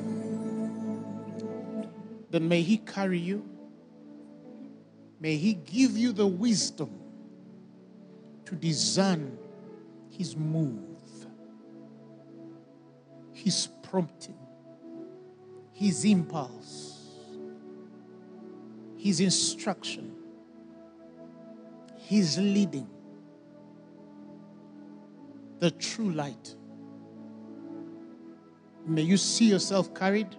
that 2.32 2.42
may 2.42 2.60
He 2.60 2.76
carry 2.76 3.18
you, 3.18 3.48
may 5.20 5.36
He 5.36 5.54
give 5.54 5.96
you 5.96 6.12
the 6.12 6.26
wisdom 6.26 6.90
to 8.44 8.54
discern 8.54 9.38
His 10.10 10.36
move, 10.36 11.00
His 13.32 13.70
prompting, 13.82 14.36
His 15.72 16.04
impulse, 16.04 17.08
His 18.98 19.20
instruction, 19.20 20.14
His 22.00 22.36
leading, 22.36 22.90
the 25.58 25.70
true 25.70 26.10
light. 26.10 26.54
May 28.86 29.02
you 29.02 29.16
see 29.16 29.46
yourself 29.46 29.92
carried. 29.94 30.36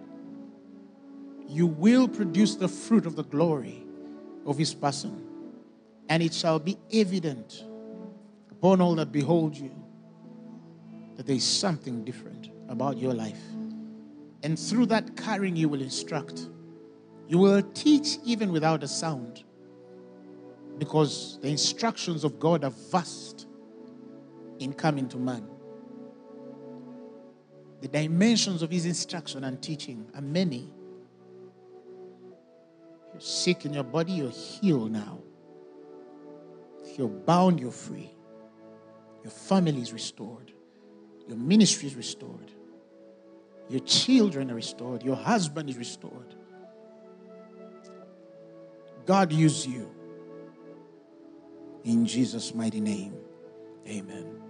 You 1.46 1.66
will 1.66 2.08
produce 2.08 2.56
the 2.56 2.68
fruit 2.68 3.06
of 3.06 3.14
the 3.14 3.24
glory 3.24 3.84
of 4.46 4.56
His 4.56 4.74
person, 4.74 5.24
and 6.08 6.22
it 6.22 6.32
shall 6.32 6.58
be 6.58 6.78
evident 6.92 7.64
upon 8.50 8.80
all 8.80 8.94
that 8.96 9.12
behold 9.12 9.56
you 9.56 9.70
that 11.16 11.26
there 11.26 11.36
is 11.36 11.44
something 11.44 12.04
different 12.04 12.50
about 12.68 12.96
your 12.96 13.12
life. 13.12 13.40
And 14.42 14.58
through 14.58 14.86
that 14.86 15.16
carrying, 15.16 15.56
you 15.56 15.68
will 15.68 15.82
instruct. 15.82 16.48
You 17.26 17.38
will 17.38 17.62
teach 17.74 18.18
even 18.24 18.52
without 18.52 18.82
a 18.82 18.88
sound. 18.88 19.42
Because 20.78 21.38
the 21.42 21.48
instructions 21.48 22.22
of 22.24 22.38
God 22.38 22.62
are 22.62 22.70
vast 22.70 23.46
in 24.60 24.72
coming 24.72 25.08
to 25.08 25.18
man. 25.18 25.46
The 27.80 27.88
dimensions 27.88 28.62
of 28.62 28.70
his 28.70 28.86
instruction 28.86 29.44
and 29.44 29.60
teaching 29.62 30.10
are 30.14 30.20
many. 30.20 30.70
You're 33.12 33.20
sick 33.20 33.64
in 33.64 33.72
your 33.72 33.84
body, 33.84 34.12
you're 34.12 34.30
healed 34.30 34.90
now. 34.90 35.18
If 36.84 36.98
you're 36.98 37.08
bound, 37.08 37.60
you're 37.60 37.70
free. 37.70 38.10
Your 39.22 39.30
family 39.30 39.80
is 39.80 39.92
restored. 39.92 40.52
Your 41.28 41.36
ministry 41.36 41.88
is 41.88 41.94
restored. 41.94 42.50
Your 43.68 43.80
children 43.80 44.50
are 44.50 44.54
restored. 44.54 45.02
Your 45.02 45.16
husband 45.16 45.68
is 45.68 45.76
restored. 45.76 46.34
God 49.04 49.32
use 49.32 49.66
you. 49.66 49.90
In 51.84 52.06
Jesus' 52.06 52.54
mighty 52.54 52.80
name. 52.80 53.14
Amen. 53.86 54.47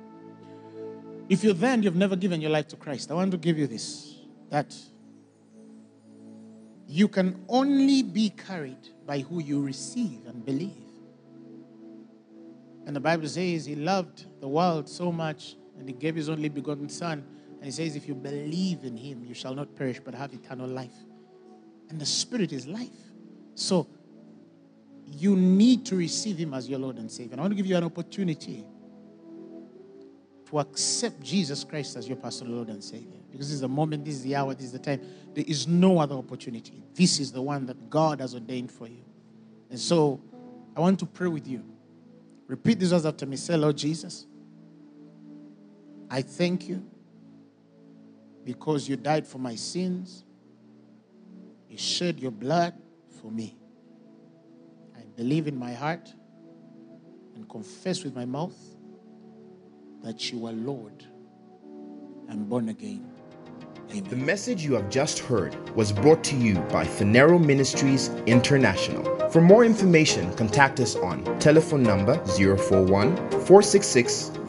If 1.28 1.44
you're 1.44 1.54
there 1.54 1.74
and 1.74 1.84
you've 1.84 1.96
never 1.96 2.16
given 2.16 2.40
your 2.40 2.50
life 2.50 2.68
to 2.68 2.76
Christ, 2.76 3.10
I 3.10 3.14
want 3.14 3.30
to 3.32 3.36
give 3.36 3.58
you 3.58 3.66
this 3.66 4.16
that 4.50 4.74
you 6.86 7.06
can 7.06 7.44
only 7.48 8.02
be 8.02 8.30
carried 8.30 8.88
by 9.06 9.20
who 9.20 9.40
you 9.40 9.60
receive 9.60 10.26
and 10.26 10.44
believe. 10.44 10.72
And 12.86 12.96
the 12.96 13.00
Bible 13.00 13.28
says 13.28 13.66
he 13.66 13.74
loved 13.74 14.24
the 14.40 14.48
world 14.48 14.88
so 14.88 15.12
much 15.12 15.56
and 15.78 15.86
he 15.86 15.94
gave 15.94 16.14
his 16.14 16.30
only 16.30 16.48
begotten 16.48 16.88
Son. 16.88 17.22
And 17.56 17.64
he 17.64 17.70
says, 17.70 17.94
if 17.94 18.08
you 18.08 18.14
believe 18.14 18.84
in 18.84 18.96
him, 18.96 19.22
you 19.22 19.34
shall 19.34 19.54
not 19.54 19.76
perish 19.76 20.00
but 20.02 20.14
have 20.14 20.32
eternal 20.32 20.66
life. 20.66 20.94
And 21.90 22.00
the 22.00 22.06
Spirit 22.06 22.52
is 22.52 22.66
life. 22.66 22.88
So 23.54 23.86
you 25.06 25.36
need 25.36 25.86
to 25.86 25.96
receive 25.96 26.36
Him 26.38 26.54
as 26.54 26.68
your 26.68 26.78
Lord 26.78 26.96
and 26.96 27.10
Savior. 27.10 27.32
And 27.32 27.40
I 27.40 27.42
want 27.42 27.52
to 27.52 27.56
give 27.56 27.66
you 27.66 27.76
an 27.76 27.84
opportunity 27.84 28.64
to 30.48 30.60
accept 30.60 31.20
Jesus 31.22 31.62
Christ 31.62 31.96
as 31.96 32.08
your 32.08 32.16
personal 32.16 32.54
Lord 32.54 32.68
and 32.68 32.82
Savior. 32.82 33.20
Because 33.30 33.48
this 33.48 33.54
is 33.54 33.60
the 33.60 33.68
moment, 33.68 34.04
this 34.04 34.14
is 34.14 34.22
the 34.22 34.34
hour, 34.36 34.54
this 34.54 34.66
is 34.66 34.72
the 34.72 34.78
time. 34.78 35.00
There 35.34 35.44
is 35.46 35.66
no 35.66 35.98
other 35.98 36.14
opportunity. 36.14 36.82
This 36.94 37.20
is 37.20 37.32
the 37.32 37.42
one 37.42 37.66
that 37.66 37.90
God 37.90 38.20
has 38.20 38.34
ordained 38.34 38.72
for 38.72 38.86
you. 38.86 39.04
And 39.70 39.78
so 39.78 40.20
I 40.74 40.80
want 40.80 40.98
to 41.00 41.06
pray 41.06 41.28
with 41.28 41.46
you. 41.46 41.62
Repeat 42.46 42.80
these 42.80 42.92
words 42.92 43.04
after 43.04 43.26
me. 43.26 43.36
Say, 43.36 43.56
Lord 43.56 43.76
Jesus, 43.76 44.26
I 46.10 46.22
thank 46.22 46.66
you 46.66 46.82
because 48.44 48.88
you 48.88 48.96
died 48.96 49.26
for 49.26 49.38
my 49.38 49.54
sins. 49.54 50.24
You 51.68 51.76
shed 51.76 52.20
your 52.20 52.30
blood 52.30 52.72
for 53.20 53.30
me. 53.30 53.58
I 54.96 55.02
believe 55.14 55.46
in 55.46 55.58
my 55.58 55.74
heart 55.74 56.10
and 57.34 57.46
confess 57.46 58.02
with 58.02 58.16
my 58.16 58.24
mouth 58.24 58.56
that 60.02 60.32
you 60.32 60.46
are 60.46 60.52
Lord 60.52 61.04
and 62.28 62.48
born 62.48 62.68
again. 62.68 63.10
Amen. 63.90 64.04
The 64.04 64.16
message 64.16 64.64
you 64.64 64.74
have 64.74 64.90
just 64.90 65.18
heard 65.18 65.56
was 65.74 65.92
brought 65.92 66.22
to 66.24 66.36
you 66.36 66.56
by 66.70 66.84
Phaneroo 66.84 67.42
Ministries 67.42 68.08
International. 68.26 69.28
For 69.30 69.40
more 69.40 69.64
information, 69.64 70.32
contact 70.34 70.78
us 70.80 70.94
on 70.96 71.24
telephone 71.38 71.82
number 71.82 72.22
041 72.26 73.16
466 73.30 74.37